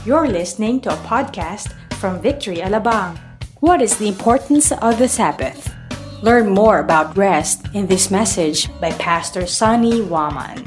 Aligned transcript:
You're 0.00 0.32
listening 0.32 0.80
to 0.88 0.96
a 0.96 1.00
podcast 1.04 1.76
from 2.00 2.24
Victory 2.24 2.64
Alabang. 2.64 3.20
What 3.60 3.84
is 3.84 4.00
the 4.00 4.08
importance 4.08 4.72
of 4.72 4.96
the 4.96 5.04
Sabbath? 5.04 5.76
Learn 6.24 6.56
more 6.56 6.80
about 6.80 7.12
rest 7.20 7.68
in 7.76 7.84
this 7.84 8.08
message 8.08 8.72
by 8.80 8.96
Pastor 8.96 9.44
Sunny 9.44 10.00
Waman. 10.00 10.64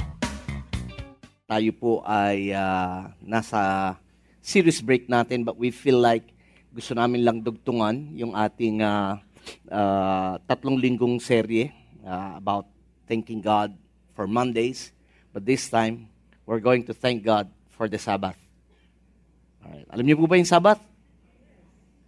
Tayo 1.49 1.73
po 1.73 2.05
ay 2.05 2.53
uh, 2.53 3.09
nasa 3.25 3.97
series 4.37 4.85
break 4.85 5.09
natin 5.09 5.41
but 5.41 5.57
we 5.57 5.73
feel 5.73 5.97
like 5.97 6.29
gusto 6.69 6.93
namin 6.93 7.25
lang 7.25 7.41
dugtungan 7.41 8.13
yung 8.13 8.37
ating 8.37 8.85
uh, 8.85 9.17
uh, 9.73 10.37
tatlong 10.45 10.77
linggong 10.77 11.17
serye 11.17 11.73
uh, 12.05 12.37
about 12.37 12.69
thanking 13.09 13.41
God 13.41 13.73
for 14.13 14.29
Mondays. 14.29 14.93
But 15.33 15.49
this 15.49 15.73
time, 15.73 16.05
we're 16.45 16.61
going 16.61 16.85
to 16.85 16.93
thank 16.93 17.25
God 17.25 17.49
for 17.73 17.89
the 17.89 17.97
Sabbath. 17.97 18.42
Alam 19.89 20.05
niyo 20.05 20.17
po 20.21 20.29
ba 20.29 20.37
yung 20.37 20.49
Sabbath? 20.49 20.81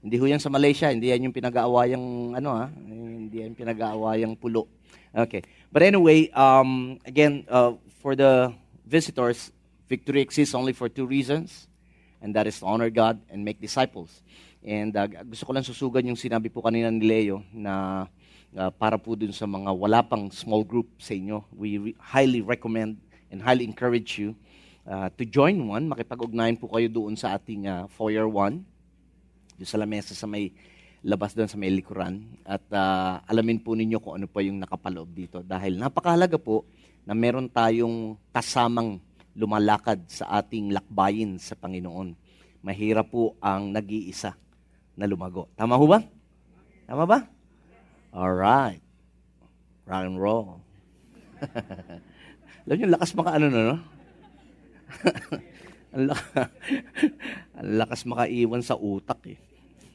Hindi 0.05 0.22
ho 0.22 0.26
yan 0.30 0.38
sa 0.38 0.54
Malaysia. 0.54 0.94
Hindi 0.94 1.10
yan 1.10 1.30
yung 1.30 1.36
pinag-aawayang, 1.36 2.38
ano 2.38 2.50
ha? 2.54 2.70
Hindi 2.70 3.41
yan 3.41 3.58
pinag-aawayang 3.58 4.38
pulo. 4.38 4.70
Okay. 5.10 5.41
But 5.74 5.82
anyway, 5.82 6.30
um, 6.30 7.02
again, 7.10 7.48
uh, 7.50 7.74
for 8.05 8.14
the 8.14 8.54
visitors, 8.86 9.50
victory 9.90 10.22
exists 10.22 10.54
only 10.54 10.78
for 10.78 10.90
two 10.90 11.10
reasons. 11.10 11.66
And 12.22 12.38
that 12.38 12.46
is 12.46 12.62
to 12.62 12.70
honor 12.70 12.94
God 12.94 13.18
and 13.34 13.41
make 13.41 13.58
disciples. 13.58 14.22
And 14.66 14.94
uh, 14.98 15.10
gusto 15.26 15.46
ko 15.46 15.52
lang 15.54 15.66
susugan 15.66 16.05
yung 16.05 16.18
sinabi 16.18 16.54
po 16.54 16.62
kanina 16.62 16.90
ni 16.90 17.05
Leo 17.05 17.41
na 17.54 18.05
uh, 18.54 18.72
para 18.74 18.98
po 18.98 19.13
dun 19.18 19.34
sa 19.34 19.46
mga 19.46 19.74
wala 19.74 20.02
pang 20.05 20.30
small 20.30 20.62
group 20.62 20.90
sa 21.02 21.13
inyo. 21.13 21.46
We 21.54 21.77
re- 21.77 21.98
highly 21.98 22.41
recommend 22.41 22.98
and 23.30 23.41
highly 23.41 23.66
encourage 23.66 24.18
you 24.18 24.38
uh, 24.86 25.10
to 25.14 25.26
join 25.26 25.58
one. 25.66 25.90
Makipag-ugnayan 25.90 26.58
po 26.58 26.70
kayo 26.72 26.88
doon 26.90 27.18
sa 27.18 27.36
ating 27.36 27.68
uh, 27.68 27.86
foyer 27.92 28.26
1. 28.30 28.62
Doon 29.60 29.70
sa 29.70 29.82
lamesa 29.82 30.14
sa 30.14 30.30
may 30.30 30.54
labas 31.05 31.38
doon 31.38 31.46
sa 31.46 31.58
may 31.58 31.70
likuran. 31.70 32.26
At 32.42 32.66
uh, 32.74 33.22
alamin 33.30 33.62
po 33.62 33.77
ninyo 33.77 34.02
kung 34.02 34.18
ano 34.22 34.26
pa 34.26 34.42
yung 34.42 34.58
nakapaloob 34.58 35.10
dito. 35.14 35.46
Dahil 35.46 35.77
napakahalaga 35.77 36.42
po 36.42 36.66
na 37.05 37.14
meron 37.14 37.46
tayong 37.46 38.18
kasamang 38.34 38.98
lumalakad 39.38 40.02
sa 40.10 40.42
ating 40.42 40.74
lakbayin 40.74 41.38
sa 41.38 41.54
Panginoon. 41.54 42.18
Mahirap 42.66 43.14
po 43.14 43.38
ang 43.38 43.70
nag-iisa 43.70 44.34
na 44.98 45.05
lumago. 45.05 45.54
Tama 45.54 45.77
ho 45.77 45.86
ba? 45.86 46.02
Tama 46.90 47.05
ba? 47.05 47.20
Alright. 48.10 48.82
Rock 49.86 50.04
and 50.10 50.18
roll. 50.18 50.58
Alam 52.66 52.76
niyo, 52.82 52.88
lakas 52.90 53.14
maka 53.14 53.38
ano, 53.38 53.54
no? 53.54 53.77
Ang, 55.96 56.04
laka, 56.12 56.51
ang 57.60 57.70
lakas 57.79 58.01
makaiwan 58.07 58.63
sa 58.63 58.76
utak 58.76 59.20
eh. 59.32 59.37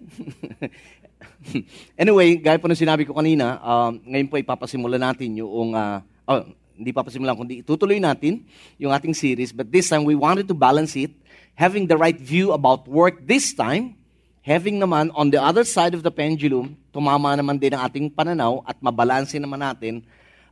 anyway, 2.00 2.40
gaya 2.40 2.56
po 2.56 2.68
ng 2.68 2.78
sinabi 2.78 3.04
ko 3.04 3.12
kanina, 3.12 3.60
um, 3.60 4.00
ngayon 4.08 4.28
po 4.28 4.40
ipapasimula 4.40 4.96
natin 4.96 5.40
yung, 5.40 5.76
uh, 5.76 6.00
oh, 6.24 6.44
hindi 6.80 6.96
papasimulan, 6.96 7.36
kundi 7.36 7.60
itutuloy 7.60 8.00
natin 8.00 8.40
yung 8.80 8.88
ating 8.88 9.12
series. 9.12 9.52
But 9.52 9.68
this 9.68 9.92
time, 9.92 10.08
we 10.08 10.16
wanted 10.16 10.48
to 10.48 10.56
balance 10.56 10.96
it, 10.96 11.12
having 11.52 11.84
the 11.84 12.00
right 12.00 12.16
view 12.16 12.56
about 12.56 12.88
work 12.88 13.20
this 13.28 13.52
time, 13.52 14.00
having 14.40 14.80
naman 14.80 15.12
on 15.12 15.28
the 15.28 15.36
other 15.36 15.68
side 15.68 15.92
of 15.92 16.00
the 16.00 16.08
pendulum, 16.08 16.80
tumama 16.88 17.36
naman 17.36 17.60
din 17.60 17.76
ang 17.76 17.84
ating 17.84 18.08
pananaw 18.08 18.64
at 18.64 18.80
mabalanse 18.80 19.36
naman 19.36 19.60
natin 19.60 20.00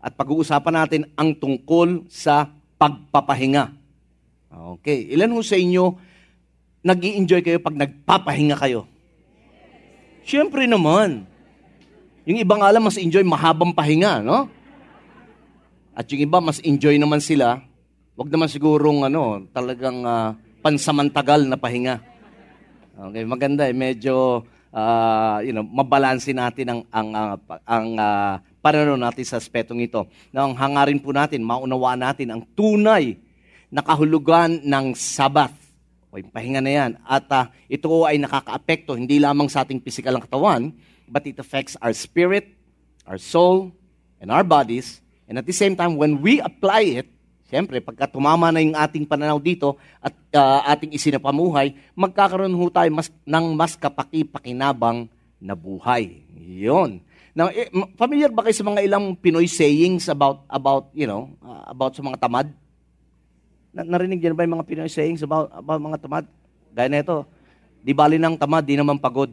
at 0.04 0.12
pag-uusapan 0.12 0.84
natin 0.84 1.02
ang 1.16 1.32
tungkol 1.32 2.04
sa 2.12 2.52
pagpapahinga. 2.76 3.77
Okay, 4.48 5.12
ilan 5.12 5.36
ho 5.36 5.44
sa 5.44 5.60
inyo 5.60 6.00
nag 6.80 7.00
enjoy 7.04 7.44
kayo 7.44 7.60
pag 7.60 7.76
nagpapahinga 7.76 8.56
kayo? 8.56 8.88
Siyempre 10.24 10.64
naman. 10.64 11.28
Yung 12.28 12.40
iba 12.40 12.54
nga 12.56 12.72
lang 12.72 12.84
mas 12.84 13.00
enjoy 13.00 13.24
mahabang 13.24 13.72
pahinga, 13.72 14.20
no? 14.24 14.48
At 15.92 16.08
yung 16.12 16.24
iba 16.24 16.40
mas 16.40 16.60
enjoy 16.64 16.96
naman 17.00 17.20
sila, 17.20 17.60
wag 18.16 18.28
naman 18.28 18.48
sigurong 18.48 19.08
ano, 19.08 19.48
talagang 19.52 20.04
uh, 20.04 20.36
pansamantagal 20.64 21.48
na 21.48 21.56
pahinga. 21.60 22.00
Okay, 22.98 23.24
maganda 23.24 23.68
eh. 23.68 23.76
Medyo, 23.76 24.44
uh, 24.72 25.38
you 25.44 25.52
know, 25.52 25.64
mabalansin 25.64 26.40
natin 26.40 26.66
ang, 26.72 26.80
ang, 26.92 27.08
uh, 27.12 27.36
ang 27.64 27.88
uh, 27.96 28.32
pananaw 28.60 28.96
natin 28.96 29.24
sa 29.24 29.40
aspetong 29.40 29.80
ito. 29.84 30.08
Na 30.32 30.44
ang 30.44 30.56
hangarin 30.56 31.00
po 31.00 31.12
natin, 31.12 31.44
maunawaan 31.44 32.00
natin 32.00 32.32
ang 32.32 32.42
tunay 32.56 33.27
na 33.68 33.84
kahulugan 33.84 34.60
ng 34.64 34.96
Sabath. 34.96 35.54
O 36.08 36.16
yung 36.16 36.32
pahinga 36.32 36.64
na 36.64 36.72
yan. 36.72 36.90
At 37.04 37.28
uh, 37.28 37.52
ito 37.68 37.88
ay 38.08 38.16
nakakaapekto 38.16 38.96
hindi 38.96 39.20
lamang 39.20 39.52
sa 39.52 39.64
ating 39.64 39.84
physical 39.84 40.16
ang 40.16 40.24
katawan, 40.24 40.62
but 41.04 41.24
it 41.28 41.36
affects 41.36 41.76
our 41.84 41.92
spirit, 41.92 42.48
our 43.04 43.20
soul, 43.20 43.72
and 44.20 44.32
our 44.32 44.44
bodies. 44.44 45.04
And 45.28 45.36
at 45.36 45.44
the 45.44 45.52
same 45.52 45.76
time, 45.76 46.00
when 46.00 46.24
we 46.24 46.40
apply 46.40 47.04
it, 47.04 47.08
Siyempre, 47.48 47.80
pagka 47.80 48.04
tumama 48.04 48.52
na 48.52 48.60
yung 48.60 48.76
ating 48.76 49.08
pananaw 49.08 49.40
dito 49.40 49.80
at 50.04 50.12
uh, 50.36 50.68
ating 50.68 50.92
isinapamuhay, 50.92 51.72
magkakaroon 51.96 52.52
ho 52.52 52.68
tayo 52.68 52.92
mas, 52.92 53.08
ng 53.24 53.46
mas 53.56 53.72
kapaki-pakinabang 53.72 55.08
na 55.40 55.56
buhay. 55.56 56.28
Yun. 56.36 57.00
Now, 57.32 57.48
eh, 57.48 57.72
familiar 57.96 58.28
ba 58.28 58.44
kayo 58.44 58.52
sa 58.52 58.68
mga 58.68 58.84
ilang 58.84 59.16
Pinoy 59.16 59.48
sayings 59.48 60.12
about, 60.12 60.44
about 60.52 60.92
you 60.92 61.08
know, 61.08 61.32
uh, 61.40 61.72
about 61.72 61.96
sa 61.96 62.04
mga 62.04 62.20
tamad? 62.20 62.52
Na, 63.72 63.84
narinig 63.84 64.20
niyo 64.20 64.34
ba 64.34 64.44
yung 64.44 64.56
mga 64.60 64.68
Pinoy 64.68 64.90
sayings 64.90 65.22
about, 65.24 65.52
about 65.52 65.80
mga 65.80 65.98
tamad? 66.00 66.24
Gaya 66.72 66.88
na 66.88 67.02
ito, 67.02 67.26
di 67.84 67.92
bali 67.92 68.16
ng 68.16 68.36
tamad, 68.36 68.64
di 68.64 68.76
naman 68.76 68.96
pagod. 69.00 69.32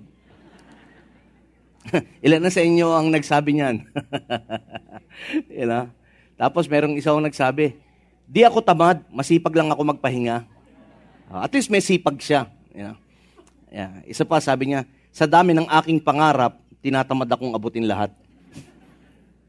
Ilan 2.25 2.41
na 2.41 2.51
sa 2.51 2.63
inyo 2.63 2.87
ang 2.91 3.07
nagsabi 3.13 3.55
niyan? 3.55 3.85
you 5.59 5.67
know? 5.67 5.87
Tapos 6.35 6.67
merong 6.67 6.99
isang 6.99 7.21
nagsabi, 7.23 7.79
Di 8.25 8.41
ako 8.41 8.65
tamad, 8.65 9.05
masipag 9.13 9.53
lang 9.53 9.69
ako 9.69 9.95
magpahinga. 9.95 10.49
Uh, 11.29 11.41
at 11.45 11.53
least 11.53 11.69
may 11.69 11.81
sipag 11.81 12.17
siya. 12.17 12.49
Yeah. 12.73 12.97
Yeah. 13.69 13.91
Isa 14.09 14.25
pa, 14.25 14.41
sabi 14.41 14.73
niya, 14.73 14.89
sa 15.13 15.29
dami 15.29 15.53
ng 15.53 15.69
aking 15.69 16.01
pangarap, 16.01 16.57
tinatamad 16.81 17.29
akong 17.29 17.53
abutin 17.53 17.85
lahat. 17.85 18.09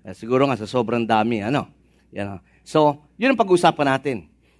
yeah, 0.05 0.13
siguro 0.13 0.45
nga 0.45 0.61
sa 0.61 0.69
sobrang 0.69 1.09
dami, 1.09 1.41
ano? 1.41 1.73
Yan. 2.13 2.41
So, 2.63 3.01
yun 3.17 3.33
ang 3.33 3.41
pag-uusapan 3.41 3.97
natin. 3.97 4.17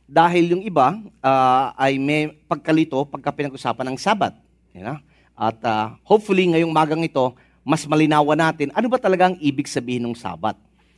Dahil 0.07 0.55
yung 0.55 0.63
iba 0.63 0.95
uh, 1.23 1.75
ay 1.75 1.99
may 1.99 2.31
pagkalito 2.47 3.03
pagka 3.11 3.35
pinag-usapan 3.35 3.91
ng 3.91 3.99
Sabat. 3.99 4.35
You 4.71 4.87
know? 4.87 4.99
At 5.35 5.59
uh, 5.67 5.99
hopefully 6.07 6.47
ngayong 6.55 6.71
magang 6.71 7.03
ito, 7.03 7.35
mas 7.67 7.83
malinawan 7.85 8.39
natin 8.39 8.71
ano 8.71 8.87
ba 8.87 8.97
talaga 8.97 9.29
ang 9.29 9.37
ibig 9.43 9.67
sabihin 9.67 10.07
ng 10.07 10.15
Sabat 10.15 10.55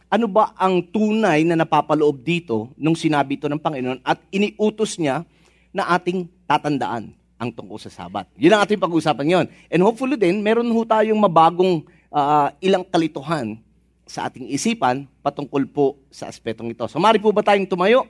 ano 0.09 0.25
ba 0.25 0.57
ang 0.57 0.81
tunay 0.81 1.45
na 1.45 1.57
napapaloob 1.57 2.25
dito 2.25 2.73
nung 2.81 2.97
sinabi 2.97 3.37
ito 3.37 3.45
ng 3.45 3.61
Panginoon 3.61 4.01
at 4.01 4.17
iniutos 4.33 4.97
niya 4.97 5.25
na 5.69 5.85
ating 5.93 6.25
tatandaan 6.49 7.13
ang 7.39 7.51
tungkol 7.53 7.77
sa 7.77 7.93
Sabat. 7.93 8.25
Yun 8.41 8.57
ang 8.57 8.65
ating 8.65 8.81
pag-uusapan 8.81 9.25
ngayon. 9.29 9.47
And 9.69 9.85
hopefully 9.85 10.17
din, 10.17 10.41
meron 10.41 10.67
ho 10.73 10.81
tayong 10.83 11.21
mabagong 11.21 11.85
uh, 12.09 12.49
ilang 12.59 12.83
kalituhan 12.89 13.61
sa 14.09 14.27
ating 14.27 14.49
isipan 14.49 15.05
patungkol 15.21 15.63
po 15.69 15.87
sa 16.09 16.27
aspetong 16.33 16.73
ito. 16.73 16.89
So, 16.89 16.97
mari 16.97 17.21
po 17.21 17.29
ba 17.29 17.45
tayong 17.45 17.69
tumayo 17.69 18.09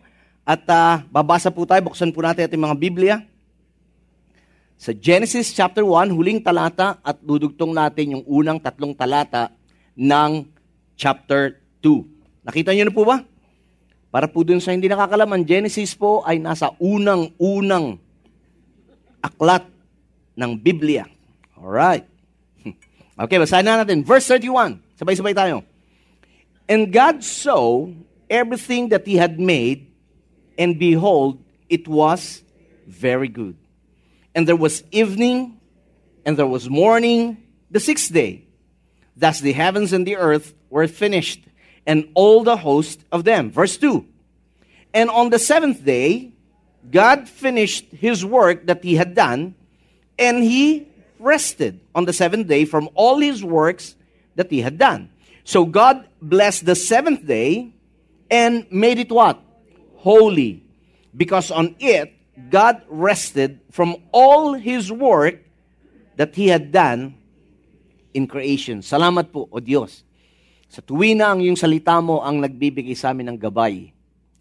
at 0.48 0.64
uh, 0.64 1.04
babasa 1.12 1.52
po 1.52 1.68
tayo, 1.68 1.92
buksan 1.92 2.08
po 2.08 2.24
natin 2.24 2.48
ating 2.48 2.64
mga 2.64 2.76
Biblia. 2.80 3.16
Sa 4.80 4.96
Genesis 4.96 5.52
chapter 5.52 5.84
1, 5.84 6.08
huling 6.08 6.40
talata 6.40 6.96
at 7.04 7.20
dudugtong 7.20 7.76
natin 7.76 8.16
yung 8.16 8.24
unang 8.24 8.56
tatlong 8.56 8.96
talata 8.96 9.52
ng 9.92 10.48
chapter 10.96 11.60
2. 11.84 12.48
Nakita 12.48 12.72
niyo 12.72 12.88
na 12.88 12.96
po 12.96 13.04
ba? 13.04 13.20
Para 14.08 14.24
po 14.24 14.40
dun 14.40 14.56
sa 14.56 14.72
hindi 14.72 14.88
nakakalaman, 14.88 15.44
Genesis 15.44 15.92
po 15.92 16.24
ay 16.24 16.40
nasa 16.40 16.72
unang-unang 16.80 18.00
aklat 19.20 19.68
ng 20.32 20.56
Biblia. 20.56 21.04
Alright. 21.52 22.08
Okay, 23.18 23.34
basahin 23.34 23.66
na 23.66 23.82
natin. 23.82 24.06
Verse 24.06 24.30
31. 24.30 24.78
Sabay-sabay 24.94 25.34
tayo. 25.34 25.66
And 26.70 26.86
God 26.86 27.26
saw 27.26 27.90
everything 28.30 28.94
that 28.94 29.02
He 29.02 29.18
had 29.18 29.42
made, 29.42 29.87
and 30.58 30.78
behold, 30.78 31.42
it 31.68 31.86
was 31.86 32.42
very 32.86 33.28
good. 33.28 33.56
And 34.34 34.46
there 34.46 34.56
was 34.56 34.82
evening, 34.90 35.60
and 36.24 36.36
there 36.36 36.46
was 36.46 36.68
morning, 36.68 37.42
the 37.70 37.80
sixth 37.80 38.12
day. 38.12 38.44
Thus 39.16 39.40
the 39.40 39.52
heavens 39.52 39.92
and 39.92 40.06
the 40.06 40.16
earth 40.16 40.54
were 40.68 40.86
finished 40.86 41.44
and 41.86 42.10
all 42.14 42.44
the 42.44 42.56
host 42.56 43.02
of 43.10 43.24
them. 43.24 43.50
Verse 43.50 43.78
2. 43.78 44.04
And 44.92 45.08
on 45.10 45.30
the 45.30 45.38
seventh 45.38 45.84
day, 45.84 46.32
God 46.90 47.28
finished 47.28 47.86
his 47.92 48.24
work 48.24 48.66
that 48.66 48.84
he 48.84 48.96
had 48.96 49.14
done, 49.14 49.54
and 50.18 50.42
he 50.42 50.88
rested 51.18 51.80
on 51.94 52.04
the 52.04 52.12
seventh 52.12 52.46
day 52.46 52.64
from 52.64 52.88
all 52.94 53.18
his 53.18 53.44
works 53.44 53.96
that 54.36 54.50
he 54.50 54.60
had 54.60 54.78
done. 54.78 55.10
So 55.44 55.64
God 55.64 56.06
blessed 56.20 56.66
the 56.66 56.74
seventh 56.74 57.26
day 57.26 57.72
and 58.30 58.66
made 58.70 58.98
it 58.98 59.10
what? 59.10 59.40
Holy. 60.02 60.62
Because 61.10 61.50
on 61.50 61.74
it 61.82 62.18
God 62.46 62.86
rested 62.86 63.58
from 63.74 63.98
all 64.14 64.54
His 64.54 64.94
work 64.94 65.42
that 66.14 66.38
He 66.38 66.46
had 66.46 66.70
done 66.70 67.18
in 68.14 68.30
creation. 68.30 68.78
Salamat 68.78 69.34
po, 69.34 69.50
O 69.50 69.58
Diyos. 69.58 70.06
Sa 70.70 70.78
tuwi 70.78 71.18
na 71.18 71.34
ang 71.34 71.42
iyong 71.42 71.58
salita 71.58 71.98
mo 71.98 72.22
ang 72.22 72.38
nagbibigay 72.38 72.94
sa 72.94 73.10
amin 73.10 73.34
ng 73.34 73.38
gabay, 73.40 73.90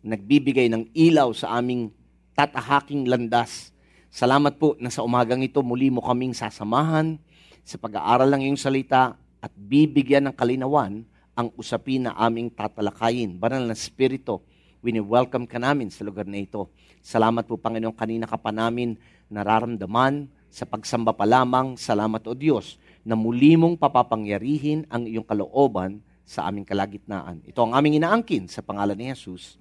nagbibigay 0.05 0.69
ng 0.69 0.93
ilaw 0.93 1.33
sa 1.33 1.57
aming 1.57 1.89
tatahaking 2.37 3.09
landas. 3.09 3.73
Salamat 4.13 4.61
po 4.61 4.77
na 4.77 4.93
sa 4.93 5.01
umagang 5.01 5.41
ito 5.41 5.63
muli 5.65 5.89
mo 5.89 6.03
kaming 6.05 6.37
sasamahan 6.37 7.17
sa 7.65 7.81
pag-aaral 7.81 8.29
ng 8.29 8.51
iyong 8.51 8.59
salita 8.59 9.17
at 9.41 9.51
bibigyan 9.55 10.29
ng 10.29 10.35
kalinawan 10.35 11.01
ang 11.33 11.47
usapin 11.57 12.05
na 12.05 12.13
aming 12.17 12.49
tatalakayin. 12.51 13.37
Banal 13.37 13.65
na 13.65 13.77
Espiritu, 13.77 14.41
wini-welcome 14.81 15.49
ka 15.49 15.57
namin 15.57 15.89
sa 15.89 16.05
lugar 16.05 16.25
na 16.29 16.41
ito. 16.41 16.69
Salamat 17.01 17.47
po, 17.47 17.55
Panginoon, 17.57 17.95
kanina 17.95 18.25
ka 18.29 18.37
pa 18.37 18.51
namin 18.51 18.97
nararamdaman 19.31 20.27
sa 20.47 20.63
pagsamba 20.65 21.13
pa 21.13 21.27
lamang. 21.27 21.75
Salamat, 21.79 22.23
O 22.27 22.33
Diyos, 22.33 22.79
na 23.03 23.15
muli 23.15 23.55
mong 23.55 23.79
papapangyarihin 23.79 24.87
ang 24.91 25.07
iyong 25.07 25.25
kalooban 25.25 26.03
sa 26.27 26.43
aming 26.51 26.67
kalagitnaan. 26.67 27.39
Ito 27.47 27.63
ang 27.63 27.71
aming 27.71 28.03
inaangkin 28.03 28.51
sa 28.51 28.59
pangalan 28.59 28.99
ni 28.99 29.07
Jesus. 29.15 29.55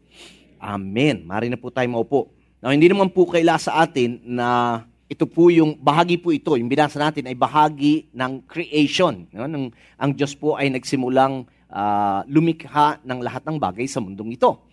Amen. 0.58 1.22
Mari 1.22 1.46
na 1.46 1.60
po 1.60 1.70
tayo 1.70 1.86
maupo. 1.86 2.34
Now, 2.58 2.74
hindi 2.74 2.90
naman 2.90 3.14
po 3.14 3.30
kaila 3.30 3.60
sa 3.60 3.86
atin 3.86 4.18
na 4.26 4.82
ito 5.06 5.22
po 5.30 5.54
yung, 5.54 5.78
bahagi 5.78 6.18
po 6.18 6.34
ito, 6.34 6.58
yung 6.58 6.66
binasa 6.66 6.98
natin 6.98 7.30
ay 7.30 7.38
bahagi 7.38 8.10
ng 8.10 8.42
creation. 8.42 9.30
No? 9.30 9.46
Nang, 9.46 9.70
ang 9.94 10.10
Diyos 10.10 10.34
po 10.34 10.58
ay 10.58 10.74
nagsimulang 10.74 11.46
uh, 11.70 12.26
lumikha 12.26 12.98
ng 13.06 13.22
lahat 13.22 13.46
ng 13.46 13.56
bagay 13.62 13.86
sa 13.86 14.02
mundong 14.02 14.34
ito. 14.34 14.65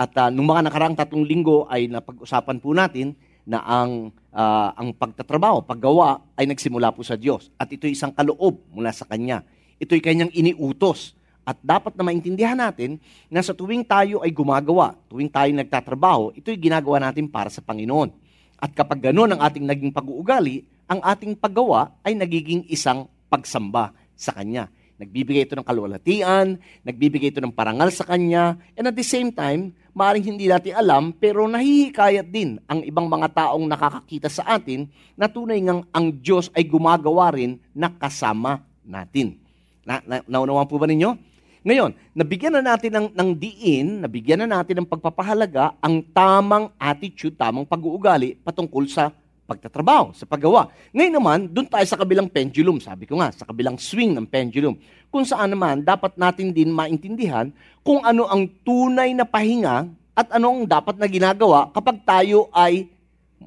At 0.00 0.16
uh, 0.16 0.32
nung 0.32 0.48
mga 0.48 0.64
nakaraang 0.64 0.96
tatlong 0.96 1.28
linggo 1.28 1.68
ay 1.68 1.84
napag-usapan 1.84 2.56
po 2.56 2.72
natin 2.72 3.12
na 3.44 3.60
ang, 3.60 4.08
uh, 4.32 4.72
ang 4.72 4.96
pagtatrabaho, 4.96 5.60
paggawa 5.60 6.24
ay 6.40 6.48
nagsimula 6.48 6.88
po 6.96 7.04
sa 7.04 7.20
Diyos. 7.20 7.52
At 7.60 7.68
ito 7.68 7.84
isang 7.84 8.08
kaloob 8.16 8.64
mula 8.72 8.96
sa 8.96 9.04
Kanya. 9.04 9.44
Ito'y 9.76 10.00
Kanyang 10.00 10.32
iniutos. 10.32 11.12
At 11.44 11.60
dapat 11.60 12.00
na 12.00 12.04
maintindihan 12.08 12.56
natin 12.56 12.96
na 13.28 13.44
sa 13.44 13.52
tuwing 13.52 13.84
tayo 13.84 14.24
ay 14.24 14.32
gumagawa, 14.32 14.96
tuwing 15.12 15.28
tayo 15.28 15.52
nagtatrabaho, 15.52 16.32
ito'y 16.32 16.56
ginagawa 16.56 17.12
natin 17.12 17.28
para 17.28 17.52
sa 17.52 17.60
Panginoon. 17.60 18.08
At 18.56 18.72
kapag 18.72 19.04
gano'n 19.04 19.36
ang 19.36 19.40
ating 19.44 19.68
naging 19.68 19.92
pag-uugali, 19.92 20.64
ang 20.88 21.04
ating 21.04 21.36
paggawa 21.36 21.92
ay 22.00 22.16
nagiging 22.16 22.64
isang 22.72 23.04
pagsamba 23.28 23.92
sa 24.16 24.32
Kanya. 24.32 24.72
Nagbibigay 25.00 25.48
ito 25.48 25.56
ng 25.56 25.64
kalwalatian, 25.64 26.60
nagbibigay 26.84 27.32
ito 27.32 27.40
ng 27.40 27.56
parangal 27.56 27.88
sa 27.88 28.04
Kanya, 28.04 28.60
and 28.76 28.84
at 28.84 28.96
the 28.96 29.04
same 29.04 29.32
time, 29.32 29.72
maaaring 29.92 30.26
hindi 30.34 30.46
natin 30.46 30.74
alam, 30.76 31.10
pero 31.14 31.46
nahihikayat 31.46 32.26
din 32.28 32.58
ang 32.70 32.82
ibang 32.82 33.06
mga 33.06 33.28
taong 33.34 33.64
nakakakita 33.66 34.28
sa 34.30 34.58
atin 34.58 34.88
na 35.14 35.26
tunay 35.26 35.58
ngang 35.60 35.86
ang 35.90 36.06
Diyos 36.18 36.48
ay 36.54 36.66
gumagawa 36.66 37.34
rin 37.34 37.58
na 37.74 37.90
kasama 37.90 38.62
natin. 38.86 39.38
Na, 39.84 40.02
na, 40.06 40.22
naunawan 40.26 40.66
po 40.66 40.78
ba 40.78 40.86
ninyo? 40.86 41.16
Ngayon, 41.60 41.92
nabigyan 42.16 42.56
na 42.56 42.72
natin 42.72 42.88
ng, 42.88 43.06
ng 43.12 43.30
diin, 43.36 44.00
nabigyan 44.00 44.40
na 44.40 44.48
natin 44.48 44.80
ng 44.80 44.88
pagpapahalaga 44.88 45.76
ang 45.84 46.00
tamang 46.08 46.72
attitude, 46.80 47.36
tamang 47.36 47.68
pag-uugali 47.68 48.40
patungkol 48.40 48.88
sa 48.88 49.12
pagtatrabaho, 49.50 50.14
sa 50.14 50.22
paggawa. 50.30 50.70
Ngayon 50.94 51.14
naman, 51.18 51.38
doon 51.50 51.66
tayo 51.66 51.82
sa 51.82 51.98
kabilang 51.98 52.30
pendulum, 52.30 52.78
sabi 52.78 53.10
ko 53.10 53.18
nga, 53.18 53.34
sa 53.34 53.42
kabilang 53.42 53.74
swing 53.74 54.14
ng 54.14 54.30
pendulum, 54.30 54.78
kung 55.10 55.26
saan 55.26 55.50
naman 55.50 55.82
dapat 55.82 56.14
natin 56.14 56.54
din 56.54 56.70
maintindihan 56.70 57.50
kung 57.82 58.06
ano 58.06 58.30
ang 58.30 58.46
tunay 58.62 59.10
na 59.10 59.26
pahinga 59.26 59.90
at 60.14 60.30
ano 60.30 60.54
ang 60.54 60.62
dapat 60.70 60.94
na 61.02 61.10
ginagawa 61.10 61.66
kapag 61.74 61.98
tayo 62.06 62.46
ay 62.54 62.86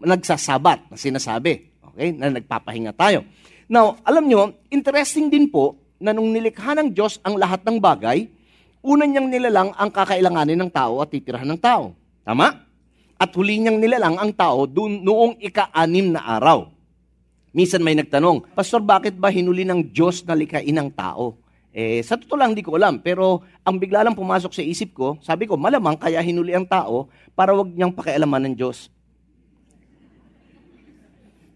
nagsasabat 0.03 0.91
na 0.91 0.97
sinasabi. 0.99 1.71
Okay? 1.93 2.11
Na 2.11 2.27
nagpapahinga 2.27 2.91
tayo. 2.91 3.23
Now, 3.71 3.95
alam 4.03 4.27
nyo, 4.27 4.51
interesting 4.67 5.31
din 5.31 5.47
po 5.47 5.79
na 6.03 6.11
nung 6.11 6.35
nilikha 6.35 6.75
ng 6.75 6.91
Diyos 6.91 7.23
ang 7.23 7.39
lahat 7.39 7.63
ng 7.63 7.79
bagay, 7.79 8.27
una 8.83 9.07
niyang 9.07 9.31
nilalang 9.31 9.71
ang 9.79 9.87
kakailanganin 9.87 10.59
ng 10.59 10.71
tao 10.73 10.99
at 10.99 11.07
titirahan 11.07 11.47
ng 11.47 11.61
tao. 11.63 11.95
Tama? 12.27 12.62
At 13.23 13.31
huli 13.39 13.55
niyang 13.55 13.79
nilalang 13.79 14.19
ang 14.19 14.35
tao 14.35 14.67
doon 14.67 14.99
noong 14.99 15.39
ika-anim 15.39 16.11
na 16.11 16.27
araw. 16.35 16.67
Minsan 17.55 17.79
may 17.79 17.95
nagtanong, 17.95 18.51
Pastor, 18.51 18.83
bakit 18.83 19.15
ba 19.15 19.31
hinuli 19.31 19.63
ng 19.63 19.95
Diyos 19.95 20.27
na 20.27 20.35
likain 20.35 20.75
ang 20.75 20.91
tao? 20.91 21.39
Eh, 21.71 22.03
sa 22.03 22.19
totoo 22.19 22.35
lang, 22.35 22.51
hindi 22.51 22.67
ko 22.67 22.75
alam. 22.75 22.99
Pero 22.99 23.47
ang 23.63 23.79
bigla 23.79 24.03
lang 24.03 24.11
pumasok 24.11 24.51
sa 24.51 24.59
isip 24.59 24.91
ko, 24.91 25.15
sabi 25.23 25.47
ko, 25.47 25.55
malamang 25.55 25.95
kaya 25.95 26.19
hinuli 26.19 26.51
ang 26.51 26.67
tao 26.67 27.07
para 27.31 27.55
wag 27.55 27.71
niyang 27.71 27.95
pakialaman 27.95 28.51
ng 28.51 28.55
Diyos. 28.59 28.91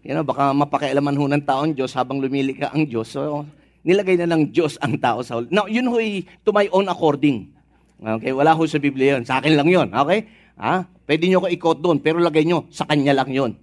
You 0.08 0.16
know, 0.16 0.24
baka 0.24 0.56
mapakialaman 0.56 1.20
ho 1.20 1.28
ng 1.28 1.44
tao 1.44 1.68
ang 1.68 1.76
Diyos 1.76 1.92
habang 1.92 2.16
lumilika 2.16 2.72
ang 2.72 2.88
Diyos. 2.88 3.12
So, 3.12 3.44
nilagay 3.84 4.16
na 4.16 4.24
ng 4.24 4.48
Diyos 4.56 4.80
ang 4.80 4.96
tao 4.96 5.20
sa 5.20 5.36
huli. 5.36 5.52
Now, 5.52 5.68
yun 5.68 5.84
ho'y 5.92 6.24
to 6.48 6.50
my 6.56 6.64
own 6.72 6.88
according. 6.88 7.52
Okay, 8.00 8.32
wala 8.32 8.56
ho 8.56 8.62
sa 8.64 8.80
Biblia 8.80 9.20
yun. 9.20 9.28
Sa 9.28 9.36
akin 9.36 9.52
lang 9.52 9.68
yun. 9.68 9.92
Okay? 9.92 10.24
Ha? 10.58 10.84
Pwede 11.06 11.24
nyo 11.30 11.46
ko 11.46 11.48
i-quote 11.48 11.80
doon, 11.80 11.98
pero 12.02 12.18
lagay 12.18 12.44
nyo, 12.44 12.66
sa 12.68 12.84
kanya 12.84 13.14
lang 13.14 13.30
yun. 13.30 13.54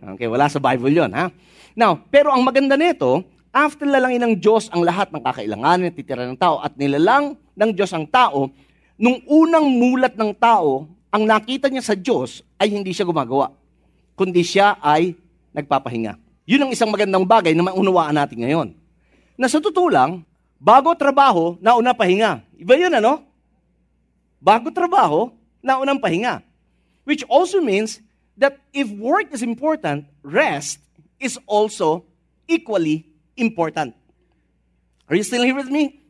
Okay, 0.00 0.26
wala 0.26 0.50
sa 0.50 0.58
Bible 0.58 0.92
yun. 0.92 1.10
Ha? 1.14 1.30
Now, 1.78 1.96
pero 2.10 2.34
ang 2.34 2.42
maganda 2.42 2.74
nito, 2.74 3.22
after 3.54 3.86
lalangin 3.86 4.20
ng 4.26 4.34
Diyos 4.42 4.68
ang 4.74 4.82
lahat 4.82 5.14
ng 5.14 5.22
kakailanganin 5.22 5.90
at 5.90 5.96
titira 5.96 6.26
ng 6.26 6.38
tao 6.38 6.58
at 6.60 6.74
nilalang 6.74 7.38
ng 7.54 7.70
Diyos 7.72 7.94
ang 7.94 8.04
tao, 8.10 8.50
nung 9.00 9.22
unang 9.24 9.64
mulat 9.64 10.18
ng 10.18 10.34
tao, 10.36 10.90
ang 11.10 11.22
nakita 11.24 11.70
niya 11.70 11.82
sa 11.82 11.94
Diyos 11.96 12.44
ay 12.58 12.70
hindi 12.74 12.92
siya 12.92 13.08
gumagawa, 13.08 13.50
kundi 14.14 14.44
siya 14.44 14.78
ay 14.82 15.16
nagpapahinga. 15.54 16.18
Yun 16.46 16.66
ang 16.66 16.70
isang 16.74 16.90
magandang 16.90 17.26
bagay 17.26 17.54
na 17.54 17.66
maunawaan 17.70 18.14
natin 18.14 18.42
ngayon 18.42 18.68
na 19.40 19.48
sa 19.48 19.56
totoo 19.56 19.88
lang, 19.88 20.20
bago 20.60 20.92
trabaho, 20.92 21.56
nauna 21.64 21.96
pahinga. 21.96 22.44
Iba 22.60 22.76
yun, 22.76 22.92
ano? 22.92 23.24
Bago 24.36 24.68
trabaho, 24.68 25.32
naunang 25.62 26.00
pahinga. 26.00 26.42
Which 27.04 27.24
also 27.28 27.60
means 27.60 28.00
that 28.36 28.60
if 28.72 28.88
work 28.92 29.32
is 29.32 29.44
important, 29.44 30.08
rest 30.24 30.80
is 31.20 31.36
also 31.44 32.04
equally 32.48 33.06
important. 33.36 33.94
Are 35.08 35.16
you 35.16 35.24
still 35.24 35.42
here 35.42 35.56
with 35.56 35.68
me? 35.68 36.00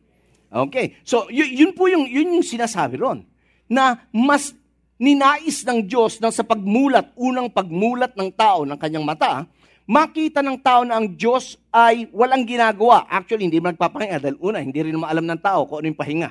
Okay. 0.51 0.99
So, 1.07 1.31
y- 1.31 1.63
yun 1.63 1.73
po 1.73 1.87
yung, 1.87 2.07
yun 2.11 2.37
yung 2.39 2.47
sinasabi 2.47 2.99
ron. 2.99 3.23
Na 3.71 4.03
mas 4.11 4.53
ninais 5.01 5.63
ng 5.65 5.87
Diyos 5.87 6.19
na 6.21 6.29
sa 6.29 6.45
pagmulat, 6.45 7.15
unang 7.17 7.49
pagmulat 7.49 8.13
ng 8.19 8.29
tao 8.35 8.69
ng 8.69 8.77
kanyang 8.77 9.07
mata, 9.07 9.49
makita 9.89 10.45
ng 10.45 10.59
tao 10.61 10.85
na 10.85 11.01
ang 11.01 11.09
Diyos 11.09 11.57
ay 11.73 12.11
walang 12.13 12.45
ginagawa. 12.45 13.09
Actually, 13.09 13.49
hindi 13.49 13.63
man 13.63 13.73
nagpapahinga 13.75 14.21
dahil 14.21 14.37
una, 14.43 14.61
hindi 14.61 14.77
rin 14.85 14.99
maalam 14.99 15.25
ng 15.25 15.41
tao 15.41 15.65
kung 15.65 15.81
ano 15.81 15.89
yung 15.89 15.99
pahinga. 15.99 16.31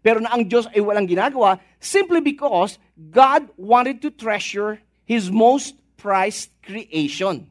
Pero 0.00 0.22
na 0.22 0.30
ang 0.30 0.46
Diyos 0.46 0.70
ay 0.70 0.80
walang 0.82 1.06
ginagawa 1.06 1.58
simply 1.82 2.22
because 2.22 2.78
God 2.96 3.50
wanted 3.58 3.98
to 4.06 4.14
treasure 4.14 4.78
His 5.08 5.32
most 5.32 5.74
prized 5.98 6.54
creation. 6.62 7.50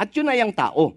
At 0.00 0.14
yun 0.14 0.30
ay 0.30 0.40
ang 0.40 0.54
tao. 0.54 0.96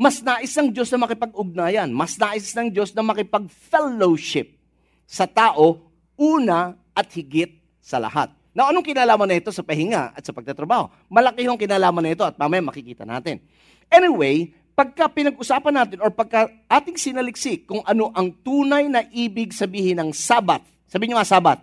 Mas 0.00 0.24
nais 0.24 0.50
ng 0.56 0.72
Diyos 0.72 0.88
na 0.88 1.04
makipag-ugnayan. 1.04 1.92
Mas 1.92 2.16
nais 2.16 2.50
ng 2.56 2.72
Diyos 2.72 2.96
na 2.96 3.04
makipag-fellowship 3.04 4.56
sa 5.04 5.28
tao, 5.28 5.92
una 6.16 6.78
at 6.96 7.12
higit 7.12 7.60
sa 7.84 8.00
lahat. 8.00 8.32
Now, 8.50 8.72
anong 8.72 8.82
kinalaman 8.82 9.30
na 9.30 9.38
ito 9.38 9.54
sa 9.54 9.62
pahinga 9.62 10.10
at 10.16 10.26
sa 10.26 10.34
pagtatrabaho? 10.34 10.90
Malaki 11.06 11.46
yung 11.46 11.60
kinalaman 11.60 12.02
na 12.02 12.12
ito 12.16 12.24
at 12.26 12.34
mamaya 12.34 12.64
makikita 12.64 13.06
natin. 13.06 13.38
Anyway, 13.86 14.54
pagka 14.80 15.12
pinag-usapan 15.12 15.76
natin 15.76 16.00
or 16.00 16.08
pagka 16.08 16.48
ating 16.64 16.96
sinaliksik 16.96 17.68
kung 17.68 17.84
ano 17.84 18.08
ang 18.16 18.32
tunay 18.32 18.88
na 18.88 19.04
ibig 19.12 19.52
sabihin 19.52 20.00
ng 20.00 20.08
sabat. 20.16 20.64
Sabihin 20.88 21.12
nyo 21.12 21.20
nga 21.20 21.28
sabat. 21.28 21.60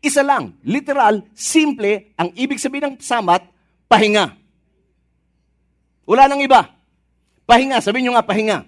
Isa 0.00 0.24
lang, 0.24 0.56
literal, 0.64 1.20
simple, 1.36 2.16
ang 2.16 2.32
ibig 2.32 2.56
sabihin 2.56 2.88
ng 2.88 2.96
sabat, 2.96 3.44
pahinga. 3.92 4.32
Wala 6.08 6.24
nang 6.24 6.40
iba. 6.40 6.64
Pahinga, 7.44 7.84
sabihin 7.84 8.08
nyo 8.08 8.16
nga 8.16 8.24
pahinga. 8.24 8.64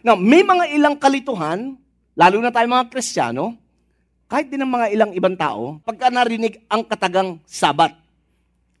Now, 0.00 0.16
may 0.16 0.40
mga 0.40 0.72
ilang 0.72 0.96
kalituhan, 0.96 1.76
lalo 2.16 2.36
na 2.40 2.48
tayo 2.48 2.64
mga 2.64 2.88
Kristiyano, 2.88 3.60
kahit 4.24 4.48
din 4.48 4.64
ng 4.64 4.72
mga 4.72 4.86
ilang 4.88 5.12
ibang 5.12 5.36
tao, 5.36 5.84
pagka 5.84 6.08
narinig 6.08 6.64
ang 6.72 6.80
katagang 6.80 7.44
Sabat, 7.44 7.92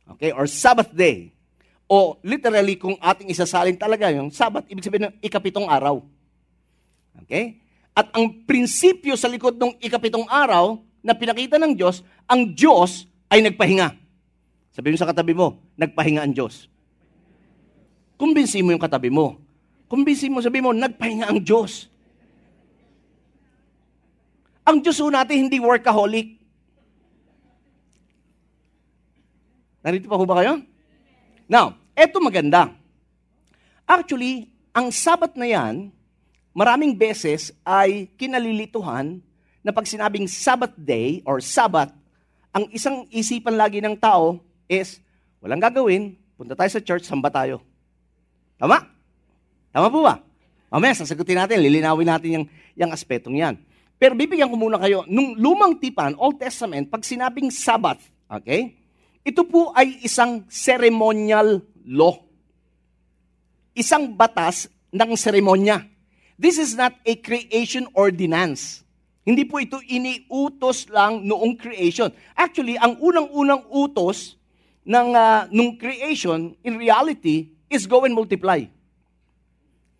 okay, 0.08 0.32
or 0.32 0.48
Sabbath 0.48 0.88
day, 0.96 1.36
o 1.92 2.16
literally 2.24 2.80
kung 2.80 2.96
ating 2.96 3.28
isasalin 3.28 3.76
talaga 3.76 4.08
yung 4.08 4.32
Sabat, 4.32 4.64
ibig 4.72 4.80
sabihin 4.80 5.12
ng 5.12 5.14
ikapitong 5.20 5.68
araw. 5.68 6.00
Okay? 7.20 7.60
At 7.92 8.08
ang 8.16 8.48
prinsipyo 8.48 9.12
sa 9.12 9.28
likod 9.28 9.60
ng 9.60 9.76
ikapitong 9.76 10.24
araw 10.24 10.80
na 11.04 11.12
pinakita 11.12 11.60
ng 11.60 11.76
Diyos, 11.76 12.00
ang 12.24 12.48
Diyos 12.56 13.04
ay 13.28 13.44
nagpahinga. 13.44 13.92
Sabihin 14.72 14.96
mo 14.96 15.02
sa 15.04 15.10
katabi 15.12 15.36
mo, 15.36 15.60
nagpahinga 15.76 16.24
ang 16.24 16.32
Diyos. 16.32 16.64
Kumbinsi 18.16 18.64
mo 18.64 18.72
yung 18.72 18.80
katabi 18.80 19.12
mo. 19.12 19.36
Kumbinsi 19.92 20.32
mo, 20.32 20.40
sabi 20.40 20.64
mo, 20.64 20.72
nagpahinga 20.72 21.28
ang 21.28 21.44
Diyos. 21.44 21.92
Ang 24.64 24.80
Diyos 24.80 24.96
natin 25.12 25.44
hindi 25.44 25.60
workaholic. 25.60 26.40
Narito 29.84 30.08
pa 30.08 30.16
ho 30.16 30.24
ba 30.24 30.40
kayo? 30.40 30.64
Now, 31.52 31.81
eto 31.96 32.18
maganda. 32.20 32.72
Actually, 33.84 34.48
ang 34.72 34.88
Sabat 34.88 35.36
na 35.36 35.44
yan, 35.44 35.92
maraming 36.56 36.96
beses 36.96 37.52
ay 37.64 38.08
kinalilituhan 38.16 39.20
na 39.62 39.70
pag 39.70 39.86
sinabing 39.86 40.26
Sabbath 40.26 40.74
day 40.74 41.20
or 41.28 41.38
Sabbath, 41.38 41.92
ang 42.52 42.68
isang 42.74 43.08
isipan 43.08 43.56
lagi 43.56 43.80
ng 43.80 43.96
tao 43.96 44.40
is, 44.68 45.00
walang 45.40 45.60
gagawin, 45.60 46.16
punta 46.36 46.52
tayo 46.52 46.70
sa 46.72 46.82
church, 46.84 47.04
samba 47.06 47.32
tayo. 47.32 47.64
Tama? 48.60 48.84
Tama 49.72 49.88
po 49.88 50.04
ba? 50.04 50.20
Mamaya, 50.68 50.96
sasagutin 50.96 51.36
natin, 51.36 51.60
lilinawin 51.60 52.08
natin 52.08 52.30
yung, 52.32 52.46
yung 52.76 52.92
aspetong 52.92 53.36
yan. 53.40 53.54
Pero 53.96 54.18
bibigyan 54.18 54.50
ko 54.50 54.56
muna 54.58 54.80
kayo, 54.80 55.06
nung 55.06 55.38
lumang 55.38 55.78
tipan, 55.78 56.16
Old 56.18 56.40
Testament, 56.40 56.90
pag 56.90 57.06
sinabing 57.06 57.52
Sabbath, 57.52 58.02
okay, 58.26 58.76
ito 59.22 59.46
po 59.46 59.70
ay 59.72 60.02
isang 60.02 60.42
ceremonial 60.50 61.62
law 61.86 62.32
isang 63.72 64.12
batas 64.12 64.68
ng 64.92 65.16
seremonya. 65.16 65.84
This 66.36 66.60
is 66.60 66.76
not 66.76 66.96
a 67.04 67.14
creation 67.16 67.88
ordinance. 67.96 68.84
Hindi 69.22 69.46
po 69.46 69.62
ito 69.62 69.78
iniutos 69.86 70.90
lang 70.90 71.22
noong 71.22 71.54
creation. 71.54 72.10
Actually, 72.34 72.74
ang 72.74 72.98
unang-unang 72.98 73.70
utos 73.70 74.34
ng 74.82 75.08
uh, 75.14 75.46
nung 75.54 75.78
creation, 75.78 76.58
in 76.66 76.74
reality, 76.74 77.54
is 77.70 77.86
go 77.86 78.02
and 78.02 78.18
multiply. 78.18 78.66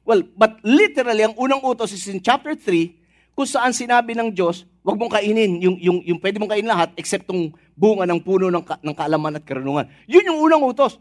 Well, 0.02 0.26
but 0.34 0.58
literally, 0.66 1.22
ang 1.22 1.38
unang 1.38 1.62
utos 1.62 1.94
is 1.94 2.10
in 2.10 2.18
chapter 2.18 2.58
3, 2.58 3.38
kung 3.38 3.46
saan 3.46 3.70
sinabi 3.70 4.18
ng 4.18 4.34
Diyos, 4.34 4.66
huwag 4.82 4.98
mong 4.98 5.14
kainin 5.14 5.62
yung, 5.62 5.78
yung, 5.78 5.98
yung 6.02 6.18
pwede 6.18 6.42
mong 6.42 6.50
kainin 6.50 6.68
lahat 6.74 6.90
except 6.98 7.30
tong 7.30 7.54
bunga 7.78 8.02
ng 8.10 8.18
puno 8.18 8.50
ng, 8.50 8.66
ng 8.66 8.94
kaalaman 8.98 9.38
at 9.38 9.46
karunungan. 9.46 9.86
Yun 10.10 10.34
yung 10.34 10.38
unang 10.42 10.66
utos. 10.66 10.98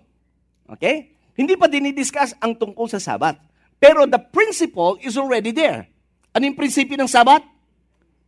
Okay? 0.71 1.11
Hindi 1.35 1.59
pa 1.59 1.67
dinidiscuss 1.67 2.35
ang 2.39 2.55
tungkol 2.55 2.87
sa 2.87 2.99
Sabat. 2.99 3.39
Pero 3.81 4.05
the 4.05 4.19
principle 4.19 5.01
is 5.01 5.17
already 5.17 5.51
there. 5.51 5.89
Ano 6.31 6.47
yung 6.47 6.55
prinsipyo 6.55 6.95
ng 6.95 7.09
Sabat? 7.11 7.43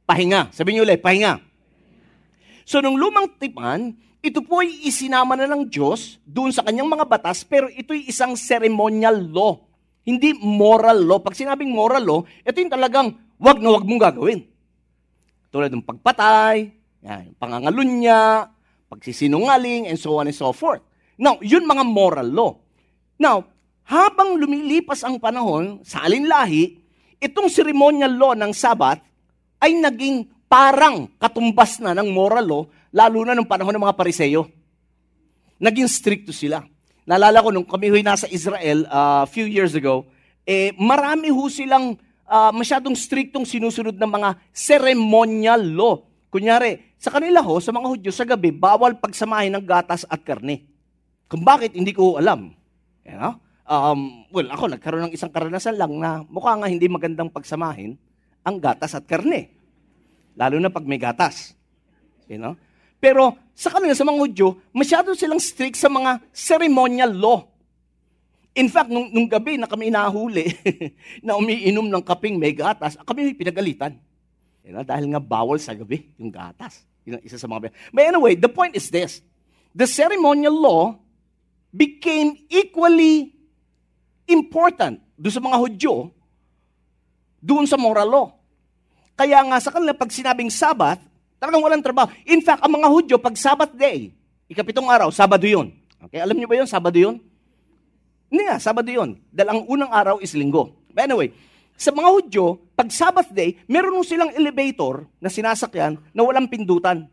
Pahinga. 0.04 0.52
Sabi 0.52 0.76
niyo 0.76 0.84
ulit, 0.84 1.00
pahinga. 1.00 1.40
So, 2.68 2.84
nung 2.84 3.00
lumang 3.00 3.40
tipan, 3.40 3.96
ito 4.24 4.40
po 4.44 4.64
ay 4.64 4.88
isinama 4.88 5.36
na 5.36 5.48
ng 5.52 5.68
Diyos 5.68 6.20
doon 6.24 6.52
sa 6.52 6.64
kanyang 6.64 6.88
mga 6.88 7.06
batas, 7.08 7.44
pero 7.44 7.68
ito'y 7.68 8.08
isang 8.08 8.40
ceremonial 8.40 9.20
law. 9.20 9.60
Hindi 10.04 10.36
moral 10.36 11.04
law. 11.04 11.20
Pag 11.20 11.36
sinabing 11.36 11.72
moral 11.72 12.04
law, 12.04 12.20
ito 12.44 12.56
yung 12.60 12.72
talagang 12.72 13.20
wag 13.40 13.60
na 13.60 13.70
wag 13.76 13.84
mong 13.88 14.02
gagawin. 14.04 14.48
Tulad 15.52 15.72
ng 15.72 15.84
pagpatay, 15.84 16.72
yan, 17.04 17.36
pangangalunya, 17.36 18.48
pagsisinungaling, 18.88 19.92
and 19.92 20.00
so 20.00 20.16
on 20.16 20.28
and 20.28 20.36
so 20.36 20.56
forth. 20.56 20.84
Now, 21.18 21.38
yun 21.42 21.66
mga 21.66 21.84
moral 21.86 22.30
law. 22.30 22.52
Now, 23.22 23.46
habang 23.84 24.40
lumilipas 24.40 25.04
ang 25.04 25.20
panahon 25.20 25.84
sa 25.84 26.08
alinlahi, 26.08 26.80
itong 27.20 27.52
ceremonial 27.52 28.12
law 28.16 28.34
ng 28.34 28.52
Sabat 28.56 29.04
ay 29.60 29.76
naging 29.78 30.28
parang 30.48 31.10
katumbas 31.20 31.82
na 31.82 31.98
ng 31.98 32.10
moral 32.14 32.46
law, 32.46 32.64
lalo 32.94 33.26
na 33.26 33.34
nung 33.34 33.48
panahon 33.48 33.74
ng 33.76 33.84
mga 33.84 33.98
pariseyo. 33.98 34.46
Naging 35.58 35.90
stricto 35.90 36.32
sila. 36.36 36.62
Naalala 37.04 37.44
ko 37.44 37.50
nung 37.52 37.68
kami 37.68 37.92
huy 37.92 38.04
nasa 38.04 38.28
Israel 38.32 38.88
a 38.88 39.24
uh, 39.24 39.24
few 39.28 39.44
years 39.44 39.76
ago, 39.76 40.08
eh, 40.48 40.72
marami 40.80 41.32
ho 41.32 41.48
silang 41.48 41.96
uh, 42.28 42.52
masyadong 42.52 42.96
striktong 42.96 43.48
sinusunod 43.48 43.96
ng 43.96 44.12
mga 44.12 44.30
ceremonial 44.52 45.62
law. 45.64 45.96
Kunyari, 46.32 46.96
sa 46.98 47.12
kanila 47.12 47.44
ho, 47.44 47.60
sa 47.60 47.76
mga 47.76 47.88
Hudyo, 47.88 48.12
sa 48.12 48.26
gabi, 48.26 48.50
bawal 48.50 48.98
pagsamahin 48.98 49.54
ng 49.54 49.64
gatas 49.68 50.08
at 50.08 50.24
karne. 50.24 50.73
Kung 51.28 51.44
bakit, 51.46 51.74
hindi 51.74 51.96
ko 51.96 52.20
alam. 52.20 52.54
You 53.04 53.18
know? 53.18 53.34
Um, 53.64 54.28
well, 54.30 54.48
ako 54.52 54.76
nagkaroon 54.76 55.08
ng 55.08 55.16
isang 55.16 55.32
karanasan 55.32 55.80
lang 55.80 55.96
na 55.96 56.22
mukha 56.28 56.52
nga 56.60 56.68
hindi 56.68 56.84
magandang 56.92 57.32
pagsamahin 57.32 57.96
ang 58.44 58.60
gatas 58.60 58.92
at 58.92 59.08
karne. 59.08 59.56
Lalo 60.36 60.60
na 60.60 60.68
pag 60.68 60.84
may 60.84 61.00
gatas. 61.00 61.56
You 62.28 62.40
know? 62.40 62.60
Pero 63.00 63.36
sa 63.56 63.72
kanila, 63.72 63.92
sa 63.92 64.08
mga 64.08 64.20
Hudyo, 64.20 64.48
masyado 64.72 65.12
silang 65.16 65.40
strict 65.40 65.76
sa 65.76 65.92
mga 65.92 66.24
ceremonial 66.32 67.12
law. 67.12 67.40
In 68.54 68.70
fact, 68.70 68.88
nung, 68.88 69.10
nung 69.10 69.26
gabi 69.26 69.58
na 69.58 69.66
kami 69.66 69.90
nahuli 69.90 70.54
na 71.26 71.36
umiinom 71.36 71.90
ng 71.90 72.04
kaping 72.06 72.38
may 72.38 72.54
gatas, 72.54 72.96
kami 73.02 73.32
may 73.32 73.36
pinagalitan. 73.36 73.98
You 74.64 74.72
know, 74.72 74.86
dahil 74.86 75.12
nga 75.12 75.20
bawal 75.20 75.60
sa 75.60 75.76
gabi 75.76 76.08
yung 76.16 76.32
gatas. 76.32 76.88
Yun 77.04 77.20
isa 77.28 77.36
sa 77.36 77.52
mga... 77.52 77.76
But 77.92 78.04
anyway, 78.08 78.40
the 78.40 78.48
point 78.48 78.80
is 78.80 78.88
this. 78.88 79.20
The 79.76 79.84
ceremonial 79.84 80.56
law 80.56 81.03
became 81.74 82.38
equally 82.54 83.34
important 84.30 85.02
doon 85.18 85.34
sa 85.34 85.42
mga 85.42 85.58
Hudyo, 85.58 86.14
doon 87.42 87.66
sa 87.66 87.76
moral 87.76 88.08
law. 88.08 88.28
Kaya 89.18 89.42
nga 89.42 89.58
sa 89.58 89.74
kanila, 89.74 89.98
pag 89.98 90.14
sinabing 90.14 90.54
Sabat, 90.54 91.02
talagang 91.42 91.66
walang 91.66 91.84
trabaho. 91.84 92.14
In 92.30 92.40
fact, 92.46 92.62
ang 92.62 92.72
mga 92.78 92.88
Hudyo, 92.88 93.16
pag 93.18 93.34
Sabat 93.34 93.74
day, 93.74 94.14
ikapitong 94.48 94.88
araw, 94.88 95.10
Sabado 95.10 95.44
yun. 95.50 95.74
Okay, 96.08 96.22
alam 96.22 96.38
niyo 96.38 96.46
ba 96.46 96.56
yun? 96.62 96.70
Sabado 96.70 96.96
yun? 96.96 97.18
Hindi 98.30 98.42
nga, 98.46 98.62
Sabado 98.62 98.88
yun. 98.88 99.18
Dahil 99.34 99.50
ang 99.50 99.62
unang 99.66 99.92
araw 99.92 100.16
is 100.22 100.38
linggo. 100.38 100.78
But 100.94 101.10
anyway, 101.10 101.34
sa 101.74 101.90
mga 101.90 102.10
Hudyo, 102.10 102.62
pag 102.78 102.90
Sabbath 102.94 103.34
day, 103.34 103.58
meron 103.66 103.98
silang 104.06 104.30
elevator 104.34 105.10
na 105.18 105.30
sinasakyan 105.30 105.98
na 106.14 106.22
walang 106.22 106.46
pindutan. 106.46 107.10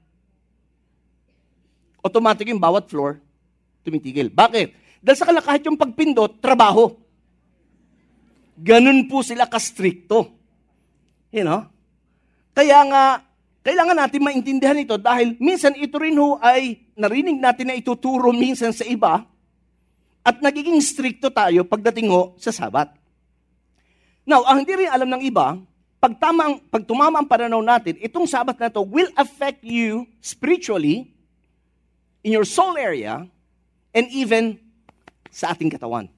Automatic 2.01 2.49
yung 2.49 2.61
bawat 2.61 2.89
floor, 2.89 3.21
tumitigil. 3.85 4.29
Bakit? 4.33 5.01
Dahil 5.01 5.17
sa 5.17 5.27
kanila 5.29 5.45
kahit 5.45 5.65
yung 5.65 5.81
pagpindot, 5.81 6.39
trabaho. 6.39 6.93
Ganun 8.61 9.09
po 9.09 9.25
sila 9.25 9.49
kastrikto. 9.49 10.29
You 11.33 11.47
know? 11.47 11.65
Kaya 12.53 12.85
nga, 12.85 13.05
kailangan 13.65 13.97
natin 13.97 14.21
maintindihan 14.25 14.77
ito 14.77 14.97
dahil 15.01 15.37
minsan 15.41 15.77
ito 15.77 15.97
rin 16.01 16.17
ho 16.17 16.37
ay 16.41 16.81
narinig 16.97 17.41
natin 17.41 17.73
na 17.73 17.77
ituturo 17.77 18.33
minsan 18.33 18.73
sa 18.73 18.85
iba 18.89 19.25
at 20.21 20.37
nagiging 20.45 20.77
strikto 20.81 21.33
tayo 21.33 21.65
pagdating 21.65 22.13
ho 22.13 22.37
sa 22.37 22.53
sabat. 22.53 22.93
Now, 24.29 24.45
ang 24.45 24.65
hindi 24.65 24.85
rin 24.85 24.93
alam 24.93 25.09
ng 25.17 25.23
iba, 25.25 25.57
pag, 26.01 26.17
tama, 26.17 26.61
pag 26.69 26.85
tumama 26.85 27.21
ang 27.21 27.29
pananaw 27.29 27.61
natin, 27.61 27.97
itong 28.01 28.29
sabat 28.29 28.57
na 28.57 28.73
to 28.73 28.85
will 28.85 29.09
affect 29.17 29.65
you 29.65 30.05
spiritually 30.21 31.13
in 32.25 32.37
your 32.37 32.49
soul 32.49 32.77
area 32.77 33.25
and 33.95 34.07
even 34.11 34.59
sa 35.31 35.55
ating 35.55 35.71
katawan. 35.71 36.11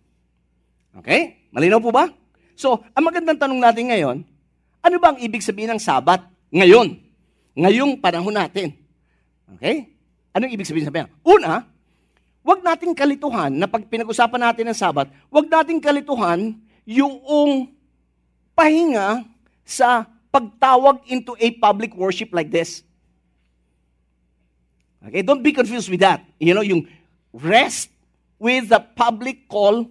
Okay? 1.01 1.49
Malinaw 1.53 1.81
po 1.81 1.93
ba? 1.93 2.09
So, 2.57 2.85
ang 2.93 3.05
magandang 3.09 3.41
tanong 3.41 3.61
natin 3.61 3.85
ngayon, 3.93 4.17
ano 4.83 4.97
ba 5.01 5.15
ang 5.15 5.19
ibig 5.21 5.45
sabihin 5.45 5.73
ng 5.77 5.81
sabat 5.81 6.21
ngayon? 6.53 7.01
Ngayong 7.57 8.01
panahon 8.01 8.33
natin. 8.33 8.77
Okay? 9.57 9.93
Anong 10.33 10.53
ibig 10.53 10.69
sabihin 10.69 10.89
sabihin? 10.89 11.09
Una, 11.25 11.69
wag 12.41 12.61
nating 12.65 12.97
kalituhan 12.97 13.53
na 13.53 13.69
pag 13.69 13.85
pinag-usapan 13.85 14.41
natin 14.53 14.65
ng 14.73 14.77
sabat, 14.77 15.09
wag 15.29 15.47
nating 15.49 15.81
kalituhan 15.81 16.57
yung 16.89 17.69
pahinga 18.57 19.25
sa 19.63 20.09
pagtawag 20.33 21.05
into 21.09 21.37
a 21.37 21.53
public 21.61 21.93
worship 21.93 22.33
like 22.33 22.49
this. 22.49 22.81
Okay, 25.03 25.21
don't 25.21 25.43
be 25.45 25.53
confused 25.53 25.91
with 25.91 26.01
that. 26.01 26.25
You 26.39 26.55
know, 26.55 26.65
yung 26.65 26.87
rest 27.33 27.91
with 28.39 28.69
the 28.69 28.81
public 28.81 29.49
call 29.49 29.89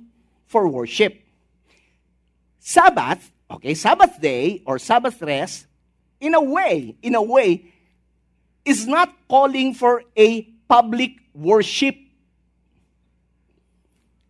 for 0.48 0.68
worship. 0.68 1.18
Sabbath, 2.60 3.32
okay, 3.50 3.74
Sabbath 3.74 4.22
day 4.22 4.62
or 4.66 4.78
Sabbath 4.78 5.22
rest, 5.22 5.66
in 6.20 6.36
a 6.36 6.42
way, 6.42 6.96
in 7.02 7.16
a 7.16 7.22
way, 7.22 7.66
is 8.64 8.86
not 8.86 9.10
calling 9.28 9.74
for 9.74 10.04
a 10.16 10.44
public 10.70 11.18
worship. 11.34 11.98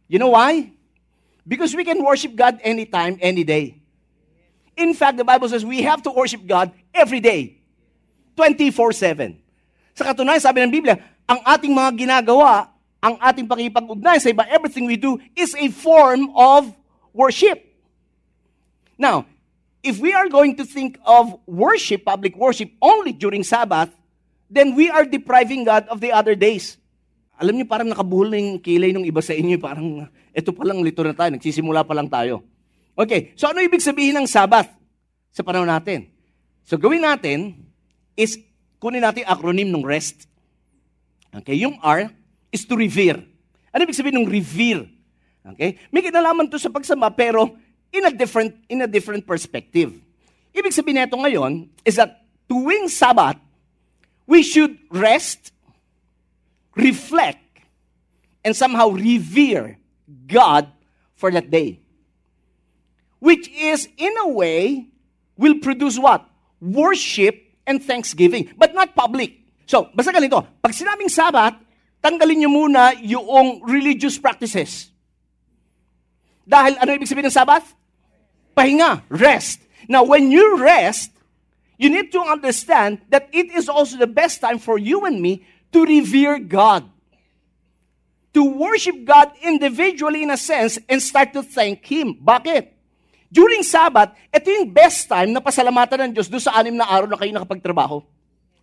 You 0.07 0.19
know 0.19 0.29
why? 0.29 0.71
Because 1.47 1.75
we 1.75 1.83
can 1.83 2.03
worship 2.03 2.35
God 2.35 2.59
anytime, 2.63 3.17
any 3.19 3.43
day. 3.43 3.81
In 4.77 4.93
fact, 4.93 5.17
the 5.17 5.27
Bible 5.27 5.49
says 5.49 5.65
we 5.65 5.83
have 5.83 6.01
to 6.03 6.11
worship 6.11 6.47
God 6.47 6.71
every 6.95 7.19
day, 7.19 7.59
24 8.37 8.93
7. 8.95 9.35
Sa 9.91 10.07
katunayan, 10.07 10.39
sabi 10.39 10.63
ng 10.63 10.71
Biblia, 10.71 10.95
ang 11.27 11.43
ating 11.43 11.75
mga 11.75 11.91
ginagawa, 12.07 12.70
ang 13.01 13.17
ating 13.17 13.49
pakipag-ugnay 13.49 14.21
sa 14.21 14.29
iba, 14.29 14.45
everything 14.45 14.85
we 14.85 14.95
do 14.95 15.17
is 15.33 15.57
a 15.57 15.67
form 15.73 16.29
of 16.37 16.69
worship. 17.11 17.57
Now, 18.95 19.25
if 19.81 19.97
we 19.97 20.13
are 20.13 20.29
going 20.29 20.53
to 20.61 20.65
think 20.65 21.01
of 21.01 21.33
worship, 21.49 22.05
public 22.05 22.37
worship, 22.37 22.69
only 22.77 23.11
during 23.11 23.41
Sabbath, 23.41 23.89
then 24.45 24.77
we 24.77 24.93
are 24.93 25.03
depriving 25.03 25.65
God 25.65 25.89
of 25.89 25.97
the 25.97 26.13
other 26.13 26.37
days. 26.37 26.77
Alam 27.41 27.57
niyo, 27.57 27.65
parang 27.65 27.89
nakabuhol 27.89 28.29
na 28.29 28.37
yung 28.37 28.61
kilay 28.61 28.93
ng 28.93 29.01
iba 29.01 29.17
sa 29.17 29.33
inyo. 29.33 29.57
Parang, 29.57 30.05
eto 30.29 30.53
pa 30.53 30.61
lang, 30.61 30.85
lito 30.85 31.01
na 31.01 31.17
tayo. 31.17 31.33
Nagsisimula 31.33 31.81
pa 31.81 31.97
lang 31.97 32.05
tayo. 32.05 32.45
Okay, 32.93 33.33
so 33.33 33.49
ano 33.49 33.65
ibig 33.65 33.81
sabihin 33.81 34.13
ng 34.13 34.29
Sabbath 34.29 34.69
sa 35.33 35.41
panahon 35.41 35.65
natin? 35.65 36.05
So 36.67 36.77
gawin 36.77 37.01
natin 37.01 37.65
is 38.13 38.37
kunin 38.77 39.01
natin 39.01 39.25
acronym 39.25 39.73
ng 39.73 39.81
rest. 39.81 40.29
Okay, 41.33 41.57
yung 41.57 41.81
R, 41.81 42.13
is 42.51 42.67
to 42.67 42.75
revere. 42.75 43.23
Ano 43.71 43.87
ibig 43.87 43.95
sabihin 43.95 44.21
ng 44.21 44.29
revere? 44.29 44.85
Okay? 45.55 45.79
May 45.89 46.03
kinalaman 46.03 46.51
to 46.51 46.59
sa 46.59 46.69
pagsamba 46.69 47.09
pero 47.15 47.55
in 47.89 48.03
a 48.05 48.11
different 48.11 48.53
in 48.67 48.83
a 48.83 48.89
different 48.91 49.25
perspective. 49.25 49.95
Ibig 50.51 50.75
sabihin 50.75 51.01
nito 51.01 51.15
ngayon 51.15 51.71
is 51.87 51.95
that 51.95 52.21
tuwing 52.51 52.91
Sabbath, 52.91 53.39
we 54.27 54.43
should 54.43 54.75
rest, 54.91 55.55
reflect, 56.75 57.39
and 58.43 58.51
somehow 58.51 58.91
revere 58.91 59.79
God 60.27 60.67
for 61.15 61.31
that 61.31 61.47
day. 61.47 61.79
Which 63.21 63.47
is, 63.53 63.87
in 63.95 64.11
a 64.17 64.27
way, 64.27 64.89
will 65.37 65.61
produce 65.61 65.95
what? 65.95 66.25
Worship 66.59 67.37
and 67.67 67.79
thanksgiving, 67.79 68.49
but 68.57 68.73
not 68.73 68.95
public. 68.97 69.37
So, 69.69 69.87
basta 69.93 70.11
ganito, 70.11 70.41
pag 70.59 70.73
sinabing 70.73 71.07
Sabbath, 71.07 71.55
tanggalin 72.01 72.43
niyo 72.43 72.51
muna 72.51 72.97
yung 72.99 73.61
religious 73.63 74.17
practices. 74.17 74.89
Dahil 76.43 76.75
ano 76.81 76.97
ibig 76.97 77.07
sabihin 77.07 77.29
ng 77.29 77.37
Sabbath? 77.37 77.77
Pahinga, 78.57 79.05
rest. 79.07 79.63
Now, 79.87 80.03
when 80.03 80.33
you 80.33 80.59
rest, 80.59 81.13
you 81.79 81.87
need 81.89 82.11
to 82.11 82.21
understand 82.21 82.99
that 83.09 83.29
it 83.31 83.49
is 83.53 83.69
also 83.71 83.95
the 83.95 84.09
best 84.09 84.41
time 84.41 84.59
for 84.59 84.75
you 84.77 85.05
and 85.05 85.21
me 85.21 85.45
to 85.71 85.85
revere 85.85 86.37
God. 86.41 86.85
To 88.35 88.43
worship 88.43 89.03
God 89.03 89.31
individually 89.43 90.23
in 90.23 90.31
a 90.31 90.39
sense 90.39 90.79
and 90.87 90.99
start 90.99 91.33
to 91.33 91.43
thank 91.43 91.83
Him. 91.83 92.15
Bakit? 92.19 92.71
During 93.31 93.63
Sabbath, 93.63 94.11
ito 94.27 94.51
yung 94.51 94.71
best 94.71 95.07
time 95.07 95.31
na 95.31 95.39
pasalamatan 95.39 96.07
ng 96.07 96.11
Diyos 96.11 96.27
doon 96.27 96.43
sa 96.43 96.55
anim 96.59 96.75
na 96.75 96.87
araw 96.87 97.07
na 97.07 97.15
kayo 97.19 97.31
nakapagtrabaho. 97.31 98.03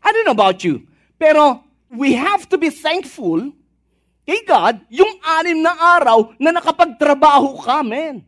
I 0.05 0.13
don't 0.13 0.29
know 0.29 0.37
about 0.37 0.61
you. 0.61 0.85
Pero 1.17 1.68
we 1.93 2.15
have 2.15 2.49
to 2.49 2.57
be 2.57 2.69
thankful 2.69 3.53
kay 4.29 4.45
God 4.45 4.85
yung 4.93 5.19
anim 5.25 5.65
na 5.65 5.73
araw 5.99 6.37
na 6.37 6.53
nakapagtrabaho 6.53 7.65
ka, 7.65 7.81
men. 7.81 8.25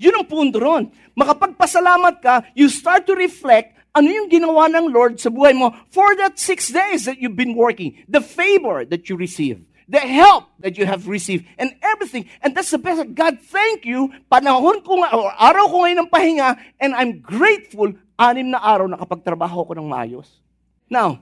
Yun 0.00 0.24
ang 0.24 0.26
punto 0.26 0.58
ron. 0.58 0.88
Makapagpasalamat 1.14 2.14
ka, 2.24 2.34
you 2.56 2.66
start 2.72 3.04
to 3.04 3.14
reflect 3.14 3.76
ano 3.92 4.08
yung 4.08 4.32
ginawa 4.32 4.72
ng 4.72 4.88
Lord 4.88 5.20
sa 5.20 5.28
buhay 5.28 5.52
mo 5.52 5.76
for 5.92 6.16
that 6.16 6.40
six 6.40 6.72
days 6.72 7.04
that 7.04 7.20
you've 7.20 7.36
been 7.36 7.52
working, 7.52 8.00
the 8.08 8.24
favor 8.24 8.88
that 8.88 9.12
you 9.12 9.20
received 9.20 9.68
the 9.92 10.00
help 10.00 10.48
that 10.64 10.80
you 10.80 10.88
have 10.88 11.04
received, 11.04 11.44
and 11.58 11.76
everything. 11.84 12.24
And 12.40 12.56
that's 12.56 12.72
the 12.72 12.80
best. 12.80 13.12
God, 13.12 13.36
thank 13.44 13.84
you. 13.84 14.08
Panahon 14.32 14.80
ko 14.80 15.04
nga, 15.04 15.12
or 15.12 15.28
araw 15.36 15.68
ko 15.68 15.76
ngayon 15.84 16.06
ng 16.06 16.10
pahinga, 16.10 16.56
and 16.80 16.96
I'm 16.96 17.20
grateful, 17.20 17.92
anim 18.16 18.56
na 18.56 18.60
araw 18.64 18.88
nakapagtrabaho 18.88 19.68
ko 19.68 19.72
ng 19.76 19.84
maayos. 19.84 20.40
Now, 20.88 21.20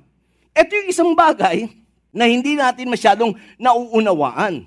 ito 0.60 0.72
yung 0.76 0.88
isang 0.92 1.10
bagay 1.16 1.72
na 2.12 2.28
hindi 2.28 2.58
natin 2.58 2.90
masyadong 2.90 3.32
nauunawaan. 3.56 4.66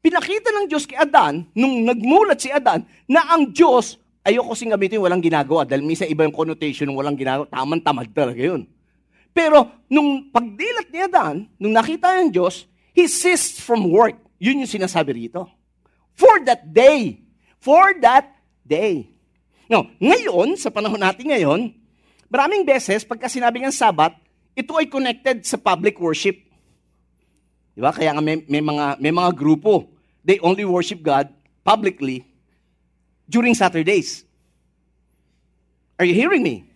Pinakita 0.00 0.48
ng 0.52 0.66
Diyos 0.68 0.88
kay 0.88 0.96
Adan, 0.96 1.48
nung 1.52 1.84
nagmulat 1.84 2.40
si 2.40 2.48
Adan, 2.48 2.84
na 3.04 3.24
ang 3.32 3.52
Diyos, 3.52 4.00
ayoko 4.24 4.56
sing 4.56 4.72
gamitin 4.72 5.00
walang 5.00 5.20
ginagawa, 5.20 5.64
dahil 5.64 5.84
misa 5.84 6.08
iba 6.08 6.24
yung 6.24 6.32
connotation 6.34 6.88
ng 6.88 6.96
walang 6.96 7.16
ginagawa, 7.16 7.44
tamang-tamad 7.52 8.08
talaga 8.12 8.40
yun. 8.40 8.64
Pero, 9.30 9.68
nung 9.86 10.32
pagdilat 10.32 10.88
ni 10.90 10.98
Adan, 11.04 11.36
nung 11.60 11.72
nakita 11.76 12.16
ng 12.20 12.32
Diyos, 12.32 12.66
He 12.90 13.06
ceased 13.06 13.62
from 13.62 13.86
work. 13.88 14.18
Yun 14.42 14.66
yung 14.66 14.72
sinasabi 14.72 15.14
rito. 15.14 15.46
For 16.18 16.42
that 16.44 16.68
day. 16.68 17.22
For 17.62 17.94
that 18.02 18.28
day. 18.66 19.08
No, 19.70 19.86
ngayon, 20.02 20.58
sa 20.58 20.68
panahon 20.74 20.98
natin 20.98 21.30
ngayon, 21.30 21.70
maraming 22.26 22.66
beses, 22.66 23.06
pagka 23.06 23.30
sinabi 23.30 23.62
ng 23.62 23.70
Sabat, 23.70 24.18
ito 24.56 24.72
ay 24.76 24.86
connected 24.90 25.46
sa 25.46 25.56
public 25.56 25.98
worship. 25.98 26.36
Di 27.74 27.80
ba? 27.80 27.94
Kaya 27.94 28.14
nga 28.14 28.22
may, 28.22 28.42
may, 28.50 28.60
mga, 28.60 28.98
may 28.98 29.12
mga 29.14 29.30
grupo, 29.34 29.88
they 30.26 30.38
only 30.42 30.66
worship 30.66 31.00
God 31.00 31.30
publicly 31.62 32.26
during 33.30 33.54
Saturdays. 33.54 34.26
Are 35.98 36.04
you 36.04 36.14
hearing 36.16 36.42
me? 36.42 36.66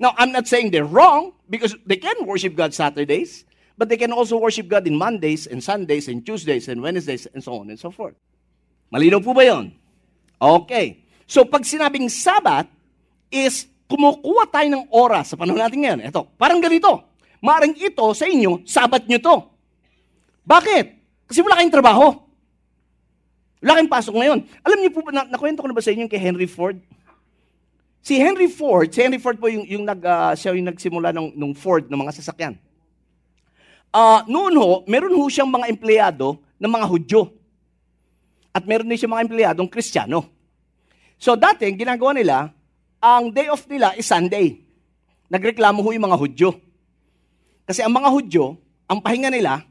Now, 0.00 0.14
I'm 0.18 0.32
not 0.32 0.50
saying 0.50 0.72
they're 0.74 0.88
wrong 0.88 1.32
because 1.48 1.76
they 1.86 1.96
can 1.96 2.26
worship 2.26 2.56
God 2.56 2.74
Saturdays. 2.74 3.44
But 3.78 3.88
they 3.88 3.96
can 3.96 4.12
also 4.12 4.36
worship 4.36 4.68
God 4.68 4.86
in 4.86 4.96
Mondays 4.96 5.48
and 5.48 5.58
Sundays 5.64 6.08
and 6.08 6.24
Tuesdays 6.24 6.68
and 6.68 6.82
Wednesdays 6.82 7.26
and 7.32 7.42
so 7.42 7.58
on 7.58 7.70
and 7.72 7.78
so 7.78 7.90
forth. 7.90 8.14
Malinaw 8.92 9.24
po 9.24 9.32
ba 9.32 9.48
yon? 9.48 9.72
Okay. 10.36 11.00
So 11.24 11.48
pag 11.48 11.64
sinabing 11.64 12.12
Sabat 12.12 12.68
is 13.32 13.64
kumukuha 13.88 14.52
tayo 14.52 14.68
ng 14.68 14.84
oras 14.92 15.32
sa 15.32 15.36
panahon 15.40 15.60
natin 15.64 15.80
ngayon. 15.82 16.00
Ito, 16.04 16.28
parang 16.36 16.60
ganito. 16.60 17.00
Maring 17.42 17.74
ito 17.74 18.06
sa 18.14 18.24
inyo, 18.30 18.62
Sabat 18.62 19.04
nyo 19.10 19.18
to. 19.18 19.36
Bakit? 20.46 20.86
Kasi 21.26 21.42
wala 21.42 21.58
kayong 21.58 21.74
trabaho. 21.74 22.06
Wala 23.58 23.78
kayong 23.78 23.92
pasok 23.92 24.14
ngayon. 24.14 24.38
Alam 24.62 24.78
niyo 24.78 24.90
po 24.94 25.02
na, 25.10 25.26
nakwento 25.26 25.62
ko 25.62 25.68
na 25.70 25.74
ba 25.74 25.82
sa 25.82 25.90
inyo 25.90 26.06
kay 26.06 26.22
Henry 26.22 26.46
Ford? 26.46 26.78
Si 28.02 28.18
Henry 28.18 28.50
Ford, 28.50 28.90
si 28.90 28.98
Henry 29.02 29.18
Ford 29.18 29.38
po 29.38 29.50
yung, 29.50 29.66
yung 29.66 29.84
nag, 29.86 30.02
uh, 30.02 30.34
siya 30.34 30.54
yung 30.54 30.70
nagsimula 30.70 31.10
ng, 31.14 31.34
ng 31.34 31.52
Ford 31.54 31.86
ng 31.86 31.98
mga 31.98 32.14
sasakyan 32.18 32.54
uh, 33.92 34.20
noon 34.26 34.56
ho, 34.56 34.70
meron 34.88 35.12
ho 35.12 35.28
siyang 35.28 35.52
mga 35.52 35.68
empleyado 35.68 36.40
ng 36.56 36.72
mga 36.72 36.86
Hudyo. 36.88 37.22
At 38.52 38.64
meron 38.64 38.88
din 38.88 38.96
siyang 38.96 39.14
mga 39.16 39.24
empleyadong 39.28 39.68
Kristiyano. 39.68 40.28
So 41.20 41.36
dati, 41.38 41.68
ginagawa 41.76 42.16
nila, 42.16 42.36
ang 42.98 43.30
day 43.30 43.46
off 43.52 43.68
nila 43.68 43.94
is 43.94 44.08
Sunday. 44.08 44.58
Nagreklamo 45.30 45.80
ho 45.84 45.88
yung 45.92 46.08
mga 46.08 46.18
Hudyo. 46.18 46.50
Kasi 47.72 47.80
ang 47.80 47.96
mga 47.96 48.12
Hudyo, 48.12 48.52
ang 48.84 49.00
pahinga 49.00 49.32
nila 49.32 49.64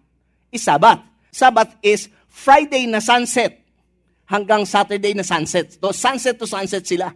is 0.49 0.65
Sabbath. 0.65 1.05
Sabbath 1.29 1.77
is 1.85 2.09
Friday 2.25 2.89
na 2.89 2.97
sunset 2.97 3.61
hanggang 4.25 4.65
Saturday 4.65 5.13
na 5.13 5.21
sunset. 5.21 5.77
So 5.77 5.93
sunset 5.93 6.41
to 6.41 6.49
sunset 6.49 6.81
sila. 6.81 7.13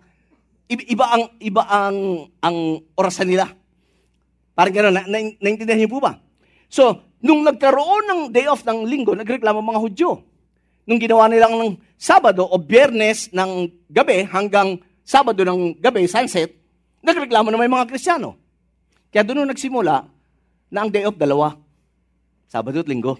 Iba 0.69 1.09
ang 1.09 1.23
iba 1.41 1.65
ang 1.65 2.29
ang 2.37 2.85
orasan 2.93 3.33
nila. 3.33 3.49
Parang 4.53 4.77
gano'n, 4.77 4.93
na, 4.93 5.01
na, 5.09 5.17
naintindihan 5.41 5.81
niyo 5.81 5.89
po 5.89 6.05
ba? 6.05 6.21
So, 6.69 7.01
nung 7.25 7.41
nagkaroon 7.41 8.05
ng 8.05 8.21
day 8.29 8.45
off 8.45 8.61
ng 8.61 8.85
linggo, 8.85 9.17
nagreklamo 9.17 9.65
mga 9.65 9.81
Hudyo. 9.81 10.21
Nung 10.85 11.01
ginawa 11.01 11.25
nilang 11.25 11.57
ng 11.57 11.71
Sabado 11.97 12.45
o 12.45 12.61
Biyernes 12.61 13.33
ng 13.33 13.73
gabi 13.89 14.21
hanggang 14.29 14.77
Sabado 15.01 15.41
ng 15.41 15.81
gabi, 15.81 16.05
sunset, 16.05 16.53
nagreklamo 17.01 17.49
na 17.49 17.57
may 17.57 17.67
mga 17.67 17.89
Kristiyano. 17.89 18.37
Kaya 19.09 19.25
doon 19.25 19.49
nagsimula 19.49 20.14
na 20.69 20.85
ang 20.85 20.91
day 20.91 21.05
off 21.05 21.17
dalawa. 21.17 21.57
Sabado 22.49 22.81
at 22.81 22.89
Linggo. 22.89 23.17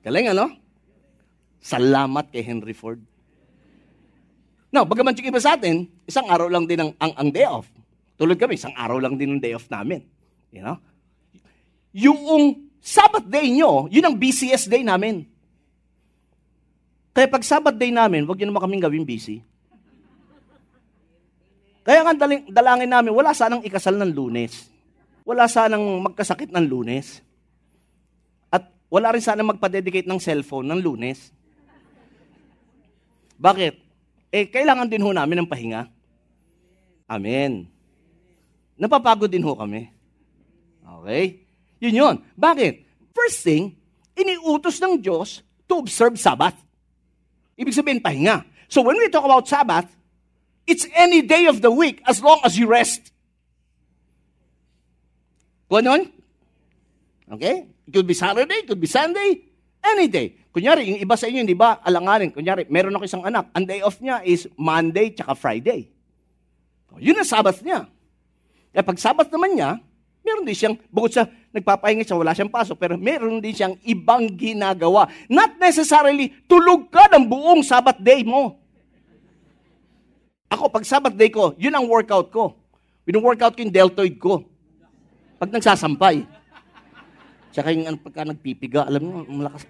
Galing 0.00 0.32
ano? 0.32 0.54
Salamat 1.60 2.32
kay 2.32 2.40
Henry 2.40 2.72
Ford. 2.72 3.02
Now, 4.70 4.86
bagaman 4.86 5.18
yung 5.18 5.34
iba 5.34 5.42
sa 5.42 5.58
atin, 5.58 5.90
isang 6.06 6.30
araw 6.30 6.46
lang 6.46 6.64
din 6.64 6.78
ang, 6.78 6.90
ang, 6.96 7.12
ang 7.18 7.28
day 7.28 7.44
off. 7.44 7.66
Tulad 8.16 8.38
kami, 8.38 8.54
isang 8.54 8.72
araw 8.78 9.02
lang 9.02 9.18
din 9.18 9.36
ang 9.36 9.40
day 9.42 9.52
off 9.52 9.66
namin. 9.66 10.06
You 10.54 10.62
know? 10.62 10.78
yung 11.90 12.70
Sabbath 12.80 13.28
day 13.28 13.52
nyo, 13.52 13.92
yun 13.92 14.00
ang 14.00 14.16
BCS 14.16 14.64
day 14.64 14.80
namin. 14.80 15.28
Kaya 17.12 17.28
pag 17.28 17.44
Sabbath 17.44 17.76
day 17.76 17.92
namin, 17.92 18.24
wag 18.24 18.40
nyo 18.40 18.48
naman 18.48 18.62
kaming 18.64 18.80
gawing 18.80 19.04
busy. 19.04 19.44
Kaya 21.84 22.00
nga 22.06 22.24
dalangin 22.48 22.88
namin, 22.88 23.12
wala 23.12 23.36
sanang 23.36 23.60
ikasal 23.66 24.00
ng 24.00 24.16
lunes. 24.16 24.69
Wala 25.30 25.46
sanang 25.46 26.02
magkasakit 26.02 26.50
ng 26.50 26.66
lunes. 26.66 27.22
At 28.50 28.66
wala 28.90 29.14
rin 29.14 29.22
sanang 29.22 29.54
magpa-dedicate 29.54 30.10
ng 30.10 30.18
cellphone 30.18 30.66
ng 30.66 30.82
lunes. 30.82 31.30
Bakit? 33.38 33.74
Eh, 34.34 34.50
kailangan 34.50 34.90
din 34.90 35.06
ho 35.06 35.14
namin 35.14 35.46
ng 35.46 35.46
pahinga. 35.46 35.86
Amen. 37.06 37.70
Napapagod 38.74 39.30
din 39.30 39.46
ho 39.46 39.54
kami. 39.54 39.86
Okay? 40.82 41.46
Yun 41.78 41.94
yun. 41.94 42.14
Bakit? 42.34 42.82
First 43.14 43.46
thing, 43.46 43.78
iniutos 44.18 44.82
ng 44.82 44.98
Diyos 44.98 45.46
to 45.70 45.78
observe 45.78 46.18
Sabbath. 46.18 46.58
Ibig 47.54 47.78
sabihin, 47.78 48.02
pahinga. 48.02 48.42
So 48.66 48.82
when 48.82 48.98
we 48.98 49.06
talk 49.06 49.22
about 49.22 49.46
Sabbath, 49.46 49.86
it's 50.66 50.90
any 50.90 51.22
day 51.22 51.46
of 51.46 51.62
the 51.62 51.70
week 51.70 52.02
as 52.02 52.18
long 52.18 52.42
as 52.42 52.58
you 52.58 52.66
rest. 52.66 53.14
Ganon? 55.70 56.10
Okay? 57.30 57.70
It 57.86 57.90
could 57.94 58.10
be 58.10 58.18
Saturday, 58.18 58.66
it 58.66 58.66
could 58.66 58.82
be 58.82 58.90
Sunday, 58.90 59.46
any 59.78 60.10
day. 60.10 60.34
Kunyari, 60.50 60.90
yung 60.90 60.98
iba 60.98 61.14
sa 61.14 61.30
inyo, 61.30 61.46
di 61.46 61.54
ba, 61.54 61.78
alanganin. 61.86 62.34
Kunyari, 62.34 62.66
meron 62.66 62.90
ako 62.98 63.06
isang 63.06 63.22
anak. 63.22 63.54
Ang 63.54 63.70
day 63.70 63.80
off 63.86 64.02
niya 64.02 64.18
is 64.26 64.50
Monday 64.58 65.14
tsaka 65.14 65.38
Friday. 65.38 65.86
Yun 66.98 67.22
ang 67.22 67.28
Sabbath 67.28 67.62
niya. 67.62 67.86
Kaya 68.74 68.82
pag 68.82 68.98
Sabbath 68.98 69.30
naman 69.30 69.54
niya, 69.54 69.78
meron 70.26 70.42
din 70.42 70.58
siyang, 70.58 70.74
bukod 70.90 71.14
sa 71.14 71.30
nagpapahinga 71.54 72.02
siya, 72.02 72.18
wala 72.18 72.34
siyang 72.34 72.50
pasok, 72.50 72.74
pero 72.82 72.98
meron 72.98 73.38
din 73.38 73.54
siyang 73.54 73.78
ibang 73.86 74.26
ginagawa. 74.34 75.06
Not 75.30 75.54
necessarily, 75.62 76.34
tulog 76.50 76.90
ka 76.90 77.06
ng 77.14 77.30
buong 77.30 77.62
Sabbath 77.62 78.02
day 78.02 78.26
mo. 78.26 78.58
Ako, 80.50 80.66
pag 80.66 80.82
Sabbath 80.82 81.14
day 81.14 81.30
ko, 81.30 81.54
yun 81.54 81.74
ang 81.78 81.86
workout 81.86 82.34
ko. 82.34 82.58
Yung 83.06 83.22
workout 83.22 83.54
ko 83.54 83.62
yung 83.62 83.74
deltoid 83.74 84.18
ko. 84.18 84.50
Pag 85.40 85.56
nagsasampay. 85.56 86.28
Tsaka 87.48 87.72
yung 87.72 87.88
ano, 87.88 87.96
pagka 87.96 88.28
nagpipiga, 88.28 88.84
alam 88.84 89.00
mo, 89.00 89.24
malakas. 89.24 89.64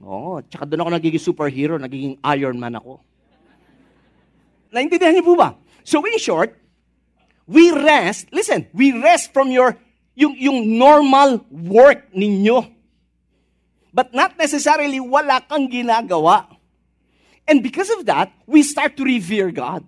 Oo, 0.00 0.40
tsaka 0.48 0.64
doon 0.64 0.80
ako 0.80 0.90
nagiging 0.96 1.20
superhero, 1.20 1.76
nagiging 1.76 2.16
Iron 2.24 2.56
Man 2.56 2.80
ako. 2.80 3.04
Naintindihan 4.72 5.12
niyo 5.12 5.28
po 5.28 5.36
ba? 5.36 5.60
So 5.84 6.00
in 6.08 6.16
short, 6.16 6.56
we 7.44 7.68
rest, 7.68 8.32
listen, 8.32 8.64
we 8.72 8.96
rest 8.96 9.30
from 9.36 9.52
your, 9.52 9.76
yung, 10.16 10.32
yung 10.40 10.80
normal 10.80 11.44
work 11.52 12.08
ninyo. 12.16 12.64
But 13.94 14.16
not 14.16 14.40
necessarily 14.40 14.98
wala 14.98 15.44
kang 15.44 15.68
ginagawa. 15.68 16.48
And 17.44 17.60
because 17.62 17.92
of 17.92 18.08
that, 18.08 18.32
we 18.48 18.64
start 18.64 18.96
to 18.96 19.04
revere 19.04 19.52
God. 19.52 19.84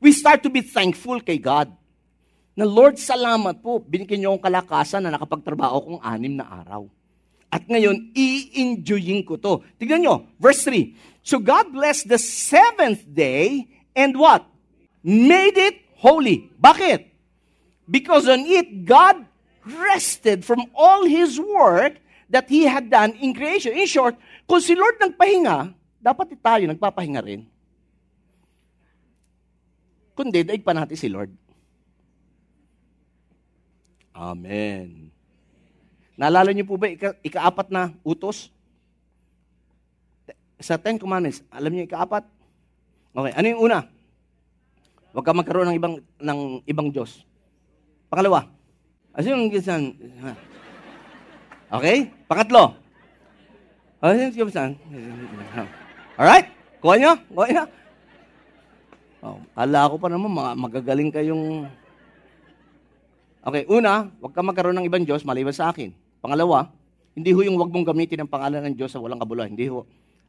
We 0.00 0.10
start 0.10 0.42
to 0.42 0.50
be 0.50 0.64
thankful 0.64 1.20
kay 1.20 1.38
God. 1.38 1.70
Na 2.52 2.68
Lord, 2.68 3.00
salamat 3.00 3.64
po, 3.64 3.80
binigyan 3.80 4.20
niyo 4.20 4.28
akong 4.36 4.44
kalakasan 4.44 5.00
na 5.00 5.16
nakapagtrabaho 5.16 5.76
kong 5.88 6.00
anim 6.04 6.36
na 6.36 6.44
araw. 6.44 6.84
At 7.48 7.64
ngayon, 7.64 8.12
i-enjoyin 8.12 9.24
ko 9.24 9.36
to. 9.36 9.60
Tignan 9.76 10.04
nyo, 10.04 10.14
verse 10.36 10.64
3. 10.64 10.92
So 11.24 11.40
God 11.40 11.72
blessed 11.72 12.08
the 12.08 12.20
seventh 12.20 13.04
day 13.08 13.68
and 13.96 14.16
what? 14.16 14.44
Made 15.04 15.56
it 15.56 15.76
holy. 16.00 16.48
Bakit? 16.56 17.08
Because 17.88 18.28
on 18.28 18.44
it, 18.48 18.84
God 18.88 19.24
rested 19.64 20.44
from 20.44 20.64
all 20.72 21.04
His 21.04 21.36
work 21.36 22.00
that 22.32 22.48
He 22.48 22.64
had 22.64 22.88
done 22.88 23.16
in 23.20 23.36
creation. 23.36 23.76
In 23.76 23.84
short, 23.84 24.16
kung 24.48 24.60
si 24.60 24.72
Lord 24.72 24.96
nagpahinga, 25.00 25.72
dapat 26.00 26.36
tayo 26.40 26.64
nagpapahinga 26.68 27.20
rin. 27.20 27.44
Kundi, 30.12 30.44
daig 30.44 30.64
pa 30.64 30.76
natin 30.76 30.96
si 30.96 31.08
Lord. 31.08 31.41
Amen. 34.12 35.08
Naalala 36.16 36.52
niyo 36.52 36.68
po 36.68 36.76
ba 36.76 36.88
ika, 36.88 37.16
ikaapat 37.24 37.72
na 37.72 37.92
utos? 38.04 38.52
Sa 40.62 40.78
Ten 40.78 41.00
Commandments, 41.00 41.42
alam 41.50 41.72
niyo 41.72 41.88
ikaapat? 41.88 42.22
Okay, 43.12 43.32
ano 43.34 43.46
yung 43.50 43.62
una? 43.66 43.78
Huwag 45.12 45.24
ka 45.26 45.34
magkaroon 45.34 45.68
ng 45.74 45.78
ibang, 45.80 45.94
ng 46.00 46.40
ibang 46.64 46.88
Diyos. 46.88 47.26
Pangalawa, 48.08 48.48
ano 49.12 49.26
yung 49.26 49.52
gisan? 49.52 49.92
Okay? 51.72 52.12
Pangatlo, 52.28 52.76
ano 54.04 54.12
yung 54.12 54.36
gisan? 54.36 54.76
Alright? 56.20 56.52
Kuha 56.84 57.00
niyo? 57.00 57.16
Kuha 57.32 57.46
niyo? 57.48 57.64
Oh, 59.24 59.38
kala 59.56 59.88
ko 59.88 59.96
pa 59.96 60.12
naman 60.12 60.58
magagaling 60.58 61.08
kayong... 61.08 61.64
Okay, 63.42 63.66
una, 63.66 64.06
huwag 64.22 64.30
ka 64.30 64.38
magkaroon 64.38 64.78
ng 64.78 64.86
ibang 64.86 65.02
Diyos 65.02 65.26
maliban 65.26 65.50
sa 65.50 65.74
akin. 65.74 65.90
Pangalawa, 66.22 66.70
hindi 67.18 67.34
ho 67.34 67.42
yung 67.42 67.58
huwag 67.58 67.74
mong 67.74 67.90
gamitin 67.90 68.22
ang 68.22 68.30
pangalan 68.30 68.62
ng 68.70 68.74
Diyos 68.78 68.94
sa 68.94 69.02
walang 69.02 69.18
kabuluhan. 69.18 69.50
Hindi 69.50 69.66
ho. 69.66 69.82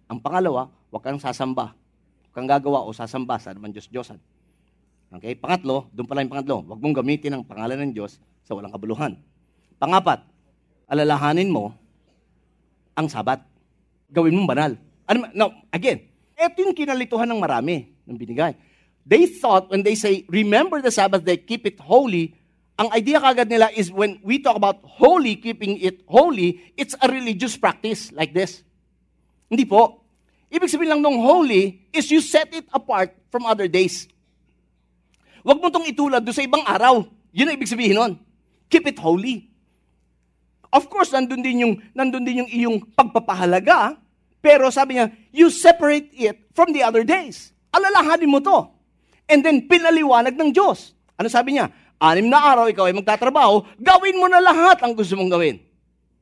Ang 0.09 0.17
pangalawa, 0.17 0.65
huwag 0.89 1.05
kang 1.05 1.21
sasamba. 1.21 1.77
Huwag 1.77 2.33
kang 2.33 2.49
gagawa 2.49 2.81
o 2.81 2.89
sasamba 2.89 3.37
sa 3.37 3.53
naman 3.53 3.69
Diyos-Diyosan. 3.69 4.17
Okay? 5.21 5.37
Pangatlo, 5.37 5.93
doon 5.93 6.09
pala 6.09 6.25
yung 6.25 6.33
pangatlo, 6.33 6.65
huwag 6.65 6.79
mong 6.81 6.95
gamitin 7.05 7.37
ang 7.37 7.45
pangalan 7.45 7.77
ng 7.85 7.91
Diyos 7.93 8.17
sa 8.41 8.57
walang 8.57 8.73
kabuluhan. 8.73 9.13
Pangapat, 9.77 10.25
alalahanin 10.89 11.53
mo 11.53 11.77
ang 12.97 13.05
sabat. 13.05 13.45
Gawin 14.09 14.33
mong 14.33 14.49
banal. 14.49 14.71
Ano, 15.05 15.29
now, 15.37 15.49
again, 15.69 16.09
ito 16.33 16.57
yung 16.65 16.73
kinalituhan 16.73 17.29
ng 17.29 17.37
marami 17.37 17.93
ng 18.09 18.17
binigay. 18.17 18.57
They 19.05 19.29
thought 19.29 19.69
when 19.69 19.85
they 19.85 19.93
say, 19.93 20.25
remember 20.33 20.81
the 20.81 20.89
Sabbath 20.89 21.21
day, 21.21 21.37
keep 21.37 21.69
it 21.69 21.77
holy, 21.77 22.33
ang 22.73 22.89
idea 22.89 23.21
kagad 23.21 23.49
nila 23.49 23.69
is 23.69 23.93
when 23.93 24.17
we 24.25 24.41
talk 24.41 24.57
about 24.57 24.81
holy, 24.81 25.37
keeping 25.37 25.77
it 25.77 26.01
holy, 26.09 26.73
it's 26.73 26.97
a 26.97 27.07
religious 27.09 27.53
practice 27.53 28.09
like 28.09 28.33
this. 28.33 28.65
Hindi 29.45 29.69
po. 29.69 30.01
Ibig 30.49 30.69
sabihin 30.69 30.97
lang 30.97 31.01
nung 31.05 31.21
holy 31.21 31.85
is 31.93 32.09
you 32.09 32.21
set 32.21 32.49
it 32.53 32.65
apart 32.73 33.13
from 33.29 33.45
other 33.45 33.69
days. 33.69 34.09
Huwag 35.45 35.61
mo 35.61 35.69
itong 35.69 35.85
itulad 35.85 36.25
doon 36.25 36.33
sa 36.33 36.45
ibang 36.45 36.65
araw. 36.65 37.05
Yun 37.33 37.49
ang 37.49 37.55
ibig 37.57 37.69
sabihin 37.69 37.97
nun. 37.97 38.13
Keep 38.69 38.89
it 38.89 38.97
holy. 38.97 39.49
Of 40.73 40.89
course, 40.89 41.13
nandun 41.13 41.45
din 41.45 41.61
yung, 41.61 41.73
nandun 41.93 42.25
din 42.25 42.41
yung 42.41 42.49
iyong 42.49 42.77
pagpapahalaga, 42.97 44.01
pero 44.41 44.73
sabi 44.73 44.97
niya, 44.97 45.13
you 45.29 45.53
separate 45.53 46.09
it 46.17 46.49
from 46.57 46.73
the 46.73 46.81
other 46.81 47.05
days. 47.05 47.53
Alalahanin 47.69 48.29
mo 48.33 48.41
to. 48.41 48.73
And 49.29 49.45
then, 49.45 49.69
pinaliwanag 49.69 50.33
ng 50.33 50.49
Diyos. 50.49 50.97
Ano 51.13 51.29
sabi 51.29 51.57
niya? 51.57 51.69
Anim 52.03 52.27
na 52.27 52.43
araw, 52.43 52.67
ikaw 52.67 52.91
ay 52.91 52.95
magtatrabaho, 52.99 53.63
gawin 53.79 54.19
mo 54.19 54.27
na 54.27 54.43
lahat 54.43 54.83
ang 54.83 54.91
gusto 54.91 55.15
mong 55.15 55.31
gawin 55.31 55.63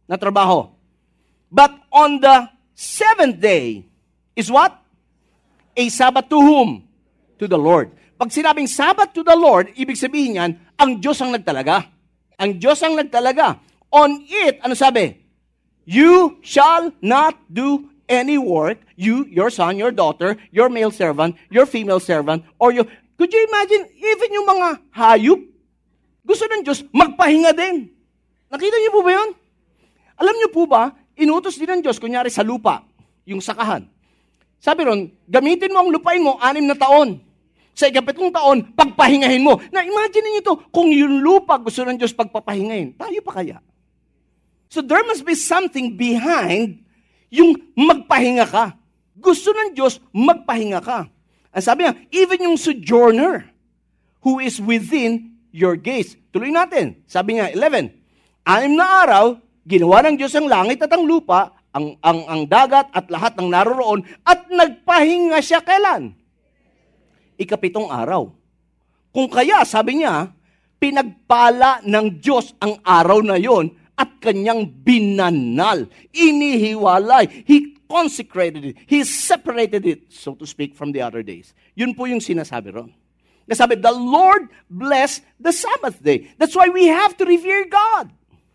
na 0.05 0.13
trabaho. 0.13 0.69
But 1.49 1.73
on 1.89 2.21
the 2.21 2.53
seventh 2.77 3.41
day 3.41 3.89
is 4.37 4.53
what? 4.53 4.77
A 5.73 5.89
Sabbath 5.89 6.29
to 6.29 6.37
whom? 6.37 6.85
To 7.41 7.49
the 7.49 7.57
Lord. 7.57 7.97
Pag 8.21 8.29
sinabing 8.29 8.69
Sabbath 8.69 9.17
to 9.17 9.25
the 9.25 9.33
Lord, 9.33 9.73
ibig 9.73 9.97
sabihin 9.97 10.37
yan, 10.37 10.51
ang 10.77 11.01
Diyos 11.01 11.17
ang 11.17 11.33
nagtalaga. 11.33 11.89
Ang 12.37 12.61
Diyos 12.61 12.77
ang 12.85 12.93
nagtalaga. 12.93 13.57
On 13.89 14.21
it, 14.21 14.61
ano 14.61 14.77
sabi? 14.77 15.17
You 15.89 16.37
shall 16.45 16.93
not 17.01 17.33
do 17.49 17.89
any 18.05 18.37
work, 18.37 18.77
you, 18.93 19.25
your 19.33 19.49
son, 19.49 19.81
your 19.81 19.89
daughter, 19.89 20.37
your 20.53 20.69
male 20.69 20.93
servant, 20.93 21.33
your 21.49 21.65
female 21.65 21.99
servant, 21.99 22.45
or 22.61 22.69
you, 22.69 22.85
could 23.17 23.33
you 23.33 23.41
imagine, 23.49 23.89
even 23.97 24.29
yung 24.37 24.45
mga 24.45 24.67
hayop, 24.93 25.41
gusto 26.31 26.47
ng 26.47 26.63
Diyos, 26.63 26.87
magpahinga 26.95 27.51
din. 27.51 27.91
Nakita 28.47 28.79
niyo 28.79 28.91
po 28.95 29.03
ba 29.03 29.11
yun? 29.19 29.29
Alam 30.15 30.35
niyo 30.39 30.49
po 30.55 30.63
ba, 30.63 30.95
inutos 31.19 31.59
din 31.59 31.67
ng 31.67 31.81
Diyos, 31.83 31.99
kunyari 31.99 32.31
sa 32.31 32.39
lupa, 32.39 32.87
yung 33.27 33.43
sakahan. 33.43 33.83
Sabi 34.63 34.87
ron, 34.87 35.11
gamitin 35.27 35.75
mo 35.75 35.83
ang 35.83 35.91
lupain 35.91 36.23
mo, 36.23 36.39
anim 36.39 36.63
na 36.63 36.77
taon. 36.77 37.19
Sa 37.75 37.91
ikapitong 37.91 38.31
taon, 38.31 38.71
pagpahingahin 38.71 39.43
mo. 39.43 39.59
Na 39.75 39.83
imagine 39.83 40.27
niyo 40.31 40.41
to, 40.53 40.55
kung 40.71 40.87
yung 40.93 41.19
lupa 41.19 41.59
gusto 41.59 41.83
ng 41.83 41.99
Diyos 41.99 42.15
pagpapahingahin, 42.15 42.95
tayo 42.95 43.19
pa 43.25 43.41
kaya? 43.41 43.59
So 44.71 44.79
there 44.79 45.03
must 45.03 45.27
be 45.27 45.35
something 45.35 45.99
behind 45.99 46.79
yung 47.27 47.59
magpahinga 47.75 48.47
ka. 48.47 48.77
Gusto 49.19 49.51
ng 49.51 49.75
Diyos, 49.75 49.99
magpahinga 50.15 50.79
ka. 50.79 51.11
Ang 51.51 51.63
sabi 51.63 51.83
niya, 51.83 51.93
even 52.13 52.47
yung 52.47 52.55
sojourner 52.55 53.51
who 54.23 54.39
is 54.39 54.61
within 54.61 55.30
your 55.51 55.75
gaze. 55.77 56.15
Tuloy 56.31 56.49
natin. 56.49 57.03
Sabi 57.05 57.37
niya, 57.37 57.51
11, 57.53 57.91
anim 58.47 58.73
na 58.73 59.05
araw, 59.05 59.25
ginawa 59.67 60.01
ng 60.07 60.15
Diyos 60.17 60.33
ang 60.33 60.47
langit 60.47 60.81
at 60.81 60.91
ang 60.91 61.05
lupa, 61.05 61.53
ang, 61.71 61.95
ang, 62.03 62.19
ang 62.27 62.41
dagat 62.47 62.91
at 62.91 63.07
lahat 63.07 63.37
ng 63.39 63.47
naroroon, 63.47 64.03
at 64.25 64.47
nagpahinga 64.47 65.39
siya 65.39 65.63
kailan? 65.63 66.15
Ikapitong 67.39 67.87
araw. 67.91 68.31
Kung 69.11 69.27
kaya, 69.27 69.63
sabi 69.67 70.03
niya, 70.03 70.31
pinagpala 70.79 71.83
ng 71.83 72.17
Diyos 72.17 72.55
ang 72.57 72.79
araw 72.81 73.21
na 73.21 73.37
yon 73.37 73.69
at 73.93 74.17
kanyang 74.17 74.65
binanal, 74.65 75.85
inihiwalay. 76.09 77.45
He 77.45 77.77
consecrated 77.85 78.73
it. 78.73 78.75
He 78.87 79.03
separated 79.03 79.83
it, 79.85 80.09
so 80.09 80.33
to 80.39 80.47
speak, 80.47 80.73
from 80.73 80.95
the 80.95 81.03
other 81.03 81.21
days. 81.21 81.51
Yun 81.75 81.91
po 81.91 82.07
yung 82.07 82.23
sinasabi 82.23 82.71
ron. 82.71 82.89
Sabi, 83.49 83.75
the 83.75 83.91
Lord 83.91 84.47
bless 84.69 85.21
the 85.39 85.51
Sabbath 85.51 86.01
day. 86.01 86.31
That's 86.37 86.55
why 86.55 86.69
we 86.69 86.87
have 86.87 87.17
to 87.17 87.25
revere 87.25 87.65
God. 87.65 88.11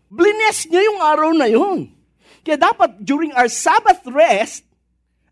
Bless 0.07 0.65
niya 0.65 0.81
yung 0.87 0.99
araw 1.03 1.29
na 1.35 1.45
yun. 1.45 1.91
Kaya 2.47 2.55
dapat 2.55 3.03
during 3.03 3.35
our 3.35 3.51
Sabbath 3.51 4.01
rest, 4.07 4.63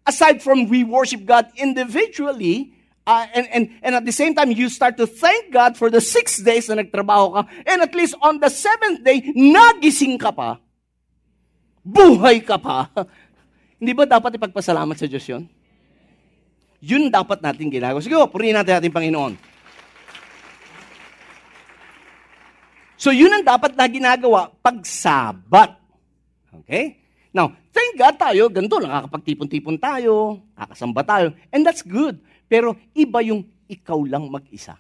aside 0.04 0.44
from 0.44 0.68
we 0.68 0.84
worship 0.84 1.24
God 1.24 1.48
individually, 1.56 2.76
uh, 3.08 3.26
and, 3.32 3.48
and, 3.50 3.64
and 3.82 3.94
at 3.96 4.06
the 4.06 4.12
same 4.12 4.36
time, 4.36 4.52
you 4.52 4.68
start 4.68 4.98
to 4.98 5.08
thank 5.08 5.54
God 5.54 5.80
for 5.80 5.90
the 5.90 6.04
six 6.04 6.44
days 6.44 6.68
na 6.68 6.84
nagtrabaho 6.84 7.40
ka, 7.40 7.42
and 7.66 7.80
at 7.82 7.96
least 7.96 8.20
on 8.20 8.44
the 8.44 8.52
seventh 8.52 9.02
day, 9.02 9.24
nagising 9.32 10.20
ka 10.20 10.36
pa, 10.36 10.60
buhay 11.88 12.44
ka 12.44 12.60
pa. 12.60 12.92
Hindi 13.80 13.96
ba 13.96 14.04
dapat 14.04 14.36
ipagpasalamat 14.36 15.00
sa 15.00 15.08
Diyos 15.08 15.26
yun? 15.30 15.48
Yun 16.86 17.10
dapat 17.10 17.42
natin 17.42 17.74
ginagawa. 17.74 17.98
Sige, 17.98 18.14
purihin 18.30 18.54
natin 18.54 18.78
ating 18.78 18.94
Panginoon. 18.94 19.34
So 23.02 23.10
yun 23.10 23.34
ang 23.34 23.42
dapat 23.42 23.74
na 23.74 23.90
ginagawa 23.90 24.54
pag 24.62 24.86
sabat. 24.86 25.74
Okay? 26.62 27.02
Now, 27.34 27.52
thank 27.74 27.98
God 27.98 28.16
tayo, 28.16 28.48
ganito, 28.48 28.80
nakakapagtipon-tipon 28.80 29.76
tayo, 29.82 30.40
kakasamba 30.56 31.02
tayo, 31.04 31.28
and 31.52 31.66
that's 31.66 31.84
good. 31.84 32.22
Pero 32.48 32.78
iba 32.96 33.20
yung 33.26 33.44
ikaw 33.66 34.00
lang 34.06 34.30
mag-isa 34.30 34.78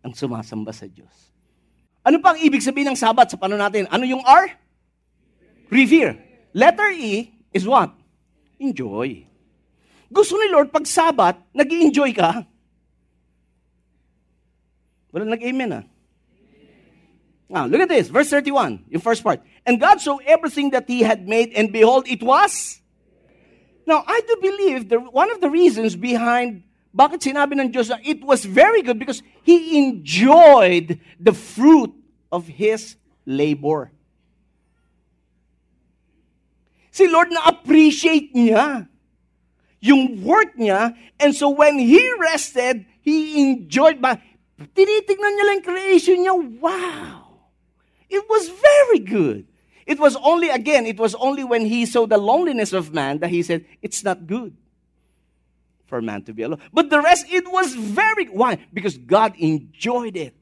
ang 0.00 0.14
sumasamba 0.14 0.70
sa 0.70 0.86
Diyos. 0.86 1.12
Ano 2.06 2.22
pa 2.22 2.32
ang 2.32 2.40
ibig 2.40 2.62
sabihin 2.62 2.92
ng 2.92 2.98
sabat 3.00 3.28
sa 3.28 3.36
paano 3.36 3.58
natin? 3.58 3.90
Ano 3.90 4.06
yung 4.06 4.22
R? 4.22 4.56
Revere. 5.68 6.20
Letter 6.54 6.92
E 6.94 7.34
is 7.50 7.66
what? 7.66 7.90
Enjoy. 8.62 9.33
Gusto 10.14 10.38
ni 10.38 10.46
Lord, 10.46 10.70
pag 10.70 10.86
sabat, 10.86 11.34
nag 11.50 11.66
enjoy 11.66 12.14
ka. 12.14 12.46
Wala 15.10 15.26
nag-amen 15.26 15.82
ah. 15.82 15.84
Now, 17.50 17.66
look 17.66 17.82
at 17.82 17.90
this, 17.90 18.08
verse 18.08 18.30
31, 18.30 18.86
yung 18.88 19.02
first 19.02 19.22
part. 19.22 19.42
And 19.66 19.78
God 19.78 20.00
saw 20.00 20.18
everything 20.22 20.70
that 20.70 20.86
He 20.86 21.02
had 21.02 21.26
made, 21.26 21.50
and 21.52 21.74
behold, 21.74 22.06
it 22.06 22.22
was. 22.22 22.80
Now, 23.86 24.02
I 24.06 24.22
do 24.22 24.38
believe 24.40 24.88
that 24.88 25.12
one 25.12 25.30
of 25.34 25.42
the 25.42 25.50
reasons 25.50 25.94
behind 25.94 26.62
bakit 26.94 27.26
sinabi 27.26 27.58
ng 27.58 27.74
Diyos 27.74 27.90
na 27.90 27.98
it 28.06 28.22
was 28.22 28.46
very 28.46 28.80
good 28.80 29.02
because 29.02 29.18
He 29.42 29.76
enjoyed 29.76 31.02
the 31.18 31.34
fruit 31.34 31.90
of 32.30 32.46
His 32.46 32.94
labor. 33.26 33.90
Si 36.94 37.10
Lord 37.10 37.34
na-appreciate 37.34 38.30
niya 38.30 38.86
yung 39.84 40.24
work 40.24 40.56
niya, 40.56 40.96
and 41.20 41.36
so 41.36 41.52
when 41.52 41.76
He 41.76 42.00
rested, 42.16 42.88
He 43.04 43.36
enjoyed, 43.44 44.00
ba, 44.00 44.16
tinitignan 44.56 45.32
niya 45.36 45.44
lang 45.44 45.60
creation 45.60 46.24
niya, 46.24 46.32
wow! 46.56 47.44
It 48.08 48.24
was 48.24 48.48
very 48.48 49.04
good. 49.04 49.44
It 49.84 50.00
was 50.00 50.16
only, 50.16 50.48
again, 50.48 50.88
it 50.88 50.96
was 50.96 51.12
only 51.20 51.44
when 51.44 51.68
he 51.68 51.84
saw 51.84 52.08
the 52.08 52.16
loneliness 52.16 52.72
of 52.72 52.96
man 52.96 53.20
that 53.20 53.28
he 53.28 53.44
said, 53.44 53.68
it's 53.84 54.00
not 54.00 54.24
good 54.24 54.56
for 55.84 56.00
man 56.00 56.24
to 56.24 56.32
be 56.32 56.40
alone. 56.40 56.64
But 56.72 56.88
the 56.88 57.04
rest, 57.04 57.28
it 57.28 57.44
was 57.44 57.76
very, 57.76 58.24
why? 58.32 58.64
Because 58.72 58.96
God 58.96 59.36
enjoyed 59.36 60.16
it. 60.16 60.32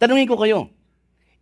Tanungin 0.00 0.24
ko 0.24 0.40
kayo, 0.40 0.72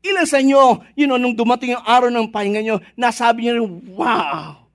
ilan 0.02 0.26
sa 0.26 0.42
inyo, 0.42 0.82
you 0.98 1.06
know, 1.06 1.14
nung 1.14 1.38
dumating 1.38 1.78
yung 1.78 1.86
araw 1.86 2.10
ng 2.10 2.34
pahinga 2.34 2.58
nyo, 2.58 2.82
nasabi 2.98 3.46
nyo 3.46 3.52
rin, 3.54 3.68
wow, 3.94 4.66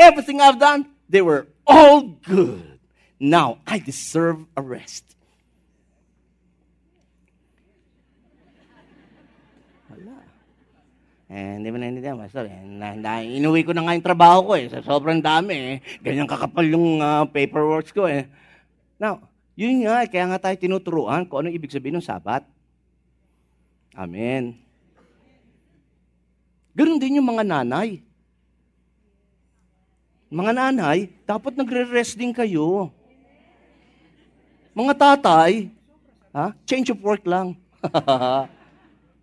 everything 0.00 0.40
I've 0.40 0.56
done, 0.56 0.88
they 1.12 1.20
were 1.20 1.46
all 1.68 2.16
good. 2.24 2.80
Now, 3.20 3.60
I 3.68 3.76
deserve 3.76 4.48
a 4.56 4.64
rest. 4.64 5.04
Eh, 11.30 11.62
hindi 11.62 11.70
mo 11.70 11.78
naintindihan, 11.78 12.18
Pastor. 12.18 12.50
Eh, 12.50 13.38
inuwi 13.38 13.62
ko 13.62 13.70
na 13.70 13.86
nga 13.86 13.94
yung 13.94 14.02
trabaho 14.02 14.50
ko 14.50 14.52
eh. 14.58 14.66
Sa 14.66 14.82
sobrang 14.82 15.22
dami 15.22 15.54
eh. 15.54 15.74
Ganyan 16.02 16.26
kakapal 16.26 16.66
yung 16.66 16.98
uh, 16.98 17.22
paperwork 17.30 17.86
ko 17.94 18.10
eh. 18.10 18.26
Now, 18.98 19.22
yun 19.54 19.86
nga, 19.86 20.10
kaya 20.10 20.26
nga 20.26 20.42
tayo 20.42 20.58
tinuturuan 20.58 21.22
kung 21.30 21.46
ano 21.46 21.54
ibig 21.54 21.70
sabihin 21.70 22.02
ng 22.02 22.08
sabat. 22.08 22.42
Amen. 23.94 24.58
Ganun 26.74 26.98
din 26.98 27.22
yung 27.22 27.30
mga 27.30 27.46
nanay. 27.46 28.02
Mga 30.30 30.52
nanay, 30.54 31.10
dapat 31.26 31.58
nagre-rest 31.58 32.14
din 32.14 32.30
kayo. 32.30 32.94
Mga 34.78 34.94
tatay, 34.94 35.74
ha? 36.30 36.54
change 36.62 36.94
of 36.94 37.02
work 37.02 37.26
lang. 37.26 37.58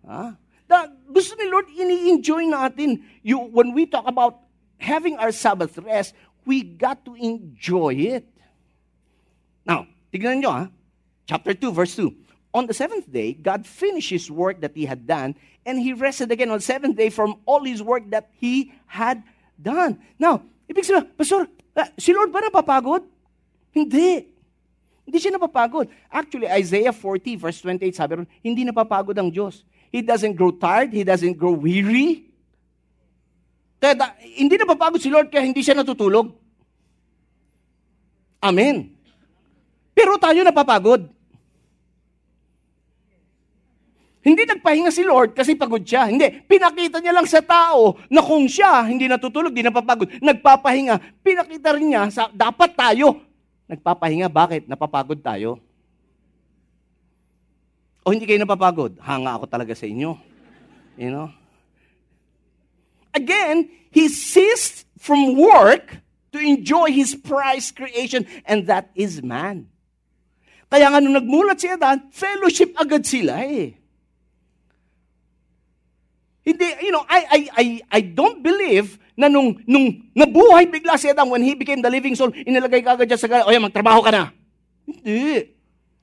ha? 0.04 0.36
Da, 0.68 0.84
gusto 1.08 1.32
ni 1.40 1.48
Lord, 1.48 1.72
ini-enjoy 1.72 2.52
natin. 2.52 3.00
You, 3.24 3.40
when 3.40 3.72
we 3.72 3.88
talk 3.88 4.04
about 4.04 4.44
having 4.76 5.16
our 5.16 5.32
Sabbath 5.32 5.80
rest, 5.80 6.12
we 6.44 6.60
got 6.60 7.00
to 7.08 7.16
enjoy 7.16 8.20
it. 8.20 8.28
Now, 9.64 9.88
tignan 10.12 10.44
nyo 10.44 10.52
ha. 10.52 10.64
Chapter 11.24 11.56
2, 11.56 11.72
verse 11.72 11.96
2. 11.96 12.12
On 12.52 12.68
the 12.68 12.76
seventh 12.76 13.08
day, 13.08 13.32
God 13.32 13.64
finished 13.64 14.12
his 14.12 14.28
work 14.28 14.60
that 14.60 14.76
he 14.76 14.84
had 14.84 15.08
done, 15.08 15.40
and 15.64 15.80
he 15.80 15.96
rested 15.96 16.28
again 16.28 16.52
on 16.52 16.60
the 16.60 16.68
seventh 16.68 17.00
day 17.00 17.08
from 17.08 17.40
all 17.48 17.64
his 17.64 17.80
work 17.80 18.04
that 18.12 18.28
he 18.36 18.76
had 18.84 19.24
done. 19.56 20.00
Now, 20.20 20.44
ibig 20.68 20.84
sabihin, 20.84 21.08
Pastor, 21.16 21.48
uh, 21.48 21.88
si 21.96 22.12
Lord 22.12 22.30
ba 22.30 22.44
napapagod? 22.44 23.02
Hindi. 23.72 24.28
Hindi 25.08 25.18
siya 25.18 25.34
napapagod. 25.34 25.88
Actually, 26.12 26.46
Isaiah 26.52 26.92
40, 26.92 27.40
verse 27.40 27.58
28, 27.64 27.96
sabi 27.96 28.12
ron, 28.20 28.28
hindi 28.44 28.62
napapagod 28.62 29.16
ang 29.16 29.32
Diyos. 29.32 29.64
He 29.88 30.04
doesn't 30.04 30.36
grow 30.36 30.52
tired. 30.52 30.92
He 30.92 31.00
doesn't 31.00 31.32
grow 31.40 31.56
weary. 31.56 32.28
Kaya 33.80 33.94
da, 33.96 34.06
hindi 34.36 34.60
napapagod 34.60 35.00
si 35.00 35.08
Lord 35.08 35.32
kaya 35.32 35.46
hindi 35.48 35.64
siya 35.64 35.78
natutulog. 35.78 36.34
Amen. 38.42 38.92
Pero 39.96 40.20
tayo 40.20 40.44
napapagod. 40.44 41.08
Hindi 44.28 44.44
nagpahinga 44.44 44.92
si 44.92 45.00
Lord 45.08 45.32
kasi 45.32 45.56
pagod 45.56 45.80
siya. 45.80 46.04
Hindi. 46.12 46.44
Pinakita 46.44 47.00
niya 47.00 47.16
lang 47.16 47.24
sa 47.24 47.40
tao 47.40 47.96
na 48.12 48.20
kung 48.20 48.44
siya 48.44 48.84
hindi 48.84 49.08
natutulog, 49.08 49.56
hindi 49.56 49.64
napapagod, 49.64 50.20
nagpapahinga. 50.20 51.24
Pinakita 51.24 51.72
rin 51.72 51.96
niya 51.96 52.12
sa 52.12 52.28
dapat 52.28 52.76
tayo 52.76 53.24
nagpapahinga. 53.72 54.28
Bakit? 54.28 54.68
Napapagod 54.68 55.24
tayo. 55.24 55.56
O 58.04 58.12
hindi 58.12 58.28
kayo 58.28 58.40
napapagod? 58.44 59.00
Hanga 59.00 59.40
ako 59.40 59.48
talaga 59.48 59.72
sa 59.72 59.88
inyo. 59.88 60.12
You 61.00 61.08
know? 61.08 61.28
Again, 63.16 63.72
he 63.88 64.12
ceased 64.12 64.84
from 65.00 65.40
work 65.40 66.04
to 66.32 66.38
enjoy 66.40 66.92
his 66.92 67.16
prized 67.16 67.72
creation, 67.78 68.28
and 68.44 68.68
that 68.68 68.92
is 68.92 69.24
man. 69.24 69.72
Kaya 70.68 70.92
nga 70.92 71.00
nung 71.00 71.16
nagmulat 71.16 71.56
si 71.56 71.68
Adan, 71.72 72.12
fellowship 72.12 72.76
agad 72.76 73.08
sila 73.08 73.40
eh. 73.40 73.77
Hindi, 76.48 76.64
you 76.80 76.88
know, 76.88 77.04
I, 77.04 77.20
I, 77.28 77.40
I, 77.52 77.64
I 77.92 78.00
don't 78.00 78.40
believe 78.40 78.96
na 79.12 79.28
nung, 79.28 79.60
nung 79.68 80.00
nabuhay 80.16 80.64
bigla 80.64 80.96
si 80.96 81.12
Adam 81.12 81.28
when 81.28 81.44
he 81.44 81.52
became 81.52 81.84
the 81.84 81.92
living 81.92 82.16
soul, 82.16 82.32
inilagay 82.32 82.80
ka 82.80 82.96
agad 82.96 83.20
sa 83.20 83.44
o 83.44 83.52
yan, 83.52 83.68
magtrabaho 83.68 84.00
ka 84.00 84.08
na. 84.08 84.32
Hindi. 84.88 85.52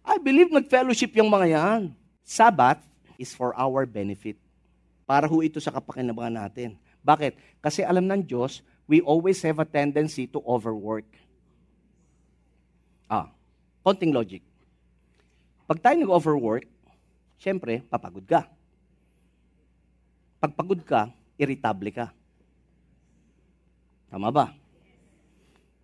I 0.05 0.21
believe 0.21 0.53
nag-fellowship 0.53 1.17
yung 1.17 1.33
mga 1.33 1.57
yan. 1.57 1.81
Sabbath 2.21 2.77
is 3.17 3.33
for 3.33 3.57
our 3.57 3.89
benefit. 3.89 4.37
Para 5.09 5.25
ho 5.25 5.41
ito 5.41 5.57
sa 5.57 5.73
kapakinabangan 5.73 6.45
natin. 6.45 6.77
Bakit? 7.01 7.41
Kasi 7.57 7.81
alam 7.81 8.05
ng 8.05 8.21
Diyos, 8.21 8.61
we 8.85 9.01
always 9.01 9.41
have 9.41 9.57
a 9.57 9.65
tendency 9.65 10.29
to 10.29 10.37
overwork. 10.45 11.09
Ah, 13.09 13.33
konting 13.81 14.13
logic. 14.13 14.45
Pag 15.65 15.81
tayo 15.81 15.97
nag-overwork, 15.97 16.69
syempre, 17.41 17.81
papagod 17.89 18.29
ka. 18.29 18.45
Pag 20.45 20.53
pagod 20.53 20.77
ka, 20.85 21.09
irritable 21.41 21.89
ka. 21.89 22.13
Tama 24.13 24.29
ba? 24.29 24.53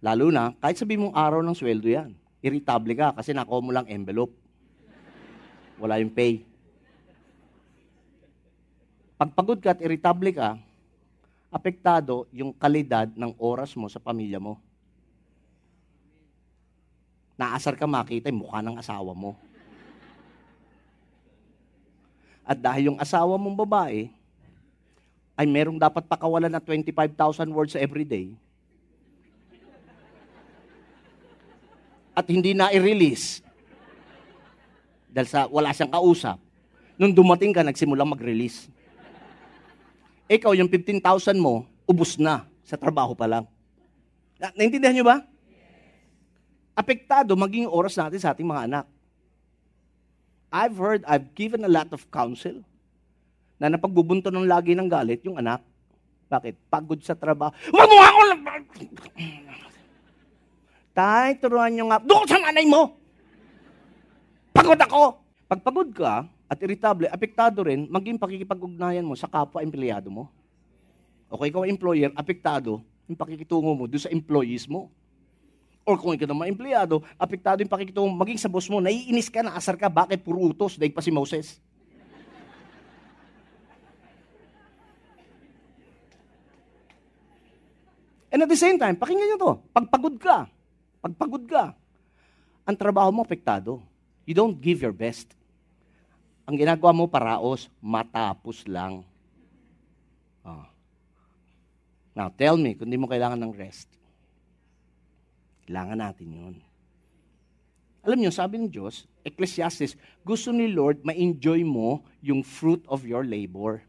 Lalo 0.05 0.29
na, 0.29 0.53
kahit 0.61 0.77
sabi 0.77 1.01
mong 1.01 1.17
araw 1.17 1.41
ng 1.41 1.57
sweldo 1.57 1.89
yan, 1.89 2.13
irritable 2.45 2.93
ka 2.93 3.09
kasi 3.17 3.33
nakuha 3.33 3.57
mo 3.57 3.73
lang 3.73 3.89
envelope. 3.89 4.29
Wala 5.81 5.97
yung 5.97 6.13
pay. 6.13 6.45
Pag 9.17 9.33
pagod 9.33 9.57
ka 9.57 9.73
at 9.73 9.81
irritable 9.81 10.29
ka, 10.29 10.61
apektado 11.49 12.29
yung 12.29 12.53
kalidad 12.53 13.09
ng 13.17 13.33
oras 13.41 13.73
mo 13.73 13.89
sa 13.89 13.97
pamilya 13.97 14.37
mo. 14.37 14.61
Naasar 17.33 17.73
ka 17.73 17.89
makita 17.89 18.29
yung 18.29 18.45
mukha 18.45 18.61
ng 18.61 18.77
asawa 18.77 19.17
mo. 19.17 19.33
At 22.45 22.61
dahil 22.61 22.93
yung 22.93 23.01
asawa 23.01 23.41
mong 23.41 23.57
babae, 23.57 24.20
ay 25.35 25.47
merong 25.47 25.79
dapat 25.79 26.05
pakawalan 26.05 26.51
na 26.51 26.61
25,000 26.61 27.49
words 27.49 27.73
every 27.75 28.03
day, 28.03 28.35
at 32.11 32.27
hindi 32.27 32.51
na 32.51 32.69
i-release 32.75 33.39
dahil 35.11 35.27
sa 35.27 35.47
wala 35.51 35.75
siyang 35.75 35.91
kausap, 35.91 36.39
nung 36.95 37.11
dumating 37.11 37.51
ka, 37.51 37.67
nagsimulang 37.67 38.07
mag-release. 38.07 38.71
Ikaw, 40.31 40.55
yung 40.55 40.71
15,000 40.71 41.35
mo, 41.35 41.67
ubus 41.83 42.15
na 42.15 42.47
sa 42.63 42.79
trabaho 42.79 43.11
pa 43.11 43.27
lang. 43.27 43.43
Na, 44.39 44.55
naintindihan 44.55 44.95
nyo 44.95 45.05
ba? 45.11 45.17
Apektado 46.71 47.35
maging 47.35 47.67
oras 47.67 47.99
natin 47.99 48.23
sa 48.23 48.31
ating 48.31 48.47
mga 48.47 48.63
anak. 48.71 48.85
I've 50.47 50.79
heard, 50.79 51.03
I've 51.03 51.35
given 51.35 51.67
a 51.67 51.71
lot 51.71 51.91
of 51.91 52.07
counsel 52.07 52.63
na 53.61 53.69
napagbubunto 53.69 54.33
ng 54.33 54.49
lagi 54.49 54.73
ng 54.73 54.89
galit 54.89 55.21
yung 55.21 55.37
anak. 55.37 55.61
Bakit? 56.25 56.57
Pagod 56.65 56.97
sa 57.05 57.13
trabaho. 57.13 57.53
Huwag 57.69 57.89
mo 57.93 58.01
ako! 58.01 58.21
Tay, 60.97 61.37
turuan 61.37 61.69
nyo 61.69 61.93
nga. 61.93 62.01
Doon 62.01 62.25
sa 62.25 62.41
nanay 62.41 62.65
mo! 62.65 62.97
Pagod 64.49 64.81
ako! 64.81 65.21
Pag 65.45 65.61
pagod 65.61 65.89
ka 65.93 66.25
at 66.49 66.57
irritable, 66.57 67.05
apektado 67.05 67.61
rin 67.61 67.85
maging 67.85 68.17
pakikipag-ugnayan 68.17 69.05
mo 69.05 69.13
sa 69.13 69.29
kapwa-empleyado 69.29 70.09
mo. 70.09 70.25
O 71.29 71.37
kung 71.37 71.45
ikaw 71.45 71.63
employer, 71.69 72.09
apektado 72.17 72.81
yung 73.05 73.19
pakikitungo 73.19 73.77
mo 73.77 73.85
doon 73.85 74.01
sa 74.01 74.09
employees 74.09 74.65
mo. 74.65 74.89
Or 75.85 76.01
kung 76.01 76.17
ikaw 76.17 76.25
naman 76.25 76.49
empleyado, 76.49 77.05
apektado 77.13 77.61
yung 77.61 77.69
pakikitungo 77.69 78.09
mo, 78.09 78.25
maging 78.25 78.41
sa 78.41 78.49
boss 78.49 78.65
mo, 78.71 78.81
naiinis 78.81 79.29
ka, 79.29 79.45
naasar 79.45 79.77
ka, 79.77 79.85
bakit 79.85 80.25
puro 80.25 80.41
utos, 80.49 80.81
dahil 80.81 80.95
pa 80.95 81.03
si 81.05 81.13
Moses. 81.13 81.61
And 88.31 88.39
at 88.41 88.49
the 88.49 88.55
same 88.55 88.79
time, 88.79 88.95
pakinggan 88.95 89.35
nyo 89.35 89.37
to, 89.37 89.53
pagpagod 89.75 90.15
ka, 90.15 90.47
pagpagod 91.03 91.43
ka, 91.45 91.75
ang 92.63 92.77
trabaho 92.79 93.11
mo 93.11 93.27
apektado. 93.27 93.83
You 94.23 94.31
don't 94.31 94.55
give 94.55 94.79
your 94.79 94.95
best. 94.95 95.35
ang 96.51 96.59
ginagawa 96.59 96.91
mo 96.91 97.07
paraos, 97.07 97.71
matapos 97.79 98.67
lang. 98.67 99.07
Oh. 100.43 100.67
Now, 102.11 102.27
tell 102.33 102.59
me, 102.59 102.75
kung 102.75 102.91
di 102.91 102.99
mo 102.99 103.07
kailangan 103.07 103.39
ng 103.39 103.55
rest, 103.55 103.87
kailangan 105.63 105.95
natin 105.95 106.27
yun. 106.27 106.55
Alam 108.03 108.19
niyo, 108.19 108.35
sabi 108.35 108.59
ng 108.59 108.67
Diyos, 108.67 109.07
Ecclesiastes, 109.23 109.95
gusto 110.27 110.51
ni 110.51 110.67
Lord 110.67 111.05
ma-enjoy 111.07 111.63
mo 111.63 112.03
yung 112.19 112.43
fruit 112.43 112.83
of 112.91 113.07
your 113.07 113.23
labor. 113.23 113.79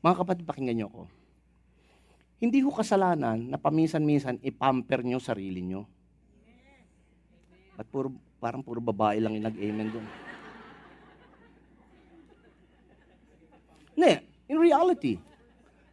Mga 0.00 0.24
kapatid, 0.24 0.48
pakinggan 0.48 0.76
niyo 0.80 0.88
ko. 0.88 1.02
Hindi 2.42 2.58
ko 2.58 2.74
kasalanan 2.74 3.38
na 3.38 3.54
paminsan-minsan 3.54 4.42
ipamper 4.42 5.06
niyo 5.06 5.22
sarili 5.22 5.62
niyo. 5.62 5.86
At 7.78 7.86
puro, 7.86 8.10
parang 8.42 8.66
puro 8.66 8.82
babae 8.82 9.22
lang 9.22 9.38
yung 9.38 9.46
nag-amen 9.46 9.88
doon. 9.94 10.06
Ne, 13.94 14.26
in 14.50 14.58
reality, 14.58 15.22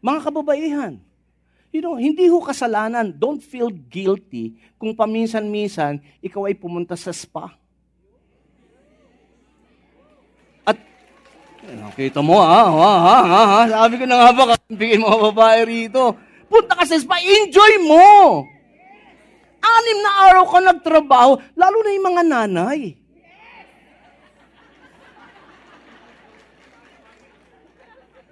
mga 0.01 0.19
kababaihan, 0.25 0.97
you 1.69 1.85
know, 1.85 2.01
hindi 2.01 2.25
ho 2.25 2.41
kasalanan, 2.41 3.13
don't 3.13 3.45
feel 3.45 3.69
guilty 3.69 4.57
kung 4.81 4.97
paminsan-minsan 4.97 6.01
ikaw 6.17 6.49
ay 6.49 6.57
pumunta 6.57 6.97
sa 6.97 7.13
spa. 7.13 7.53
At, 10.65 10.81
nakita 11.61 12.25
mo 12.25 12.41
ha, 12.41 12.73
ha, 12.73 12.93
ha, 12.97 13.17
ha, 13.21 13.41
ha, 13.45 13.59
sabi 13.69 14.01
ko 14.01 14.09
na 14.09 14.17
nga 14.17 14.29
ba, 14.33 14.57
kampingin 14.57 15.05
mga 15.05 15.19
babae 15.29 15.61
rito, 15.69 16.17
punta 16.49 16.73
ka 16.73 16.83
sa 16.83 16.97
spa, 16.97 17.21
enjoy 17.21 17.73
mo! 17.85 18.43
Anim 19.59 19.99
na 20.01 20.11
araw 20.27 20.43
ka 20.49 20.59
nagtrabaho, 20.59 21.31
lalo 21.53 21.77
na 21.85 21.93
yung 21.93 22.07
mga 22.09 22.23
nanay. 22.25 22.79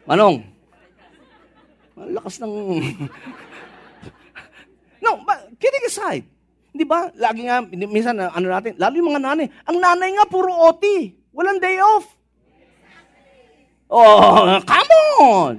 Manong, 0.08 0.39
ang 1.99 2.12
lakas 2.15 2.39
ng... 2.39 2.53
no, 5.03 5.19
but 5.27 5.51
kidding 5.60 5.84
aside, 5.84 6.23
di 6.71 6.88
ba, 6.88 7.12
lagi 7.19 7.43
nga, 7.43 7.60
minsan, 7.67 8.15
ano 8.15 8.47
natin, 8.47 8.80
lalo 8.80 8.95
yung 8.95 9.12
mga 9.12 9.23
nanay, 9.23 9.47
ang 9.67 9.77
nanay 9.77 10.15
nga 10.15 10.32
puro 10.32 10.47
OT, 10.47 11.12
walang 11.36 11.60
day 11.60 11.75
off. 11.84 12.08
Oh, 13.91 14.63
come 14.63 14.91
on! 15.19 15.53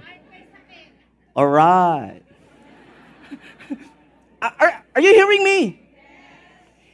Alright. 1.36 2.27
Are, 4.42 4.72
are 4.94 5.02
you 5.02 5.12
hearing 5.14 5.42
me? 5.42 5.88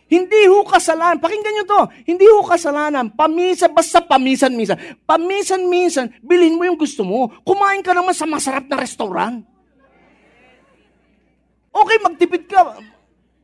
Hindi 0.04 0.46
ho 0.46 0.62
kasalanan. 0.62 1.18
Pakinggan 1.18 1.52
nyo 1.58 1.64
to. 1.64 1.82
Hindi 2.04 2.24
ho 2.28 2.44
kasalanan. 2.44 3.10
Pamisan, 3.10 3.72
basta 3.72 4.04
pamisan-misan. 4.04 5.02
Pamisan-misan, 5.08 6.20
bilhin 6.20 6.54
mo 6.54 6.62
yung 6.68 6.78
gusto 6.78 7.02
mo. 7.02 7.32
Kumain 7.42 7.82
ka 7.82 7.96
naman 7.96 8.12
sa 8.14 8.28
masarap 8.28 8.68
na 8.68 8.78
restaurant. 8.78 9.42
Okay, 11.74 11.96
magtipid 11.98 12.46
ka. 12.46 12.78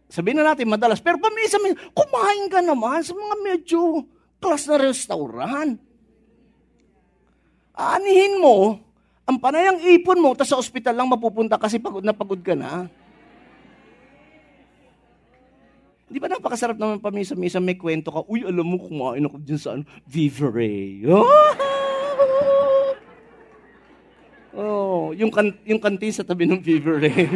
Sabihin 0.06 0.38
na 0.38 0.54
natin 0.54 0.70
madalas. 0.70 1.02
Pero 1.02 1.18
pamisan-misan, 1.18 1.80
kumain 1.90 2.46
ka 2.46 2.60
naman 2.62 3.02
sa 3.02 3.16
mga 3.16 3.36
medyo 3.40 4.06
class 4.38 4.68
na 4.70 4.78
restaurant. 4.78 5.74
Anihin 7.74 8.38
mo, 8.38 8.78
ang 9.24 9.40
panayang 9.40 9.80
ipon 9.80 10.20
mo, 10.20 10.36
tapos 10.36 10.52
sa 10.52 10.60
ospital 10.60 10.92
lang 10.92 11.08
mapupunta 11.08 11.56
kasi 11.56 11.80
pagod 11.80 12.04
na 12.04 12.12
pagod 12.12 12.38
ka 12.44 12.52
na. 12.52 12.86
Di 16.10 16.18
ba 16.18 16.26
napakasarap 16.26 16.74
naman 16.74 16.98
pamisa-misa 16.98 17.62
may 17.62 17.78
kwento 17.78 18.10
ka, 18.10 18.26
uy, 18.26 18.42
alam 18.42 18.66
mo, 18.66 18.82
kumain 18.82 19.22
ako 19.22 19.38
dyan 19.46 19.60
sa 19.62 19.78
ano, 19.78 19.86
Vivere. 20.10 21.06
oh, 24.58 25.14
yung, 25.14 25.30
kan 25.30 25.54
yung 25.62 25.78
kantin 25.78 26.10
sa 26.10 26.26
tabi 26.26 26.50
ng 26.50 26.58
Vivere. 26.58 27.14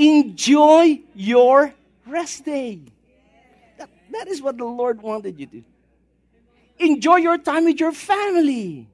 Enjoy 0.00 1.04
your 1.12 1.76
rest 2.08 2.48
day. 2.48 2.80
That, 3.76 3.92
that 4.16 4.32
is 4.32 4.40
what 4.40 4.56
the 4.56 4.64
Lord 4.64 5.04
wanted 5.04 5.36
you 5.36 5.44
to. 5.44 5.60
Enjoy 6.80 7.20
your 7.20 7.36
time 7.36 7.68
with 7.68 7.76
your 7.76 7.92
family. 7.92 8.88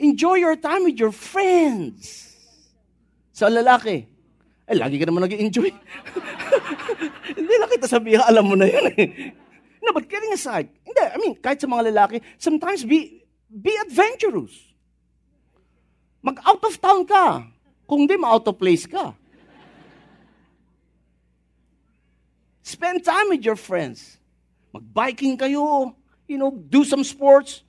Enjoy 0.00 0.40
your 0.40 0.56
time 0.56 0.88
with 0.88 0.96
your 0.96 1.12
friends. 1.12 2.32
Sa 3.34 3.50
lalaki, 3.50 4.13
eh, 4.64 4.76
lagi 4.76 4.96
ka 4.96 5.04
naman 5.04 5.28
nag-enjoy. 5.28 5.70
Hindi 7.38 7.54
lang 7.60 7.70
kita 7.72 7.86
sabihin, 7.88 8.24
alam 8.24 8.44
mo 8.48 8.56
na 8.56 8.64
yun 8.64 8.88
eh. 8.96 9.32
No, 9.84 9.92
but 9.92 10.08
kidding 10.08 10.32
aside, 10.32 10.72
hindi, 10.80 11.04
I 11.04 11.16
mean, 11.20 11.36
kahit 11.36 11.60
sa 11.60 11.68
mga 11.68 11.92
lalaki, 11.92 12.24
sometimes 12.40 12.88
be, 12.88 13.20
be 13.52 13.68
adventurous. 13.84 14.56
Mag-out 16.24 16.64
of 16.64 16.80
town 16.80 17.04
ka. 17.04 17.44
Kung 17.84 18.08
di, 18.08 18.16
ma-out 18.16 18.48
of 18.48 18.56
place 18.56 18.88
ka. 18.88 19.12
Spend 22.64 23.04
time 23.04 23.28
with 23.28 23.44
your 23.44 23.60
friends. 23.60 24.16
Mag-biking 24.72 25.36
kayo. 25.36 25.92
You 26.24 26.40
know, 26.40 26.48
do 26.48 26.80
some 26.88 27.04
sports. 27.04 27.60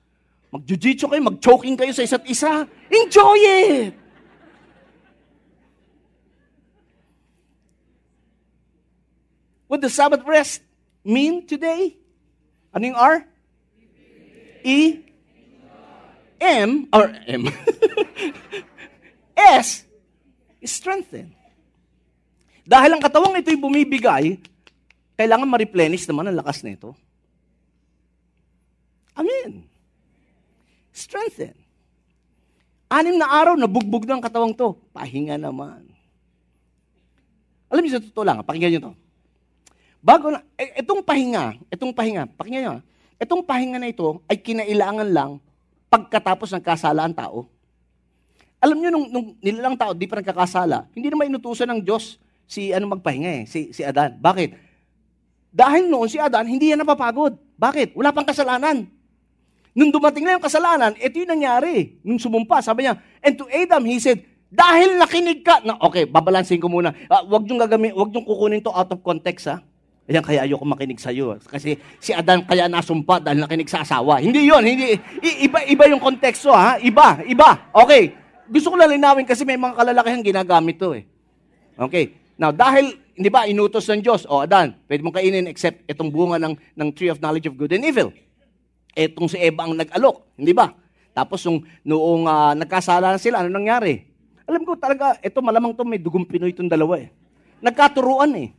Mag-jiu-jitsu 0.48 1.12
kayo, 1.12 1.20
mag-choking 1.20 1.76
kayo 1.76 1.92
sa 1.92 2.00
isa't 2.00 2.24
isa. 2.24 2.64
Enjoy 2.88 3.36
it! 3.36 4.05
What 9.66 9.82
does 9.82 9.94
Sabbath 9.94 10.22
rest 10.22 10.62
mean 11.02 11.46
today? 11.46 11.98
Ano 12.70 12.86
yung 12.86 12.98
R? 12.98 13.16
E? 14.62 15.02
M? 16.38 16.90
Or 16.92 17.10
M? 17.26 17.50
S? 19.58 19.86
Strengthen. 20.62 21.34
Dahil 22.66 22.98
ang 22.98 23.02
katawang 23.02 23.38
ito'y 23.38 23.54
bumibigay, 23.54 24.42
kailangan 25.14 25.46
ma-replenish 25.46 26.06
naman 26.10 26.26
ang 26.26 26.38
lakas 26.42 26.66
nito. 26.66 26.98
Amen. 29.14 29.64
Strengthen. 30.90 31.54
Anim 32.90 33.18
na 33.18 33.30
araw, 33.30 33.54
nabugbog 33.54 34.06
na 34.06 34.18
ang 34.18 34.22
katawang 34.22 34.54
to. 34.54 34.74
Pahinga 34.94 35.38
naman. 35.38 35.86
Alam 37.66 37.82
niyo 37.82 37.98
sa 37.98 38.04
totoo 38.04 38.22
lang, 38.26 38.42
pakinggan 38.42 38.70
niyo 38.74 38.82
to. 38.90 38.94
Bago 40.06 40.30
na, 40.30 40.38
eh, 40.54 40.86
itong 40.86 41.02
pahinga, 41.02 41.58
itong 41.66 41.90
pahinga, 41.90 42.30
pakinggan 42.38 42.62
nyo, 42.62 42.74
itong 43.18 43.42
pahinga 43.42 43.82
na 43.82 43.90
ito 43.90 44.22
ay 44.30 44.38
kinailangan 44.38 45.10
lang 45.10 45.42
pagkatapos 45.90 46.54
ng 46.54 46.62
kasalaan 46.62 47.10
tao. 47.10 47.50
Alam 48.62 48.78
nyo, 48.78 48.90
nung, 48.94 49.06
nung 49.10 49.26
nilalang 49.42 49.74
tao, 49.74 49.90
di 49.98 50.06
pa 50.06 50.22
nagkakasala, 50.22 50.86
hindi 50.94 51.10
naman 51.10 51.34
inutusan 51.34 51.66
ng 51.74 51.80
Diyos 51.82 52.22
si 52.46 52.70
ano 52.70 52.86
magpahinga 52.94 53.42
eh, 53.42 53.44
si, 53.50 53.74
si 53.74 53.82
Adan. 53.82 54.14
Bakit? 54.22 54.54
Dahil 55.50 55.90
noon 55.90 56.06
si 56.06 56.22
Adan, 56.22 56.46
hindi 56.46 56.70
yan 56.70 56.86
napapagod. 56.86 57.34
Bakit? 57.58 57.98
Wala 57.98 58.14
pang 58.14 58.22
kasalanan. 58.22 58.86
Nung 59.74 59.90
dumating 59.90 60.22
na 60.22 60.38
yung 60.38 60.46
kasalanan, 60.46 60.94
ito 61.02 61.18
yung 61.18 61.34
nangyari. 61.34 61.98
Nung 62.06 62.22
sumumpa, 62.22 62.62
sabi 62.62 62.86
niya, 62.86 62.94
and 63.26 63.34
to 63.34 63.50
Adam, 63.50 63.82
he 63.82 63.98
said, 63.98 64.22
dahil 64.54 65.02
nakinig 65.02 65.42
ka, 65.42 65.66
na, 65.66 65.74
okay, 65.82 66.06
babalansin 66.06 66.62
ko 66.62 66.70
muna. 66.70 66.94
Uh, 67.10 67.26
wag 67.26 67.42
niyong 67.42 67.58
gagami, 67.66 67.90
wag 67.90 68.14
niyong 68.14 68.22
kukunin 68.22 68.62
to 68.62 68.70
out 68.70 68.86
of 68.94 69.02
context, 69.02 69.50
ha? 69.50 69.58
Ayan, 70.06 70.22
kaya 70.22 70.46
ayoko 70.46 70.62
makinig 70.62 71.02
sa 71.02 71.10
iyo. 71.10 71.34
Kasi 71.50 71.82
si 71.98 72.14
Adan 72.14 72.46
kaya 72.46 72.70
nasumpa 72.70 73.18
dahil 73.18 73.42
nakinig 73.42 73.66
sa 73.66 73.82
asawa. 73.82 74.22
Hindi 74.22 74.46
yon 74.46 74.62
hindi. 74.62 74.94
iba, 75.42 75.66
iba 75.66 75.84
yung 75.90 75.98
konteksto, 75.98 76.54
ha? 76.54 76.78
Iba, 76.78 77.26
iba. 77.26 77.74
Okay. 77.74 78.14
Gusto 78.46 78.70
ko 78.70 78.78
lang 78.78 78.94
linawin 78.94 79.26
kasi 79.26 79.42
may 79.42 79.58
mga 79.58 79.74
kalalakihan 79.74 80.22
ginagamit 80.22 80.78
to, 80.78 80.94
eh. 80.94 81.02
Okay. 81.74 82.14
Now, 82.38 82.54
dahil, 82.54 82.94
hindi 83.18 83.26
ba, 83.26 83.50
inutos 83.50 83.82
ng 83.90 83.98
Diyos, 83.98 84.30
oh, 84.30 84.46
Adan, 84.46 84.78
pwede 84.86 85.02
mong 85.02 85.18
kainin 85.18 85.50
except 85.50 85.82
itong 85.90 86.14
bunga 86.14 86.38
ng, 86.38 86.54
ng 86.54 86.88
tree 86.94 87.10
of 87.10 87.18
knowledge 87.18 87.50
of 87.50 87.58
good 87.58 87.74
and 87.74 87.82
evil. 87.82 88.14
Etong 88.94 89.26
si 89.26 89.42
Eva 89.42 89.66
ang 89.66 89.74
nag-alok, 89.74 90.38
hindi 90.38 90.54
ba? 90.54 90.70
Tapos 91.16 91.42
yung 91.48 91.64
noong 91.82 92.28
uh, 92.28 92.52
nagkasala 92.54 93.16
na 93.16 93.18
sila, 93.18 93.42
ano 93.42 93.50
nangyari? 93.50 94.06
Alam 94.46 94.62
ko 94.62 94.78
talaga, 94.78 95.18
ito 95.18 95.42
malamang 95.42 95.74
to 95.74 95.82
may 95.82 95.98
dugong 95.98 96.28
Pinoy 96.28 96.54
itong 96.54 96.70
dalawa 96.70 97.02
eh. 97.02 97.10
Nagkaturuan 97.58 98.30
eh. 98.38 98.54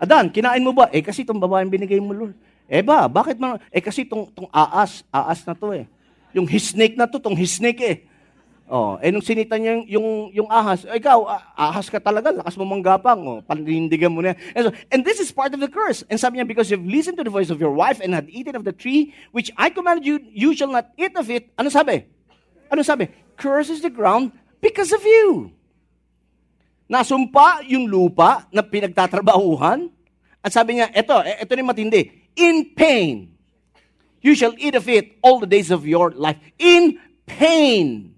Adan, 0.00 0.32
kinain 0.32 0.64
mo 0.64 0.72
ba? 0.72 0.88
Eh 0.88 1.04
kasi 1.04 1.20
itong 1.20 1.36
babaeng 1.36 1.68
binigay 1.68 2.00
mo, 2.00 2.16
Lord. 2.16 2.36
Eh 2.64 2.80
ba, 2.80 3.04
bakit 3.04 3.36
man? 3.36 3.60
Eh 3.68 3.84
kasi 3.84 4.08
itong, 4.08 4.32
itong 4.32 4.48
aas, 4.48 5.04
aas 5.12 5.44
na 5.44 5.52
to 5.52 5.76
eh. 5.76 5.84
Yung 6.32 6.48
hisnake 6.48 6.96
na 6.96 7.04
to, 7.04 7.20
itong 7.20 7.36
hisnake 7.36 7.84
eh. 7.84 7.96
Oh, 8.70 8.94
eh 9.02 9.10
nung 9.10 9.20
sinita 9.20 9.58
niya 9.58 9.82
yung, 9.82 9.84
yung, 9.90 10.08
yung 10.30 10.48
ahas, 10.48 10.86
eh, 10.86 11.02
ikaw, 11.02 11.26
ahas 11.58 11.90
ka 11.90 11.98
talaga, 11.98 12.30
lakas 12.30 12.54
mo 12.54 12.62
manggapang, 12.62 13.18
oh, 13.26 13.42
panindigan 13.42 14.14
mo 14.14 14.22
na. 14.22 14.38
And, 14.54 14.70
so, 14.70 14.72
and 14.94 15.02
this 15.02 15.18
is 15.18 15.34
part 15.34 15.50
of 15.50 15.58
the 15.58 15.66
curse. 15.66 16.06
And 16.06 16.22
sabi 16.22 16.38
niya, 16.38 16.46
because 16.46 16.70
you've 16.70 16.86
listened 16.86 17.18
to 17.18 17.26
the 17.26 17.34
voice 17.34 17.50
of 17.50 17.58
your 17.58 17.74
wife 17.74 17.98
and 17.98 18.14
had 18.14 18.30
eaten 18.30 18.54
of 18.54 18.62
the 18.62 18.70
tree, 18.70 19.10
which 19.34 19.50
I 19.58 19.74
commanded 19.74 20.06
you, 20.06 20.22
you 20.30 20.54
shall 20.54 20.70
not 20.70 20.94
eat 20.94 21.12
of 21.18 21.26
it. 21.28 21.50
Ano 21.58 21.66
sabi? 21.68 22.06
Ano 22.70 22.86
sabi? 22.86 23.10
Curse 23.34 23.74
is 23.74 23.82
the 23.82 23.90
ground 23.90 24.30
because 24.62 24.94
of 24.94 25.02
you. 25.02 25.50
Nasumpa 26.90 27.62
yung 27.70 27.86
lupa 27.86 28.50
na 28.50 28.66
pinagtatrabahuhan 28.66 29.86
At 30.40 30.50
sabi 30.56 30.80
niya, 30.80 30.88
ito, 30.92 31.12
ito 31.20 31.52
ni 31.52 31.64
matindi. 31.64 32.02
In 32.36 32.72
pain, 32.72 33.28
you 34.24 34.32
shall 34.32 34.56
eat 34.56 34.72
of 34.72 34.88
it 34.88 35.20
all 35.20 35.36
the 35.36 35.48
days 35.48 35.68
of 35.68 35.84
your 35.84 36.16
life. 36.16 36.40
In 36.56 36.96
pain. 37.28 38.16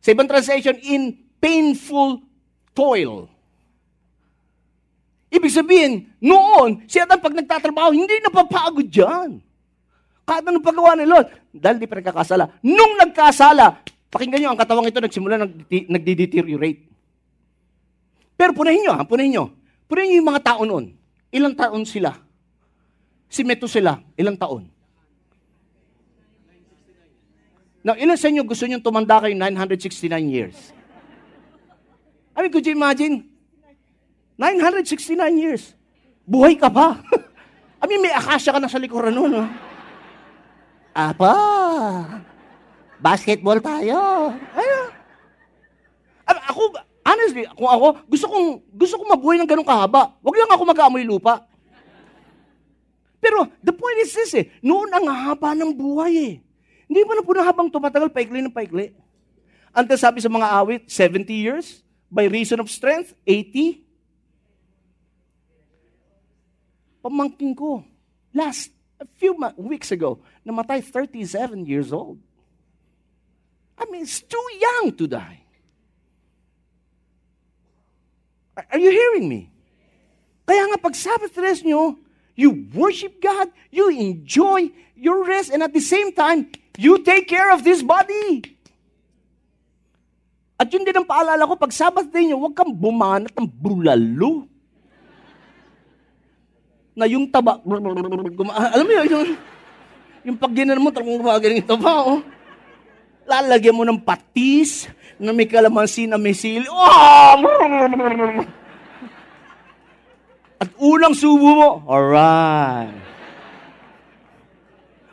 Sa 0.00 0.16
ibang 0.16 0.26
translation, 0.26 0.80
in 0.80 1.20
painful 1.36 2.24
toil. 2.72 3.28
Ibig 5.32 5.52
sabihin, 5.52 6.12
noon, 6.20 6.84
si 6.88 7.00
Adam 7.00 7.20
pag 7.20 7.36
nagtatrabaho, 7.36 7.92
hindi 7.92 8.20
napapagod 8.20 8.88
dyan. 8.88 9.40
Kahit 10.24 10.44
anong 10.44 10.64
paggawa 10.64 10.96
ni 10.96 11.08
Lord, 11.08 11.28
dahil 11.52 11.76
di 11.76 11.88
pa 11.88 12.00
nagkakasala. 12.00 12.60
Nung 12.64 13.00
nagkasala, 13.00 13.80
pakinggan 14.12 14.44
nyo, 14.44 14.48
ang 14.52 14.60
katawang 14.60 14.88
ito 14.88 15.00
nagsimula 15.00 15.44
nagdi-deteriorate. 15.68 16.91
Pero 18.36 18.50
punahin 18.56 18.82
nyo, 18.84 18.92
ha? 18.96 19.02
punahin 19.04 19.32
nyo. 19.32 19.44
Punahin 19.86 20.08
nyo 20.12 20.18
yung 20.18 20.30
mga 20.32 20.44
tao 20.44 20.62
noon. 20.64 20.94
Ilang 21.32 21.54
taon 21.56 21.84
sila? 21.88 22.16
Si 23.32 23.40
sila, 23.44 23.96
ilang 24.20 24.36
taon? 24.36 24.68
Now, 27.82 27.98
ilan 27.98 28.14
sa 28.14 28.30
inyo 28.30 28.46
gusto 28.46 28.62
nyo 28.68 28.78
tumanda 28.78 29.18
kayo 29.18 29.34
969 29.34 30.06
years? 30.30 30.70
I 32.36 32.46
mean, 32.46 32.52
could 32.54 32.64
you 32.64 32.78
imagine? 32.78 33.26
969 34.38 35.18
years. 35.36 35.74
Buhay 36.22 36.54
ka 36.54 36.70
pa. 36.70 37.02
I 37.82 37.84
mean, 37.90 37.98
may 37.98 38.14
akasya 38.14 38.54
ka 38.54 38.60
na 38.62 38.70
sa 38.70 38.78
likuran 38.78 39.10
nun. 39.10 39.34
No? 39.34 39.44
Apa, 40.92 41.32
basketball 43.00 43.58
tayo. 43.58 44.30
Ayun. 44.54 44.88
Ako, 46.28 46.62
honestly, 47.12 47.44
kung 47.52 47.68
ako, 47.68 47.86
gusto 48.08 48.26
kong, 48.32 48.48
gusto 48.72 48.94
kong 48.96 49.10
mabuhay 49.12 49.36
ng 49.40 49.48
ganong 49.48 49.68
kahaba. 49.68 50.16
Huwag 50.24 50.36
lang 50.40 50.50
ako 50.50 50.62
mag-aamoy 50.64 51.04
lupa. 51.04 51.44
Pero, 53.22 53.46
the 53.62 53.70
point 53.70 53.98
is 54.02 54.10
this 54.16 54.32
eh, 54.34 54.50
noon 54.64 54.90
ang 54.90 55.06
haba 55.06 55.54
ng 55.54 55.70
buhay 55.70 56.12
eh. 56.18 56.34
Hindi 56.88 57.00
mo 57.06 57.12
na 57.14 57.22
po 57.22 57.30
na 57.36 57.46
habang 57.46 57.70
tumatagal, 57.70 58.10
paikli 58.10 58.42
ng 58.42 58.50
paikli. 58.50 58.90
Ante 59.70 59.94
sabi 59.94 60.18
sa 60.18 60.28
mga 60.28 60.48
awit, 60.58 60.82
70 60.90 61.30
years, 61.30 61.86
by 62.10 62.26
reason 62.26 62.58
of 62.58 62.68
strength, 62.68 63.14
80, 63.24 63.80
pamangkin 67.00 67.54
ko, 67.54 67.86
last, 68.34 68.74
a 68.98 69.06
few 69.16 69.34
weeks 69.58 69.94
ago, 69.94 70.18
namatay 70.42 70.82
37 70.82 71.64
years 71.64 71.94
old. 71.94 72.18
I 73.78 73.86
mean, 73.90 74.02
it's 74.02 74.22
too 74.22 74.46
young 74.58 74.94
to 74.98 75.06
die. 75.06 75.41
Are 78.56 78.80
you 78.80 78.92
hearing 78.92 79.28
me? 79.28 79.48
Kaya 80.44 80.68
nga 80.68 80.78
pag 80.80 80.92
Sabbath 80.92 81.32
rest 81.40 81.64
nyo, 81.64 81.96
you 82.36 82.68
worship 82.76 83.16
God, 83.22 83.48
you 83.72 83.88
enjoy 83.88 84.68
your 84.96 85.24
rest, 85.24 85.48
and 85.48 85.64
at 85.64 85.72
the 85.72 85.80
same 85.80 86.12
time, 86.12 86.52
you 86.76 87.00
take 87.00 87.24
care 87.28 87.48
of 87.52 87.64
this 87.64 87.80
body. 87.80 88.44
At 90.60 90.68
yun 90.68 90.84
din 90.84 90.94
ang 90.94 91.08
paalala 91.08 91.48
ko, 91.48 91.56
pag 91.56 91.72
Sabbath 91.72 92.12
day 92.12 92.28
nyo, 92.28 92.44
huwag 92.44 92.54
kang 92.54 92.70
bumanat 92.70 93.32
ng 93.32 93.48
bulalo 93.48 94.46
na 96.92 97.08
yung 97.08 97.24
taba, 97.32 97.56
alam 98.76 98.84
mo 98.84 98.92
yun, 98.92 99.08
yung, 99.08 99.28
yung 100.28 100.36
pag 100.36 100.52
mo, 100.52 100.92
talagang 100.92 101.18
gumagaling 101.24 101.64
yung 101.64 101.72
taba, 101.72 101.92
oh. 102.04 102.20
Lalagyan 103.22 103.76
mo 103.76 103.86
ng 103.86 104.02
patis, 104.02 104.90
na 105.22 105.30
may 105.30 105.46
kalamansi, 105.46 106.10
na 106.10 106.18
may 106.18 106.34
sili. 106.34 106.66
Oh! 106.66 107.38
At 110.62 110.70
unang 110.78 111.14
subo 111.14 111.48
mo, 111.54 111.70
alright. 111.86 112.94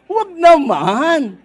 Huwag 0.10 0.30
naman. 0.34 1.38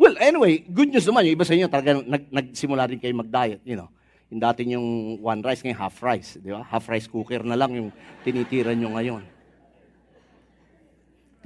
Well, 0.00 0.16
anyway, 0.20 0.64
good 0.64 0.92
news 0.92 1.04
naman. 1.04 1.28
Yung 1.28 1.36
iba 1.36 1.44
sa 1.44 1.56
inyo 1.56 1.68
talaga 1.68 2.00
nag, 2.00 2.24
nagsimula 2.32 2.88
rin 2.88 3.00
kayo 3.00 3.12
mag-diet, 3.12 3.60
you 3.68 3.76
know. 3.76 3.92
Yung 4.32 4.40
dati 4.40 4.64
yung 4.64 5.20
one 5.20 5.40
rice, 5.44 5.60
ngayon 5.60 5.76
half 5.76 5.96
rice. 6.00 6.40
Di 6.40 6.50
ba? 6.52 6.64
Half 6.64 6.88
rice 6.88 7.08
cooker 7.08 7.44
na 7.44 7.56
lang 7.56 7.76
yung 7.76 7.88
tinitira 8.24 8.72
nyo 8.72 8.96
ngayon. 8.96 9.35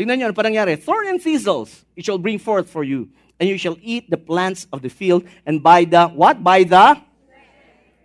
Tingnan 0.01 0.17
nyo, 0.17 0.33
ano 0.33 0.37
pa 0.37 0.49
nangyari? 0.49 0.81
Thorn 0.81 1.13
and 1.13 1.21
thistles, 1.21 1.85
it 1.93 2.09
shall 2.09 2.17
bring 2.17 2.41
forth 2.41 2.73
for 2.73 2.81
you. 2.81 3.13
And 3.37 3.53
you 3.53 3.61
shall 3.61 3.77
eat 3.85 4.09
the 4.09 4.17
plants 4.17 4.65
of 4.73 4.81
the 4.81 4.89
field. 4.89 5.29
And 5.45 5.61
by 5.61 5.85
the, 5.85 6.09
what? 6.09 6.41
By 6.41 6.65
the 6.65 6.97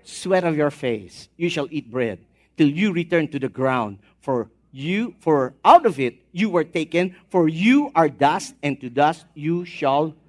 sweat 0.03 0.43
of 0.43 0.59
your 0.59 0.75
face, 0.75 1.31
you 1.39 1.47
shall 1.47 1.71
eat 1.71 1.87
bread. 1.87 2.19
Till 2.59 2.67
you 2.67 2.91
return 2.91 3.31
to 3.31 3.39
the 3.39 3.47
ground. 3.47 4.03
For 4.19 4.51
you, 4.75 5.15
for 5.23 5.55
out 5.63 5.87
of 5.87 5.95
it 5.95 6.19
you 6.35 6.51
were 6.51 6.67
taken. 6.67 7.15
For 7.31 7.47
you 7.47 7.95
are 7.95 8.11
dust, 8.11 8.59
and 8.59 8.75
to 8.83 8.91
dust 8.91 9.23
you 9.31 9.63
shall 9.63 10.19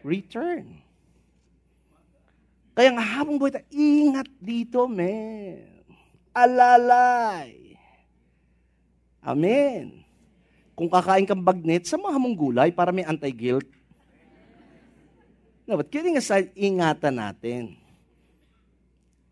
return. 0.00 0.80
Kaya 2.72 2.88
nga 2.96 3.04
habang 3.04 3.36
buhay 3.36 3.52
tayo, 3.52 3.68
ingat 3.68 4.32
dito, 4.40 4.88
men. 4.88 5.84
Alalay. 6.32 7.76
Amen. 9.20 10.01
Kung 10.72 10.88
kakain 10.88 11.28
kang 11.28 11.44
bagnet, 11.44 11.84
samahan 11.84 12.20
mong 12.20 12.36
gulay 12.36 12.70
para 12.72 12.90
may 12.90 13.04
anti-guilt. 13.04 13.68
No, 15.68 15.78
but 15.78 15.92
kidding 15.92 16.16
aside, 16.16 16.50
ingatan 16.56 17.20
natin. 17.20 17.62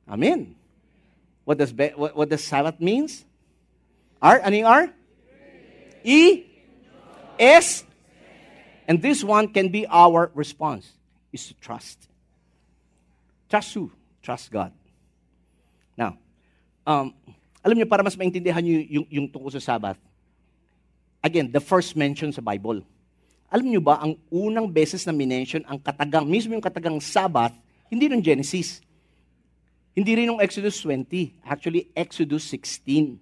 Amen. 0.07 0.55
What 1.45 1.59
does 1.59 1.73
what, 1.73 2.15
what 2.15 2.29
does 2.29 2.45
Sabbath 2.45 2.79
means? 2.79 3.25
R, 4.21 4.39
ano 4.45 4.55
yung 4.55 4.69
R? 4.69 4.85
E, 6.05 6.45
S, 7.41 7.85
and 8.89 9.01
this 9.01 9.25
one 9.25 9.49
can 9.49 9.69
be 9.69 9.89
our 9.89 10.33
response, 10.37 10.93
is 11.33 11.49
to 11.49 11.55
trust. 11.61 12.09
Trust 13.49 13.73
who? 13.75 13.93
Trust 14.23 14.53
God. 14.53 14.73
Now, 15.97 16.17
um, 16.87 17.13
alam 17.61 17.77
niyo, 17.77 17.89
para 17.89 18.05
mas 18.05 18.17
maintindihan 18.17 18.61
niyo 18.65 18.81
yung, 18.89 19.07
yung 19.09 19.27
tungkol 19.29 19.53
sa 19.53 19.61
Sabbath, 19.61 20.01
again, 21.21 21.49
the 21.53 21.63
first 21.63 21.97
mention 21.97 22.33
sa 22.33 22.41
Bible. 22.45 22.85
Alam 23.51 23.67
niyo 23.67 23.83
ba, 23.83 23.99
ang 23.99 24.15
unang 24.31 24.71
beses 24.71 25.03
na 25.05 25.13
minention, 25.13 25.67
ang 25.67 25.81
katagang, 25.83 26.23
mismo 26.23 26.55
yung 26.55 26.63
katagang 26.63 26.99
Sabbath, 27.03 27.55
hindi 27.91 28.07
ng 28.07 28.23
Genesis. 28.23 28.79
Hindi 29.91 30.23
rin 30.23 30.31
ng 30.31 30.39
Exodus 30.39 30.79
20. 30.87 31.43
Actually, 31.43 31.91
Exodus 31.91 32.47
16. 32.47 33.19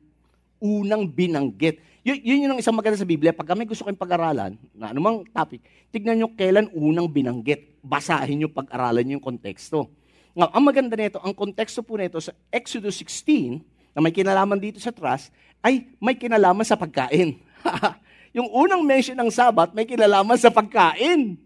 Unang 0.60 1.08
binanggit. 1.08 1.80
Y- 2.04 2.20
yun 2.28 2.44
yung 2.44 2.60
isang 2.60 2.76
maganda 2.76 3.00
sa 3.00 3.08
Biblia. 3.08 3.32
Pag 3.32 3.56
kami 3.56 3.64
gusto 3.64 3.88
kayong 3.88 3.96
pag-aralan, 3.96 4.52
na 4.76 4.92
anumang 4.92 5.24
topic, 5.32 5.64
tignan 5.88 6.20
nyo 6.20 6.28
kailan 6.36 6.68
unang 6.76 7.08
binanggit. 7.08 7.80
Basahin 7.80 8.44
nyo, 8.44 8.48
pag-aralan 8.52 9.00
nyo 9.08 9.16
yung 9.16 9.24
konteksto. 9.24 9.88
Nga, 10.36 10.52
ang 10.52 10.64
maganda 10.68 10.94
nito, 10.94 11.18
ang 11.24 11.32
konteksto 11.32 11.80
po 11.80 11.96
nito 11.96 12.20
sa 12.20 12.36
Exodus 12.52 13.00
16, 13.00 13.64
na 13.96 14.04
may 14.04 14.12
kinalaman 14.12 14.60
dito 14.60 14.78
sa 14.78 14.92
trust, 14.92 15.32
ay 15.64 15.88
may 15.98 16.14
kinalaman 16.14 16.62
sa 16.62 16.76
pagkain. 16.76 17.40
yung 18.36 18.48
unang 18.50 18.82
mention 18.84 19.16
ng 19.16 19.30
Sabat, 19.32 19.72
may 19.72 19.88
kinalaman 19.88 20.36
sa 20.36 20.52
pagkain. 20.52 21.38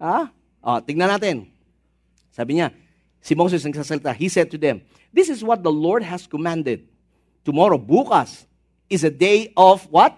Ha? 0.00 0.28
O, 0.60 0.78
tingnan 0.82 1.10
natin. 1.10 1.48
Sabi 2.34 2.60
niya, 2.60 2.74
si 3.22 3.32
Moses 3.32 3.64
nagsasalita, 3.64 4.12
he 4.12 4.28
said 4.28 4.52
to 4.52 4.58
them, 4.60 4.84
This 5.14 5.32
is 5.32 5.40
what 5.40 5.64
the 5.64 5.72
Lord 5.72 6.04
has 6.04 6.28
commanded. 6.28 6.84
Tomorrow, 7.46 7.80
bukas, 7.80 8.44
is 8.92 9.06
a 9.06 9.10
day 9.10 9.54
of 9.56 9.86
what? 9.88 10.12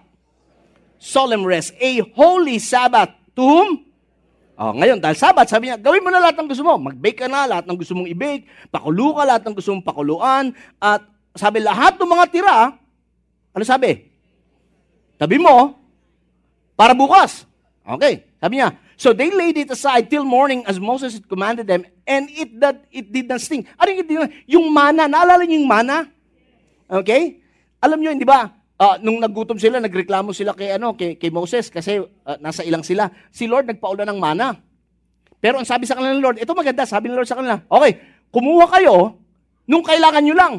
Solemn 0.99 1.47
rest, 1.47 1.71
a 1.79 2.03
holy 2.13 2.59
Sabbath. 2.59 3.15
To 3.39 3.43
whom? 3.45 3.69
Oh, 4.59 4.75
ngayon, 4.75 4.99
dahil 4.99 5.15
sabat, 5.15 5.47
sabi 5.47 5.71
niya, 5.71 5.79
gawin 5.79 6.03
mo 6.03 6.11
na 6.11 6.19
lahat 6.19 6.35
ng 6.35 6.51
gusto 6.51 6.67
mo. 6.67 6.75
Mag-bake 6.75 7.23
ka 7.23 7.31
na, 7.31 7.47
lahat 7.47 7.63
ng 7.63 7.79
gusto 7.79 7.95
mong 7.95 8.11
i-bake. 8.11 8.43
Pakulo 8.67 9.15
ka, 9.15 9.23
lahat 9.23 9.43
ng 9.47 9.55
gusto 9.55 9.71
mong 9.71 9.87
pakuluan. 9.87 10.51
At 10.83 11.07
sabi, 11.31 11.63
lahat 11.63 11.95
ng 11.95 12.11
mga 12.11 12.25
tira, 12.27 12.75
ano 13.55 13.63
sabi? 13.63 14.08
Tabi 15.19 15.35
mo, 15.35 15.75
para 16.79 16.95
bukas. 16.95 17.43
Okay, 17.83 18.23
sabi 18.39 18.63
niya, 18.63 18.71
So 18.99 19.15
they 19.15 19.31
laid 19.31 19.55
it 19.55 19.71
aside 19.71 20.11
till 20.11 20.27
morning 20.27 20.67
as 20.67 20.75
Moses 20.75 21.15
had 21.15 21.23
commanded 21.23 21.71
them, 21.71 21.87
and 22.03 22.27
it 22.35 22.51
that 22.59 22.83
it 22.91 23.07
did 23.07 23.31
not 23.31 23.39
sting. 23.39 23.63
Ano 23.79 23.95
yung, 23.95 24.27
yung 24.43 24.65
mana, 24.75 25.07
naalala 25.07 25.47
niyo 25.47 25.63
yung 25.63 25.71
mana? 25.71 26.03
Okay? 26.83 27.39
Alam 27.79 28.03
niyo, 28.03 28.11
hindi 28.11 28.27
ba, 28.27 28.51
uh, 28.75 28.99
nung 28.99 29.23
nagutom 29.23 29.55
sila, 29.55 29.79
nagreklamo 29.79 30.35
sila 30.35 30.51
kay, 30.51 30.75
ano, 30.75 30.99
kay, 30.99 31.15
kay 31.15 31.31
Moses 31.31 31.71
kasi 31.71 32.03
uh, 32.03 32.37
nasa 32.43 32.67
ilang 32.67 32.83
sila. 32.83 33.07
Si 33.31 33.47
Lord 33.47 33.71
nagpaulan 33.71 34.03
ng 34.11 34.19
mana. 34.19 34.59
Pero 35.39 35.63
ang 35.63 35.67
sabi 35.67 35.87
sa 35.87 35.95
kanila 35.95 36.19
ng 36.19 36.23
Lord, 36.23 36.37
ito 36.43 36.51
maganda, 36.51 36.83
sabi 36.83 37.07
ng 37.07 37.15
Lord 37.15 37.31
sa 37.31 37.39
kanila, 37.39 37.63
okay, 37.71 38.03
kumuha 38.35 38.67
kayo 38.67 39.15
nung 39.63 39.87
kailangan 39.87 40.27
nyo 40.27 40.35
lang. 40.35 40.53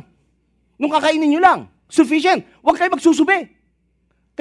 Nung 0.80 0.88
kakainin 0.88 1.28
nyo 1.28 1.44
lang. 1.44 1.68
Sufficient. 1.92 2.40
Huwag 2.64 2.80
kayo 2.80 2.88
magsusubi. 2.88 3.52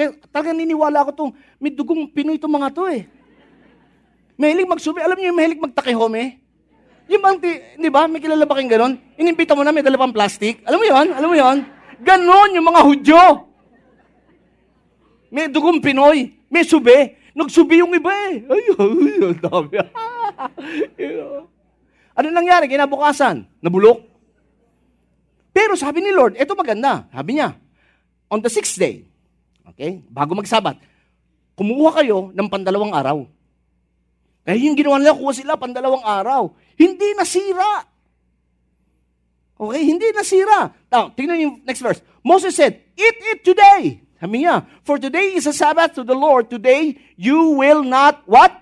Kaya 0.00 0.16
talagang 0.32 0.56
niniwala 0.56 1.04
ko 1.04 1.10
itong, 1.12 1.32
may 1.60 1.68
dugong 1.68 2.08
Pinoy 2.08 2.40
itong 2.40 2.56
mga 2.56 2.72
to 2.72 2.88
eh. 2.88 3.04
Mahilig 4.40 4.64
magsubi. 4.64 5.04
Alam 5.04 5.20
niyo 5.20 5.28
yung 5.28 5.36
mahilig 5.36 5.60
magtakihome? 5.60 6.40
Yung 7.04 7.20
bang, 7.20 7.36
di 7.76 7.90
ba, 7.92 8.08
may 8.08 8.16
kilala 8.16 8.48
ba 8.48 8.56
kayong 8.56 8.72
ganon? 8.72 8.92
Inimbita 9.20 9.52
mo 9.52 9.60
na, 9.60 9.76
may 9.76 9.84
dala 9.84 10.00
pang 10.00 10.08
plastic. 10.08 10.64
Alam 10.64 10.80
mo 10.80 10.86
yon? 10.88 11.06
Alam 11.12 11.28
mo 11.28 11.36
yon? 11.36 11.58
Ganon 12.00 12.56
yung 12.56 12.64
mga 12.64 12.80
Hudyo. 12.80 13.22
May 15.28 15.52
dugong 15.52 15.84
Pinoy. 15.84 16.32
May 16.48 16.64
sube. 16.64 17.20
Nagsubi 17.36 17.84
yung 17.84 17.92
iba 17.92 18.08
eh. 18.32 18.40
Ay, 18.48 18.62
ay, 18.72 19.36
dami. 19.36 19.76
ano 22.16 22.26
nangyari? 22.32 22.72
Kinabukasan, 22.72 23.44
nabulok. 23.60 24.00
Pero 25.52 25.76
sabi 25.76 26.00
ni 26.00 26.08
Lord, 26.08 26.40
ito 26.40 26.56
maganda. 26.56 27.04
Sabi 27.12 27.36
niya, 27.36 27.52
on 28.32 28.40
the 28.40 28.48
sixth 28.48 28.80
day, 28.80 29.09
okay, 29.72 30.02
bago 30.10 30.34
magsabat, 30.34 30.76
kumuha 31.54 32.02
kayo 32.02 32.34
ng 32.34 32.48
pandalawang 32.50 32.94
araw. 32.94 33.18
Eh, 34.48 34.56
yung 34.66 34.74
ginawa 34.74 34.96
nila, 34.98 35.14
kuha 35.14 35.32
sila 35.36 35.60
pandalawang 35.60 36.02
araw. 36.02 36.50
Hindi 36.74 37.12
nasira. 37.12 37.84
Okay, 39.60 39.82
hindi 39.84 40.08
nasira. 40.16 40.72
Now, 40.88 41.12
tingnan 41.12 41.38
yung 41.38 41.54
next 41.68 41.84
verse. 41.84 42.00
Moses 42.24 42.56
said, 42.56 42.80
Eat 42.96 43.18
it 43.36 43.40
today. 43.44 44.00
Sabi 44.16 44.44
niya, 44.44 44.64
For 44.84 44.96
today 44.96 45.36
is 45.36 45.44
a 45.44 45.52
Sabbath 45.52 45.96
to 45.96 46.02
the 46.04 46.16
Lord. 46.16 46.48
Today, 46.48 46.96
you 47.20 47.60
will 47.60 47.84
not, 47.84 48.24
what? 48.24 48.56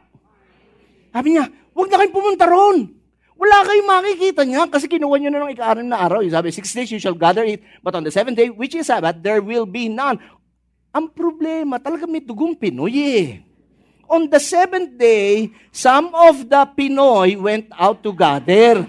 Sabi 1.15 1.39
niya, 1.39 1.47
huwag 1.75 1.89
na 1.91 1.99
kayong 2.03 2.15
pumunta 2.15 2.47
ron. 2.51 2.91
Wala 3.39 3.63
kayong 3.63 3.87
makikita 3.87 4.43
niya 4.43 4.67
kasi 4.67 4.91
kinuha 4.91 5.15
niyo 5.15 5.31
na 5.31 5.47
ng 5.47 5.55
ika 5.55 5.79
na 5.79 6.03
araw. 6.03 6.27
Sabi, 6.27 6.51
six 6.51 6.75
days 6.75 6.91
you 6.91 6.99
shall 6.99 7.15
gather 7.15 7.47
it, 7.47 7.63
but 7.87 7.95
on 7.95 8.03
the 8.03 8.11
seventh 8.11 8.35
day, 8.35 8.51
which 8.51 8.75
is 8.75 8.91
Sabbath, 8.91 9.23
there 9.23 9.39
will 9.39 9.67
be 9.67 9.87
none. 9.87 10.19
Ang 10.93 11.13
problema, 11.13 11.77
talaga 11.77 12.09
may 12.09 12.25
dugong 12.25 12.57
Pinoy 12.57 12.97
eh. 12.97 13.29
On 14.09 14.25
the 14.25 14.41
seventh 14.41 14.97
day, 14.97 15.53
some 15.69 16.09
of 16.17 16.49
the 16.49 16.63
Pinoy 16.73 17.37
went 17.37 17.69
out 17.77 18.01
to 18.01 18.11
gather. 18.17 18.89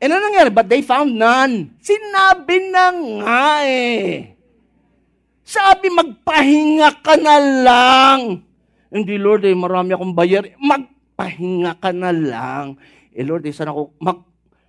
And 0.00 0.10
ano 0.12 0.28
nangyari? 0.28 0.52
But 0.52 0.68
they 0.68 0.84
found 0.84 1.16
none. 1.16 1.76
Sinabi 1.80 2.72
na 2.72 2.84
nga 2.92 3.48
eh. 3.64 4.36
Sabi, 5.44 5.88
magpahinga 5.92 7.00
ka 7.00 7.16
na 7.16 7.36
lang. 7.40 8.20
Hindi, 8.92 9.18
Lord, 9.18 9.44
eh, 9.44 9.56
marami 9.56 9.92
akong 9.92 10.14
bayar. 10.14 10.46
Magpahinga 10.56 11.74
ka 11.80 11.90
na 11.90 12.14
lang. 12.14 12.78
Eh, 13.10 13.24
Lord, 13.26 13.44
eh, 13.48 13.52
sana 13.52 13.74
ako, 13.74 13.92
mag, 13.98 14.22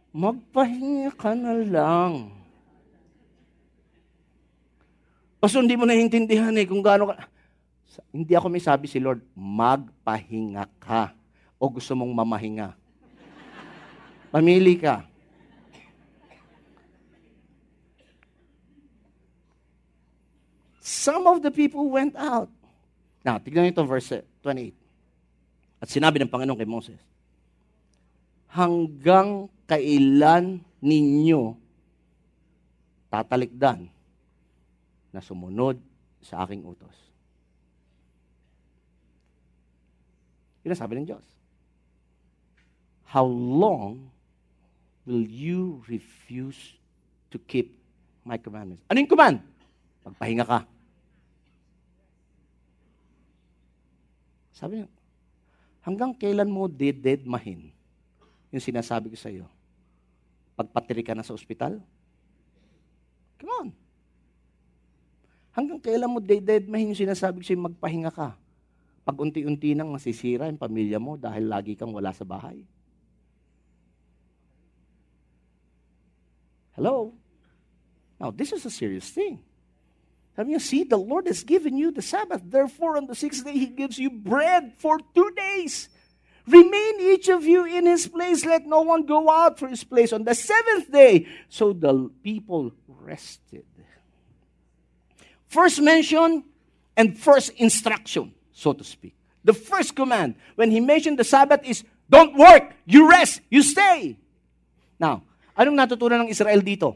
magpahinga 0.10 1.12
ka 1.16 1.38
na 1.38 1.54
lang. 1.60 2.41
Kasi 5.42 5.58
hindi 5.58 5.74
mo 5.74 5.90
naiintindihan 5.90 6.54
eh 6.54 6.70
kung 6.70 6.86
gaano 6.86 7.10
ka. 7.10 7.26
Hindi 8.14 8.38
ako 8.38 8.48
may 8.48 8.62
sabi 8.62 8.86
si 8.86 9.02
Lord, 9.02 9.26
magpahinga 9.34 10.70
ka. 10.78 11.18
O 11.58 11.66
gusto 11.66 11.98
mong 11.98 12.14
mamahinga. 12.14 12.78
Pamili 14.30 14.78
ka. 14.78 15.04
Some 20.78 21.26
of 21.26 21.42
the 21.42 21.50
people 21.50 21.90
went 21.90 22.14
out. 22.14 22.48
Now, 23.26 23.42
tignan 23.42 23.66
niyo 23.66 23.82
ito, 23.82 23.86
verse 23.90 24.22
28. 24.46 24.78
At 25.82 25.90
sinabi 25.90 26.22
ng 26.22 26.30
Panginoon 26.30 26.58
kay 26.58 26.70
Moses, 26.70 27.02
Hanggang 28.52 29.50
kailan 29.66 30.62
ninyo 30.84 31.56
tatalikdan 33.08 33.88
na 35.12 35.24
sumunod 35.24 35.80
sa 36.24 36.44
aking 36.48 36.64
utos? 36.64 36.96
Yun 40.62 40.74
ang 40.74 40.82
sabi 40.82 40.94
ng 40.98 41.08
Diyos. 41.10 41.26
How 43.12 43.28
long 43.28 44.08
will 45.04 45.26
you 45.26 45.84
refuse 45.90 46.78
to 47.34 47.42
keep 47.42 47.76
my 48.24 48.38
commandments? 48.38 48.86
Ano 48.88 49.02
yung 49.02 49.12
command? 49.12 49.44
Magpahinga 50.06 50.46
ka. 50.48 50.60
Sabi 54.56 54.80
niya, 54.80 54.90
hanggang 55.82 56.14
kailan 56.14 56.48
mo 56.48 56.70
dead 56.70 57.26
mahin 57.26 57.74
yung 58.54 58.62
sinasabi 58.62 59.10
ko 59.10 59.18
sa 59.18 59.34
iyo? 59.34 59.50
Pagpatiri 60.54 61.02
ka 61.02 61.18
na 61.18 61.26
sa 61.26 61.34
ospital? 61.34 61.82
Come 63.42 63.52
on. 63.58 63.68
Hanggang 65.52 65.80
kailan 65.84 66.12
mo 66.12 66.20
dead 66.24 66.68
mahin 66.72 66.96
yung 66.96 67.02
sinasabi 67.08 67.42
ko 67.42 67.46
sa 67.46 67.54
iyo, 67.54 67.68
magpahinga 67.68 68.12
ka? 68.12 68.40
pag 69.02 69.18
unti-unti 69.18 69.74
nang 69.74 69.90
masisira 69.90 70.46
yung 70.46 70.62
pamilya 70.62 71.02
mo 71.02 71.18
dahil 71.18 71.50
lagi 71.50 71.74
kang 71.74 71.90
wala 71.90 72.14
sa 72.14 72.22
bahay. 72.22 72.62
Hello? 76.78 77.14
Now, 78.22 78.30
this 78.30 78.54
is 78.54 78.64
a 78.64 78.74
serious 78.74 79.10
thing. 79.10 79.42
Sabi 80.38 80.56
niya, 80.56 80.62
see, 80.62 80.84
the 80.86 80.98
Lord 80.98 81.28
has 81.28 81.44
given 81.44 81.76
you 81.76 81.92
the 81.92 82.06
Sabbath. 82.06 82.40
Therefore, 82.46 82.96
on 82.96 83.10
the 83.10 83.18
sixth 83.18 83.44
day, 83.44 83.58
He 83.58 83.68
gives 83.68 84.00
you 84.00 84.08
bread 84.08 84.78
for 84.80 85.02
two 85.12 85.30
days. 85.36 85.90
Remain 86.48 87.02
each 87.02 87.30
of 87.30 87.44
you 87.46 87.66
in 87.66 87.86
his 87.86 88.08
place. 88.08 88.46
Let 88.46 88.66
no 88.66 88.82
one 88.82 89.06
go 89.06 89.30
out 89.30 89.60
for 89.62 89.70
his 89.70 89.84
place 89.84 90.10
on 90.10 90.26
the 90.26 90.34
seventh 90.34 90.90
day. 90.90 91.30
So 91.50 91.72
the 91.72 92.10
people 92.26 92.74
rested. 92.88 93.62
First 95.52 95.84
mention 95.84 96.48
and 96.96 97.20
first 97.20 97.52
instruction 97.60 98.32
so 98.62 98.78
to 98.78 98.86
speak. 98.86 99.18
The 99.42 99.58
first 99.58 99.98
command, 99.98 100.38
when 100.54 100.70
he 100.70 100.78
mentioned 100.78 101.18
the 101.18 101.26
Sabbath, 101.26 101.66
is 101.66 101.82
don't 102.06 102.38
work, 102.38 102.78
you 102.86 103.10
rest, 103.10 103.42
you 103.50 103.66
stay. 103.66 104.16
Now, 105.02 105.26
anong 105.58 105.76
natutunan 105.82 106.24
ng 106.24 106.30
Israel 106.30 106.62
dito? 106.62 106.94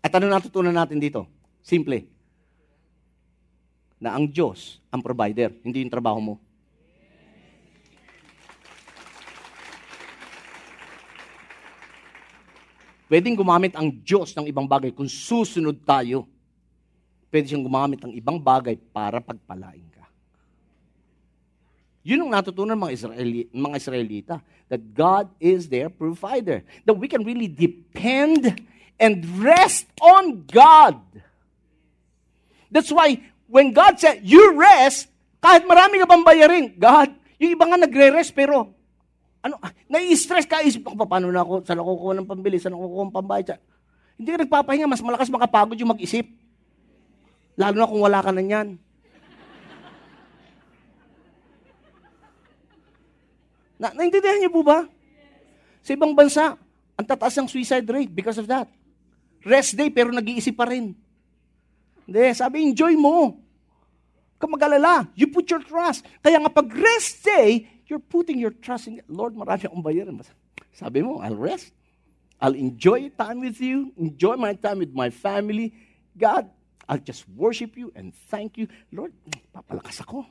At 0.00 0.08
anong 0.16 0.40
natutunan 0.40 0.72
natin 0.72 0.96
dito? 0.96 1.28
Simple. 1.60 2.08
Na 4.00 4.16
ang 4.16 4.24
Diyos 4.24 4.80
ang 4.88 5.04
provider, 5.04 5.52
hindi 5.60 5.84
yung 5.84 5.92
trabaho 5.92 6.16
mo. 6.16 6.34
Pwedeng 13.10 13.36
gumamit 13.36 13.76
ang 13.76 13.92
Diyos 13.92 14.32
ng 14.32 14.48
ibang 14.48 14.64
bagay 14.64 14.96
kung 14.96 15.10
susunod 15.10 15.76
tayo. 15.84 16.24
Pwede 17.30 17.46
siyang 17.46 17.62
gumamit 17.62 18.02
ng 18.02 18.12
ibang 18.18 18.36
bagay 18.42 18.74
para 18.90 19.22
pagpalain 19.22 19.90
yun 22.00 22.24
ang 22.24 22.32
natutunan 22.32 22.72
ng 22.76 22.82
mga, 22.88 22.92
Israeli, 22.96 23.40
mga 23.52 23.76
Israelita. 23.76 24.36
That 24.72 24.80
God 24.96 25.28
is 25.36 25.68
their 25.68 25.92
provider. 25.92 26.64
That 26.88 26.96
we 26.96 27.10
can 27.10 27.26
really 27.26 27.50
depend 27.50 28.48
and 28.96 29.20
rest 29.36 29.90
on 30.00 30.48
God. 30.48 30.96
That's 32.72 32.88
why, 32.88 33.20
when 33.50 33.76
God 33.76 34.00
said, 34.00 34.24
you 34.24 34.56
rest, 34.56 35.10
kahit 35.42 35.66
marami 35.66 36.00
ka 36.00 36.06
pang 36.06 36.24
bayarin, 36.24 36.72
God, 36.78 37.10
yung 37.36 37.52
iba 37.58 37.64
nga 37.66 37.80
nagre-rest, 37.82 38.30
pero, 38.32 38.70
ano, 39.42 39.58
nai-stress 39.90 40.46
ka, 40.46 40.62
isip 40.62 40.86
ko, 40.86 40.94
paano 40.94 41.34
na 41.34 41.42
ako, 41.42 41.66
saan 41.66 41.82
ako 41.82 41.90
kukuha 41.98 42.14
ng 42.20 42.28
pambili, 42.30 42.56
saan 42.62 42.78
ako 42.78 42.84
kukuha 42.86 43.06
ng 43.10 43.16
pambayad, 43.16 43.58
hindi 44.20 44.28
ka 44.30 44.38
nagpapahinga, 44.46 44.86
mas 44.86 45.02
malakas 45.02 45.32
makapagod 45.32 45.80
yung 45.80 45.90
mag-isip. 45.96 46.28
Lalo 47.58 47.74
na 47.78 47.90
kung 47.90 48.02
wala 48.02 48.20
ka 48.22 48.30
na 48.30 48.42
yan. 48.42 48.78
Na, 53.80 53.96
naintindihan 53.96 54.36
niyo 54.36 54.52
po 54.52 54.60
ba? 54.60 54.84
Sa 55.80 55.96
ibang 55.96 56.12
bansa, 56.12 56.60
ang 57.00 57.06
tataas 57.08 57.32
ng 57.40 57.48
suicide 57.48 57.88
rate 57.88 58.12
because 58.12 58.36
of 58.36 58.44
that. 58.44 58.68
Rest 59.40 59.72
day, 59.72 59.88
pero 59.88 60.12
nag-iisip 60.12 60.52
pa 60.52 60.68
rin. 60.68 60.92
Hindi, 62.04 62.24
sabi, 62.36 62.60
enjoy 62.60 62.92
mo. 63.00 63.40
Kung 64.36 64.52
mag-alala, 64.52 65.08
you 65.16 65.32
put 65.32 65.48
your 65.48 65.64
trust. 65.64 66.04
Kaya 66.20 66.36
nga 66.44 66.52
pag 66.52 66.68
rest 66.68 67.24
day, 67.24 67.64
you're 67.88 68.04
putting 68.04 68.36
your 68.36 68.52
trust 68.52 68.92
in, 68.92 69.00
Lord, 69.08 69.32
marami 69.32 69.64
akong 69.64 69.80
bayaran. 69.80 70.20
Sabi 70.76 71.00
mo, 71.00 71.24
I'll 71.24 71.40
rest. 71.40 71.72
I'll 72.40 72.56
enjoy 72.56 73.12
time 73.16 73.44
with 73.44 73.60
you, 73.60 73.92
enjoy 74.00 74.36
my 74.36 74.56
time 74.56 74.80
with 74.80 74.92
my 74.92 75.12
family. 75.12 75.76
God, 76.16 76.48
I'll 76.90 76.98
just 76.98 77.22
worship 77.38 77.78
you 77.78 77.94
and 77.94 78.10
thank 78.26 78.58
you. 78.58 78.66
Lord, 78.90 79.14
papalakas 79.54 80.02
ako. 80.02 80.26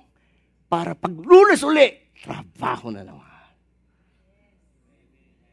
Para 0.68 0.92
pag 0.92 1.16
lunes 1.16 1.64
uli, 1.64 2.12
trabaho 2.20 2.92
na 2.92 3.08
naman. 3.08 3.40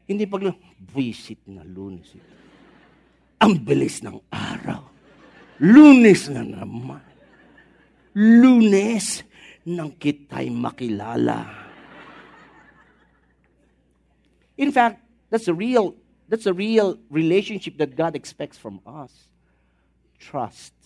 Hindi 0.03 0.27
pag, 0.27 0.51
visit 0.91 1.39
na 1.47 1.63
lunes. 1.63 2.11
Ang 3.39 3.63
bilis 3.63 4.03
ng 4.03 4.19
araw. 4.27 4.83
Lunes 5.63 6.27
na 6.27 6.43
naman. 6.43 7.01
Lunes 8.11 9.23
nang 9.63 9.95
kita'y 9.95 10.51
makilala. 10.51 11.47
In 14.59 14.75
fact, 14.75 14.99
that's 15.31 15.47
a 15.47 15.55
real 15.55 15.95
that's 16.27 16.47
a 16.47 16.53
real 16.55 16.99
relationship 17.07 17.77
that 17.79 17.95
God 17.95 18.15
expects 18.15 18.57
from 18.59 18.83
us. 18.83 19.11
Trust. 20.19 20.76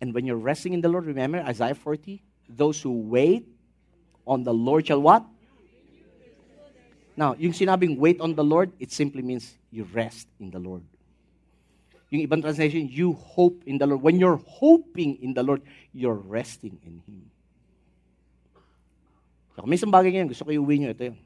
And 0.00 0.12
when 0.12 0.26
you're 0.26 0.36
resting 0.36 0.72
in 0.72 0.80
the 0.80 0.88
Lord, 0.88 1.06
remember 1.06 1.38
Isaiah 1.40 1.74
40, 1.74 2.22
those 2.48 2.80
who 2.82 2.92
wait 2.92 3.48
on 4.26 4.44
the 4.44 4.52
Lord 4.52 4.86
shall 4.86 5.00
what? 5.00 5.24
Now, 7.16 7.34
yung 7.38 7.52
sinabing 7.52 7.96
wait 7.96 8.20
on 8.20 8.34
the 8.34 8.44
Lord, 8.44 8.72
it 8.78 8.92
simply 8.92 9.22
means 9.22 9.56
you 9.70 9.88
rest 9.94 10.28
in 10.38 10.50
the 10.50 10.58
Lord. 10.58 10.84
Yung 12.10 12.22
ibang 12.28 12.42
translation, 12.44 12.86
you 12.92 13.14
hope 13.14 13.64
in 13.64 13.78
the 13.78 13.86
Lord. 13.86 14.02
When 14.02 14.20
you're 14.20 14.38
hoping 14.44 15.16
in 15.22 15.32
the 15.32 15.42
Lord, 15.42 15.62
you're 15.96 16.20
resting 16.20 16.78
in 16.84 17.00
Him. 17.08 17.30
So, 19.56 19.64
kung 19.64 19.72
may 19.72 19.80
isang 19.80 19.90
bagay 19.90 20.12
ngayon, 20.12 20.28
gusto 20.28 20.44
ko 20.44 20.52
iuwi 20.52 20.84
nyo, 20.84 20.92
ito 20.92 21.08
yun. 21.08 21.18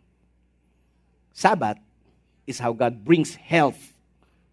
Sabbath 1.35 1.83
is 2.47 2.63
how 2.63 2.71
God 2.71 3.03
brings 3.03 3.35
health 3.35 3.79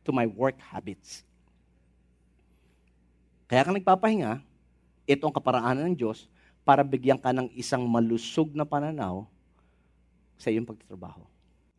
to 0.06 0.12
my 0.12 0.26
work 0.26 0.58
habits. 0.58 1.27
Kaya 3.48 3.64
ka 3.64 3.72
nagpapahinga, 3.72 4.44
ito 5.08 5.24
ang 5.24 5.36
kaparaanan 5.36 5.92
ng 5.92 5.96
Diyos 5.96 6.28
para 6.68 6.84
bigyan 6.84 7.16
ka 7.16 7.32
ng 7.32 7.48
isang 7.56 7.88
malusog 7.88 8.52
na 8.52 8.68
pananaw 8.68 9.24
sa 10.36 10.52
iyong 10.52 10.68
pagtatrabaho. 10.68 11.24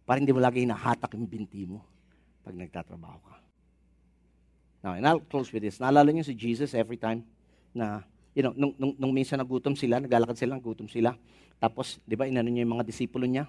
Para 0.09 0.17
hindi 0.17 0.33
mo 0.33 0.41
lagi 0.41 0.65
nahatak 0.65 1.13
yung 1.13 1.29
binti 1.29 1.69
mo 1.69 1.85
pag 2.41 2.57
nagtatrabaho 2.57 3.21
ka. 3.21 3.37
Now, 4.81 4.97
and 4.97 5.05
I'll 5.05 5.21
close 5.21 5.53
with 5.53 5.61
this. 5.61 5.77
Naalala 5.77 6.09
niyo 6.09 6.25
si 6.25 6.33
Jesus 6.33 6.73
every 6.73 6.97
time 6.97 7.27
na, 7.77 8.01
you 8.33 8.41
know, 8.41 8.57
nung, 8.57 8.73
nung, 8.81 8.97
nung 8.97 9.13
minsan 9.13 9.37
nagutom 9.37 9.77
sila, 9.77 10.01
naglalakad 10.01 10.41
sila, 10.41 10.57
nagutom 10.57 10.89
sila. 10.89 11.13
Tapos, 11.61 12.01
di 12.09 12.15
ba, 12.17 12.25
inano 12.25 12.49
niya 12.49 12.65
yung 12.65 12.81
mga 12.81 12.87
disipulo 12.89 13.29
niya? 13.29 13.45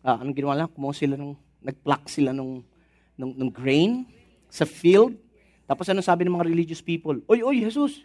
Uh, 0.00 0.22
anong 0.22 0.36
ginawa 0.38 0.54
nila? 0.56 0.72
Kumuha 0.72 0.94
sila 0.94 1.14
nung, 1.18 1.34
nag-pluck 1.60 2.08
sila 2.08 2.30
nung, 2.32 2.64
nung, 3.18 3.34
nung 3.36 3.52
grain 3.52 4.06
sa 4.48 4.64
field. 4.64 5.18
Tapos 5.66 5.86
ano 5.88 6.02
sabi 6.02 6.26
ng 6.26 6.34
mga 6.34 6.48
religious 6.48 6.82
people? 6.82 7.18
Oy, 7.30 7.40
oy, 7.40 7.62
Jesus, 7.62 8.02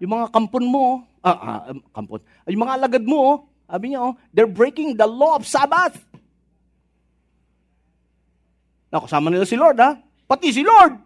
yung 0.00 0.16
mga 0.16 0.32
kampon 0.32 0.64
mo, 0.66 1.04
ah, 1.20 1.38
ah 1.38 1.60
um, 1.70 1.78
kampon, 1.92 2.20
yung 2.48 2.62
mga 2.64 2.76
alagad 2.80 3.04
mo, 3.04 3.46
sabi 3.70 3.94
niya, 3.94 4.00
oh, 4.02 4.14
they're 4.34 4.50
breaking 4.50 4.98
the 4.98 5.06
law 5.06 5.38
of 5.38 5.46
Sabbath. 5.46 5.94
Nakasama 8.90 9.30
nila 9.30 9.46
si 9.46 9.54
Lord, 9.54 9.78
ha? 9.78 9.94
Pati 10.26 10.50
si 10.50 10.66
Lord. 10.66 10.98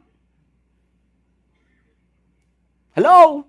Hello? 2.96 3.44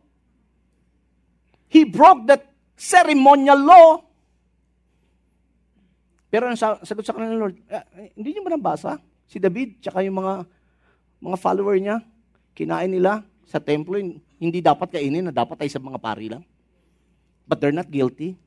He 1.72 1.88
broke 1.88 2.28
that 2.28 2.52
ceremonial 2.76 3.62
law. 3.62 4.04
Pero 6.28 6.52
ang 6.52 6.60
sagot 6.60 7.06
sa 7.08 7.16
kanila 7.16 7.32
ng 7.32 7.40
Lord, 7.40 7.56
eh, 7.72 8.12
hindi 8.20 8.36
niyo 8.36 8.44
ba 8.44 8.52
nabasa? 8.52 9.00
Si 9.24 9.40
David, 9.40 9.80
tsaka 9.80 10.04
yung 10.04 10.20
mga 10.20 10.44
mga 11.24 11.38
follower 11.40 11.80
niya, 11.80 12.04
kinain 12.56 12.90
nila 12.90 13.22
sa 13.46 13.60
templo, 13.62 14.00
hindi 14.40 14.60
dapat 14.64 14.96
kainin 14.96 15.30
na 15.30 15.34
dapat 15.36 15.62
ay 15.62 15.70
sa 15.70 15.78
mga 15.78 16.00
pari 16.00 16.32
lang. 16.32 16.42
But 17.46 17.62
they're 17.62 17.76
not 17.76 17.92
guilty. 17.92 18.40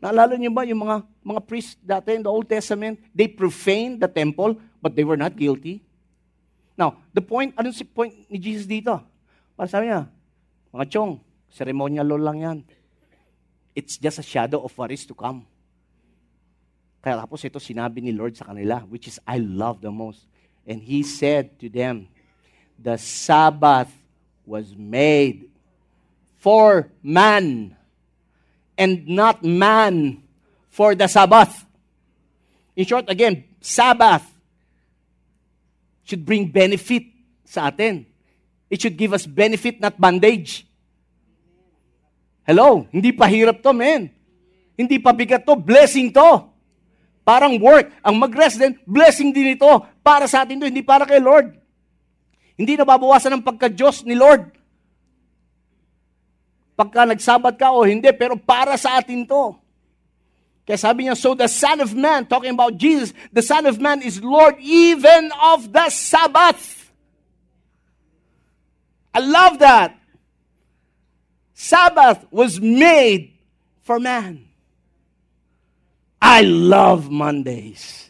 Naalala 0.00 0.36
niyo 0.36 0.52
ba 0.52 0.64
yung 0.64 0.84
mga 0.84 1.04
mga 1.24 1.40
priests 1.44 1.76
dati 1.80 2.16
in 2.16 2.24
the 2.24 2.32
Old 2.32 2.48
Testament, 2.48 3.00
they 3.12 3.28
profaned 3.28 4.00
the 4.00 4.08
temple, 4.08 4.56
but 4.80 4.96
they 4.96 5.04
were 5.04 5.16
not 5.16 5.36
guilty. 5.36 5.84
Now, 6.76 6.96
the 7.12 7.20
point, 7.20 7.52
anong 7.60 7.76
si 7.76 7.84
point 7.84 8.12
ni 8.28 8.40
Jesus 8.40 8.64
dito? 8.64 8.96
Para 9.52 9.68
sabi 9.68 9.92
niya, 9.92 10.08
mga 10.72 10.88
chong, 10.88 11.20
ceremonial 11.52 12.08
law 12.08 12.20
lang 12.32 12.38
yan. 12.40 12.58
It's 13.76 14.00
just 14.00 14.20
a 14.20 14.24
shadow 14.24 14.64
of 14.64 14.72
what 14.72 14.88
is 14.88 15.04
to 15.04 15.12
come. 15.12 15.44
Kaya 17.04 17.20
tapos 17.20 17.44
ito 17.44 17.60
sinabi 17.60 18.00
ni 18.00 18.12
Lord 18.12 18.36
sa 18.36 18.48
kanila, 18.48 18.80
which 18.88 19.08
is 19.08 19.20
I 19.28 19.40
love 19.40 19.84
the 19.84 19.92
most. 19.92 20.24
And 20.64 20.80
He 20.80 21.04
said 21.04 21.60
to 21.60 21.68
them, 21.68 22.08
the 22.82 22.96
Sabbath 22.96 23.92
was 24.46 24.74
made 24.74 25.48
for 26.40 26.88
man 27.04 27.76
and 28.80 29.06
not 29.06 29.44
man 29.44 30.24
for 30.72 30.96
the 30.96 31.06
Sabbath. 31.06 31.66
In 32.74 32.88
short, 32.88 33.04
again, 33.12 33.44
Sabbath 33.60 34.24
should 36.08 36.24
bring 36.24 36.48
benefit 36.48 37.04
sa 37.44 37.68
atin. 37.68 38.08
It 38.72 38.80
should 38.80 38.96
give 38.96 39.12
us 39.12 39.28
benefit, 39.28 39.78
not 39.78 40.00
bondage. 40.00 40.64
Hello? 42.48 42.88
Hindi 42.88 43.12
pa 43.12 43.28
hirap 43.28 43.60
to, 43.60 43.76
man. 43.76 44.08
Hindi 44.80 44.96
pa 44.96 45.12
bigat 45.12 45.44
to, 45.44 45.60
blessing 45.60 46.08
to. 46.08 46.48
Parang 47.20 47.60
work. 47.60 47.92
Ang 48.00 48.16
mag-rest 48.16 48.56
din, 48.56 48.80
blessing 48.88 49.28
din 49.28 49.60
ito. 49.60 49.68
Para 50.00 50.24
sa 50.24 50.42
atin 50.42 50.56
to, 50.56 50.66
hindi 50.66 50.80
para 50.80 51.04
kay 51.04 51.20
Lord. 51.20 51.59
Hindi 52.60 52.76
nababawasan 52.76 53.40
ng 53.40 53.46
pagka-Diyos 53.46 54.04
ni 54.04 54.12
Lord 54.12 54.60
pagka 56.80 57.04
nagsabat 57.04 57.60
ka 57.60 57.76
o 57.76 57.84
hindi, 57.84 58.08
pero 58.16 58.40
para 58.40 58.72
sa 58.80 58.96
atin 58.96 59.28
to. 59.28 59.52
Kaya 60.64 60.80
sabi 60.80 61.04
niya, 61.04 61.12
so 61.12 61.36
the 61.36 61.44
Son 61.44 61.76
of 61.84 61.92
Man, 61.92 62.24
talking 62.24 62.56
about 62.56 62.80
Jesus, 62.80 63.12
the 63.28 63.44
Son 63.44 63.68
of 63.68 63.76
Man 63.76 64.00
is 64.00 64.24
Lord 64.24 64.56
even 64.64 65.28
of 65.36 65.68
the 65.68 65.92
Sabbath. 65.92 66.88
I 69.12 69.20
love 69.20 69.60
that. 69.60 69.92
Sabbath 71.52 72.24
was 72.32 72.56
made 72.56 73.36
for 73.84 74.00
man. 74.00 74.48
I 76.22 76.40
love 76.40 77.10
Mondays. 77.10 78.08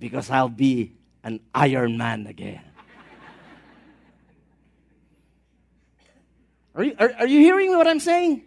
Because 0.00 0.30
I'll 0.30 0.48
be 0.48 0.94
an 1.22 1.38
Iron 1.54 1.96
Man 1.96 2.26
again. 2.26 2.62
Are 6.74 6.82
you, 6.82 6.94
are, 6.98 7.12
are 7.18 7.26
you 7.26 7.40
hearing 7.40 7.76
what 7.76 7.86
I'm 7.86 8.00
saying? 8.00 8.42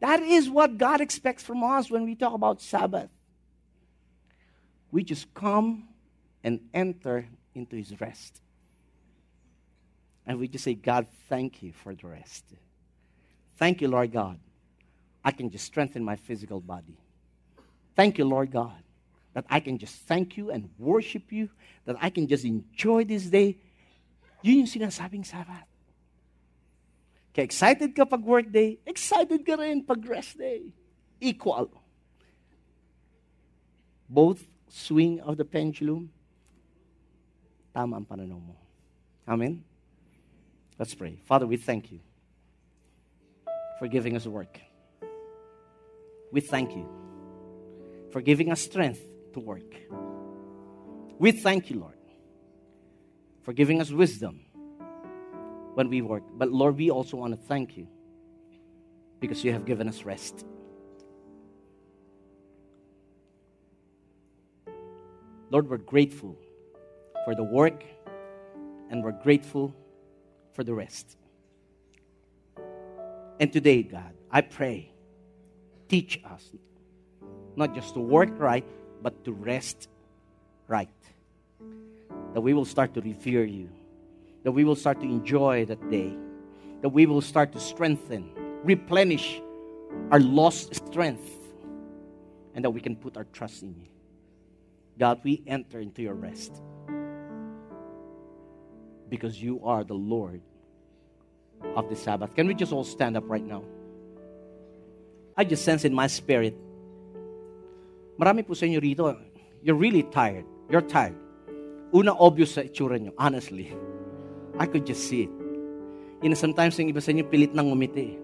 That 0.00 0.22
is 0.22 0.48
what 0.48 0.78
God 0.78 1.00
expects 1.00 1.42
from 1.42 1.62
us 1.62 1.90
when 1.90 2.04
we 2.04 2.14
talk 2.14 2.32
about 2.32 2.62
Sabbath. 2.62 3.10
We 4.92 5.04
just 5.04 5.32
come 5.34 5.88
and 6.42 6.60
enter 6.72 7.26
into 7.54 7.76
His 7.76 8.00
rest. 8.00 8.40
And 10.26 10.38
we 10.38 10.48
just 10.48 10.64
say, 10.64 10.74
God, 10.74 11.06
thank 11.28 11.62
you 11.62 11.72
for 11.72 11.94
the 11.94 12.06
rest. 12.06 12.44
Thank 13.56 13.80
you, 13.80 13.88
Lord 13.88 14.12
God. 14.12 14.38
I 15.24 15.32
can 15.32 15.50
just 15.50 15.66
strengthen 15.66 16.04
my 16.04 16.16
physical 16.16 16.60
body. 16.60 16.96
Thank 17.96 18.18
you, 18.18 18.24
Lord 18.24 18.52
God, 18.52 18.82
that 19.34 19.44
I 19.48 19.60
can 19.60 19.78
just 19.78 19.96
thank 20.06 20.36
you 20.36 20.50
and 20.50 20.68
worship 20.78 21.30
you, 21.30 21.48
that 21.84 21.96
I 22.00 22.10
can 22.10 22.26
just 22.26 22.44
enjoy 22.44 23.04
this 23.04 23.26
day. 23.26 23.58
Yun 24.42 24.66
yung 24.66 24.66
sinasabing 24.66 25.26
Sabbath. 25.26 25.68
Kaya 27.30 27.44
excited 27.44 27.94
ka 27.94 28.04
pag 28.04 28.22
work 28.26 28.50
day, 28.50 28.78
excited 28.82 29.46
ka 29.46 29.54
rin 29.54 29.86
pag 29.86 30.02
rest 30.02 30.38
day. 30.38 30.74
Equal. 31.20 31.70
Both 34.08 34.42
swing 34.66 35.20
of 35.20 35.36
the 35.36 35.44
pendulum, 35.44 36.10
tama 37.70 38.02
ang 38.02 38.06
pananaw 38.06 38.40
mo. 38.42 38.58
Amen? 39.28 39.62
Let's 40.74 40.94
pray. 40.94 41.22
Father, 41.22 41.46
we 41.46 41.56
thank 41.56 41.92
you 41.92 42.00
for 43.78 43.86
giving 43.86 44.16
us 44.16 44.26
work. 44.26 44.58
We 46.32 46.40
thank 46.40 46.74
you 46.74 46.88
for 48.10 48.20
giving 48.20 48.50
us 48.50 48.62
strength 48.62 49.09
to 49.34 49.40
work. 49.40 49.74
We 51.18 51.32
thank 51.32 51.70
you, 51.70 51.80
Lord, 51.80 51.98
for 53.42 53.52
giving 53.52 53.80
us 53.80 53.90
wisdom 53.90 54.40
when 55.74 55.88
we 55.88 56.02
work. 56.02 56.22
But 56.34 56.50
Lord, 56.50 56.76
we 56.76 56.90
also 56.90 57.16
want 57.16 57.34
to 57.34 57.46
thank 57.46 57.76
you 57.76 57.86
because 59.20 59.44
you 59.44 59.52
have 59.52 59.64
given 59.64 59.88
us 59.88 60.04
rest. 60.04 60.44
Lord, 65.50 65.68
we're 65.68 65.78
grateful 65.78 66.38
for 67.24 67.34
the 67.34 67.42
work 67.42 67.84
and 68.88 69.02
we're 69.02 69.12
grateful 69.12 69.74
for 70.52 70.64
the 70.64 70.74
rest. 70.74 71.16
And 73.40 73.52
today, 73.52 73.82
God, 73.82 74.12
I 74.30 74.42
pray, 74.42 74.92
teach 75.88 76.20
us 76.24 76.50
not 77.56 77.74
just 77.74 77.94
to 77.94 78.00
work 78.00 78.30
right, 78.38 78.64
but 79.02 79.24
to 79.24 79.32
rest 79.32 79.88
right. 80.68 80.88
That 82.34 82.40
we 82.40 82.54
will 82.54 82.64
start 82.64 82.94
to 82.94 83.00
revere 83.00 83.44
you 83.44 83.68
that 84.42 84.52
we 84.52 84.64
will 84.64 84.76
start 84.76 85.00
to 85.00 85.06
enjoy 85.06 85.64
that 85.66 85.90
day, 85.90 86.16
that 86.80 86.88
we 86.88 87.06
will 87.06 87.20
start 87.20 87.52
to 87.52 87.60
strengthen, 87.60 88.30
replenish 88.64 89.40
our 90.10 90.20
lost 90.20 90.74
strength, 90.74 91.30
and 92.54 92.64
that 92.64 92.70
we 92.70 92.80
can 92.80 92.96
put 92.96 93.16
our 93.16 93.24
trust 93.32 93.62
in 93.62 93.74
you. 93.74 93.86
God, 94.98 95.20
we 95.22 95.42
enter 95.46 95.80
into 95.80 96.02
your 96.02 96.14
rest 96.14 96.62
because 99.08 99.42
you 99.42 99.60
are 99.64 99.84
the 99.84 99.94
Lord 99.94 100.40
of 101.76 101.88
the 101.88 101.96
Sabbath. 101.96 102.34
Can 102.34 102.46
we 102.46 102.54
just 102.54 102.72
all 102.72 102.84
stand 102.84 103.16
up 103.16 103.24
right 103.26 103.44
now? 103.44 103.62
I 105.36 105.44
just 105.44 105.64
sense 105.64 105.84
in 105.84 105.94
my 105.94 106.06
spirit, 106.06 106.56
marami 108.20 108.44
po 108.44 108.52
sa 108.52 108.68
inyo 108.68 108.76
rito, 108.84 109.08
you're 109.64 109.78
really 109.80 110.04
tired. 110.12 110.44
You're 110.68 110.84
tired. 110.84 111.16
Una, 111.96 112.12
obvious 112.12 112.52
sa 112.52 112.60
itsura 112.60 113.00
nyo, 113.00 113.16
honestly. 113.16 113.72
I 114.60 114.68
could 114.68 114.84
just 114.84 115.08
see 115.08 115.24
it. 115.24 115.32
You 116.20 116.28
know, 116.28 116.36
sometimes 116.36 116.76
yung 116.76 116.92
iba 116.92 117.00
sa 117.00 117.16
inyo 117.16 117.24
pilit 117.24 117.56
nang 117.56 117.72
ngumiti. 117.72 118.20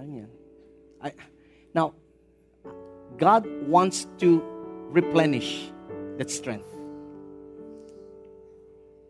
Ano 0.00 0.24
yan? 0.24 0.30
I, 1.04 1.12
now, 1.76 1.92
God 3.20 3.44
wants 3.68 4.08
to 4.24 4.40
replenish 4.88 5.68
that 6.16 6.32
strength. 6.32 6.72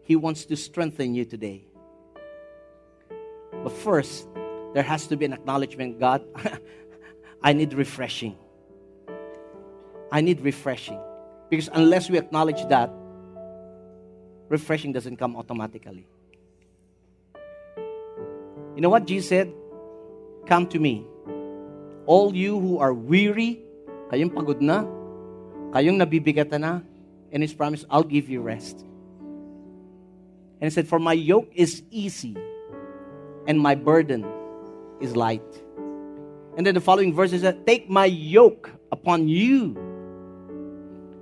He 0.02 0.18
wants 0.18 0.50
to 0.50 0.58
strengthen 0.58 1.14
you 1.14 1.22
today. 1.22 1.62
But 3.62 3.70
first, 3.70 4.26
there 4.74 4.82
has 4.82 5.06
to 5.08 5.16
be 5.16 5.30
an 5.30 5.32
acknowledgement 5.32 6.02
God, 6.02 6.26
I 7.42 7.54
need 7.54 7.72
refreshing. 7.72 8.34
I 10.10 10.20
need 10.20 10.40
refreshing. 10.40 10.98
Because 11.50 11.68
unless 11.72 12.10
we 12.10 12.18
acknowledge 12.18 12.64
that, 12.68 12.90
refreshing 14.48 14.92
doesn't 14.92 15.16
come 15.16 15.36
automatically. 15.36 16.06
You 18.74 18.82
know 18.82 18.90
what 18.90 19.06
Jesus 19.06 19.28
said? 19.28 19.52
Come 20.46 20.66
to 20.68 20.78
me. 20.78 21.06
All 22.06 22.34
you 22.34 22.58
who 22.58 22.78
are 22.78 22.94
weary, 22.94 23.60
kayong 24.10 24.32
pagod 24.32 24.60
na, 24.60 24.84
kayong 25.72 26.00
nabibigatan 26.00 26.60
na, 26.60 26.80
and 27.32 27.42
His 27.42 27.52
promise, 27.52 27.84
I'll 27.90 28.06
give 28.06 28.28
you 28.28 28.40
rest. 28.40 28.80
And 30.60 30.68
He 30.68 30.70
said, 30.70 30.88
For 30.88 30.98
my 30.98 31.12
yoke 31.12 31.50
is 31.54 31.82
easy, 31.90 32.36
and 33.46 33.60
my 33.60 33.74
burden 33.74 34.24
is 35.00 35.16
light. 35.16 35.44
And 36.56 36.66
then 36.66 36.74
the 36.74 36.80
following 36.80 37.14
verse 37.14 37.32
is 37.32 37.44
Take 37.66 37.88
my 37.90 38.06
yoke 38.06 38.70
upon 38.90 39.28
you. 39.28 39.87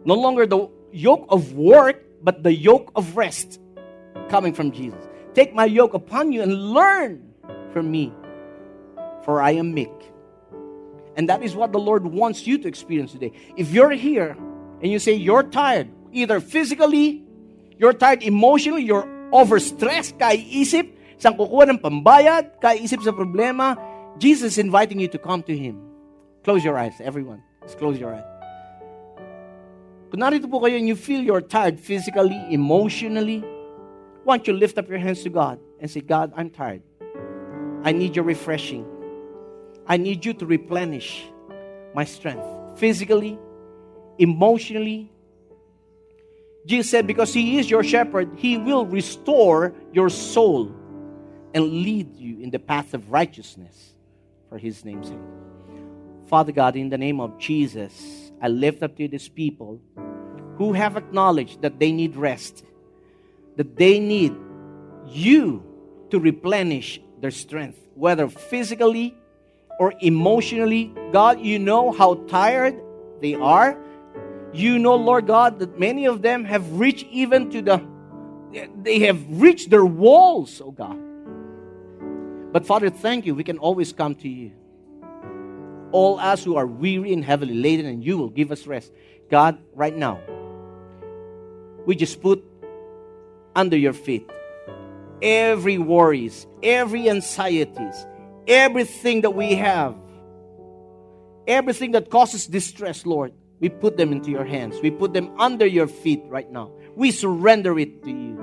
No 0.07 0.15
longer 0.15 0.47
the 0.47 0.71
yoke 0.93 1.27
of 1.29 1.53
work, 1.59 1.99
but 2.23 2.47
the 2.47 2.55
yoke 2.55 2.93
of 2.95 3.17
rest 3.17 3.59
coming 4.31 4.55
from 4.55 4.71
Jesus. 4.71 5.03
Take 5.35 5.53
my 5.53 5.67
yoke 5.67 5.95
upon 5.95 6.31
you 6.31 6.43
and 6.43 6.55
learn 6.55 7.35
from 7.75 7.91
me, 7.91 8.15
for 9.27 9.43
I 9.43 9.59
am 9.59 9.75
meek. 9.75 9.91
And 11.17 11.29
that 11.29 11.43
is 11.43 11.57
what 11.57 11.73
the 11.73 11.83
Lord 11.83 12.07
wants 12.07 12.47
you 12.47 12.57
to 12.59 12.69
experience 12.69 13.13
today. 13.13 13.33
If 13.57 13.73
you're 13.73 13.91
here 13.91 14.39
and 14.81 14.93
you 14.93 15.01
say 15.01 15.13
you're 15.13 15.43
tired, 15.43 15.91
either 16.13 16.39
physically, 16.39 17.25
you're 17.77 17.93
tired 17.93 18.23
emotionally, 18.23 18.85
you're 18.85 19.11
overstressed, 19.35 20.23
kaiisip, 20.23 20.87
saan 21.19 21.35
kukuha 21.35 21.67
ng 21.67 21.83
pambayad, 21.83 22.63
kaiisip 22.63 23.03
sa 23.03 23.11
problema, 23.11 23.75
Jesus 24.23 24.55
is 24.55 24.59
inviting 24.63 25.01
you 25.01 25.09
to 25.09 25.19
come 25.19 25.43
to 25.43 25.57
Him. 25.57 25.83
Close 26.45 26.63
your 26.63 26.79
eyes, 26.79 26.95
everyone. 27.03 27.43
Just 27.67 27.77
close 27.83 27.99
your 27.99 28.15
eyes. 28.15 28.36
Kung 30.17 30.25
narito 30.25 30.49
po 30.49 30.65
kayo 30.65 30.81
and 30.81 30.89
you 30.89 30.97
feel 30.97 31.21
you're 31.21 31.45
tired 31.45 31.77
physically, 31.77 32.41
emotionally, 32.49 33.45
why 34.25 34.41
don't 34.41 34.49
you 34.49 34.57
lift 34.57 34.81
up 34.81 34.89
your 34.89 34.97
hands 34.97 35.21
to 35.25 35.29
God 35.29 35.61
and 35.77 35.91
say, 35.93 36.01
God, 36.01 36.33
I'm 36.33 36.49
tired. 36.49 36.81
I 37.85 37.93
need 37.93 38.17
your 38.17 38.25
refreshing. 38.25 38.89
I 39.85 39.99
need 40.01 40.25
you 40.25 40.33
to 40.41 40.47
replenish 40.49 41.29
my 41.93 42.09
strength 42.09 42.49
physically, 42.81 43.37
emotionally. 44.17 45.13
Jesus 46.65 46.89
said, 46.89 47.07
Because 47.07 47.35
He 47.37 47.59
is 47.59 47.69
your 47.69 47.85
shepherd, 47.85 48.41
He 48.41 48.57
will 48.57 48.87
restore 48.87 49.77
your 49.93 50.09
soul 50.09 50.73
and 51.53 51.85
lead 51.85 52.17
you 52.17 52.41
in 52.41 52.49
the 52.49 52.59
path 52.59 52.95
of 52.95 53.13
righteousness 53.13 53.93
for 54.49 54.57
His 54.57 54.83
name's 54.83 55.09
sake. 55.09 55.21
Father 56.25 56.53
God, 56.53 56.75
in 56.75 56.89
the 56.89 56.97
name 56.97 57.21
of 57.21 57.37
Jesus, 57.37 58.33
I 58.41 58.49
lift 58.49 58.83
up 58.83 58.97
to 58.97 59.03
you 59.03 59.09
these 59.09 59.29
people 59.29 59.79
who 60.57 60.73
have 60.73 60.97
acknowledged 60.97 61.63
that 61.63 61.79
they 61.79 61.93
need 61.93 62.17
rest, 62.17 62.65
that 63.57 63.77
they 63.77 64.01
need 64.01 64.35
you 65.07 65.63
to 66.11 66.19
replenish 66.19 67.01
their 67.21 67.31
strength, 67.31 67.79
whether 67.95 68.29
physically 68.29 69.15
or 69.79 69.93
emotionally. 70.01 70.93
God, 71.13 71.41
you 71.41 71.59
know 71.59 71.93
how 71.93 72.15
tired 72.27 72.81
they 73.21 73.35
are. 73.35 73.79
You 74.53 74.79
know, 74.79 74.95
Lord 74.95 75.27
God, 75.27 75.59
that 75.59 75.79
many 75.79 76.07
of 76.07 76.23
them 76.23 76.45
have 76.45 76.79
reached 76.79 77.07
even 77.11 77.51
to 77.51 77.61
the, 77.63 77.83
they 78.83 79.01
have 79.01 79.23
reached 79.29 79.71
their 79.71 79.85
walls, 79.85 80.63
oh 80.65 80.71
God. 80.71 80.99
But 82.53 82.65
Father, 82.67 82.89
thank 82.89 83.27
you. 83.27 83.35
We 83.35 83.45
can 83.45 83.59
always 83.59 83.93
come 83.93 84.15
to 84.17 84.29
you. 84.29 84.53
All 85.93 86.19
us 86.19 86.43
who 86.43 86.57
are 86.57 86.67
weary 86.67 87.13
and 87.13 87.23
heavily 87.23 87.55
laden, 87.55 87.85
and 87.87 88.03
you 88.03 88.17
will 88.17 88.31
give 88.31 88.51
us 88.51 88.67
rest. 88.67 88.93
God, 89.31 89.59
right 89.75 89.95
now, 89.95 90.21
we 91.87 91.95
just 91.97 92.21
put 92.21 92.45
under 93.55 93.77
your 93.77 93.95
feet 93.95 94.29
every 95.23 95.79
worries, 95.79 96.47
every 96.63 97.09
anxieties, 97.09 98.07
everything 98.47 99.23
that 99.23 99.35
we 99.35 99.55
have, 99.55 99.95
everything 101.47 101.93
that 101.93 102.11
causes 102.11 102.47
distress, 102.47 103.07
Lord. 103.07 103.33
We 103.59 103.71
put 103.71 103.97
them 103.97 104.13
into 104.13 104.31
your 104.31 104.45
hands. 104.45 104.77
We 104.83 104.91
put 104.91 105.15
them 105.15 105.33
under 105.41 105.65
your 105.65 105.87
feet 105.87 106.23
right 106.29 106.51
now. 106.51 106.71
We 106.95 107.11
surrender 107.11 107.79
it 107.79 108.05
to 108.05 108.11
you. 108.11 108.37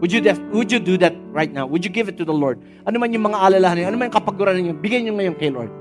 Would 0.00 0.12
you, 0.12 0.20
def- 0.20 0.40
would 0.52 0.72
you 0.72 0.78
do 0.78 0.96
that 0.98 1.14
right 1.28 1.52
now? 1.52 1.66
Would 1.66 1.84
you 1.84 1.90
give 1.90 2.08
it 2.08 2.16
to 2.18 2.24
the 2.24 2.32
Lord? 2.32 2.62
Ano 2.86 2.98
man 2.98 3.12
yung 3.12 3.24
mga 3.24 3.36
alalahan 3.36 3.76
niyo, 3.76 3.86
ano 3.88 3.96
man 3.96 4.08
yung 4.12 4.16
kapaguran 4.16 4.56
niyo, 4.60 4.72
bigyan 4.80 5.04
niyo 5.04 5.12
ngayon 5.16 5.36
kay 5.36 5.50
Lord. 5.50 5.72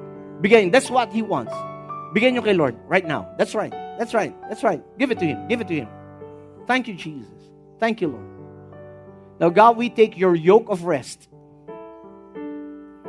Bigyan. 0.42 0.72
That's 0.72 0.92
what 0.92 1.12
He 1.12 1.22
wants. 1.22 1.56
Bigyan 2.16 2.36
niyo 2.36 2.44
kay 2.44 2.56
Lord 2.56 2.76
right 2.88 3.08
now. 3.08 3.28
That's 3.38 3.56
right. 3.56 3.72
That's 3.96 4.14
right. 4.14 4.36
That's 4.48 4.64
right. 4.64 4.84
Give 5.00 5.12
it 5.12 5.20
to 5.20 5.26
Him. 5.26 5.48
Give 5.48 5.60
it 5.60 5.68
to 5.68 5.76
Him. 5.76 5.88
Thank 6.68 6.88
you, 6.88 6.96
Jesus. 6.96 7.30
Thank 7.80 8.02
you, 8.02 8.10
Lord. 8.10 8.30
Now, 9.40 9.50
God, 9.50 9.78
we 9.78 9.90
take 9.90 10.18
your 10.18 10.36
yoke 10.36 10.70
of 10.70 10.84
rest. 10.86 11.28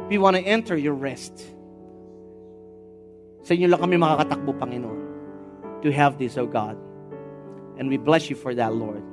We 0.09 0.19
want 0.19 0.37
to 0.37 0.43
enter 0.43 0.77
your 0.77 0.95
rest. 0.95 1.33
Sa 3.47 3.55
inyo 3.55 3.71
lang 3.71 3.81
kami 3.81 3.97
makakatakbo, 3.97 4.59
Panginoon, 4.59 5.01
to 5.83 5.93
have 5.95 6.19
this, 6.19 6.37
oh 6.37 6.47
God. 6.47 6.77
And 7.79 7.89
we 7.89 7.97
bless 7.97 8.29
you 8.29 8.35
for 8.35 8.53
that, 8.55 8.75
Lord. 8.75 9.05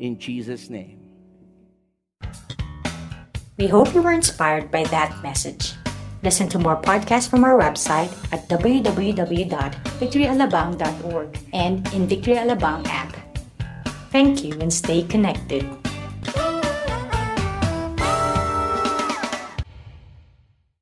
In 0.00 0.18
Jesus' 0.18 0.70
name. 0.72 0.98
We 3.60 3.68
hope 3.68 3.92
you 3.94 4.00
were 4.02 4.16
inspired 4.16 4.70
by 4.72 4.84
that 4.88 5.12
message. 5.22 5.74
Listen 6.22 6.48
to 6.50 6.58
more 6.58 6.76
podcasts 6.80 7.28
from 7.28 7.44
our 7.44 7.58
website 7.58 8.08
at 8.32 8.48
www.victoryalabang.org 8.48 11.38
and 11.52 11.92
in 11.92 12.06
Victory 12.08 12.34
Alabang 12.34 12.86
app. 12.88 13.21
Thank 14.12 14.44
you 14.44 14.52
and 14.60 14.70
stay 14.70 15.04
connected. 15.04 15.66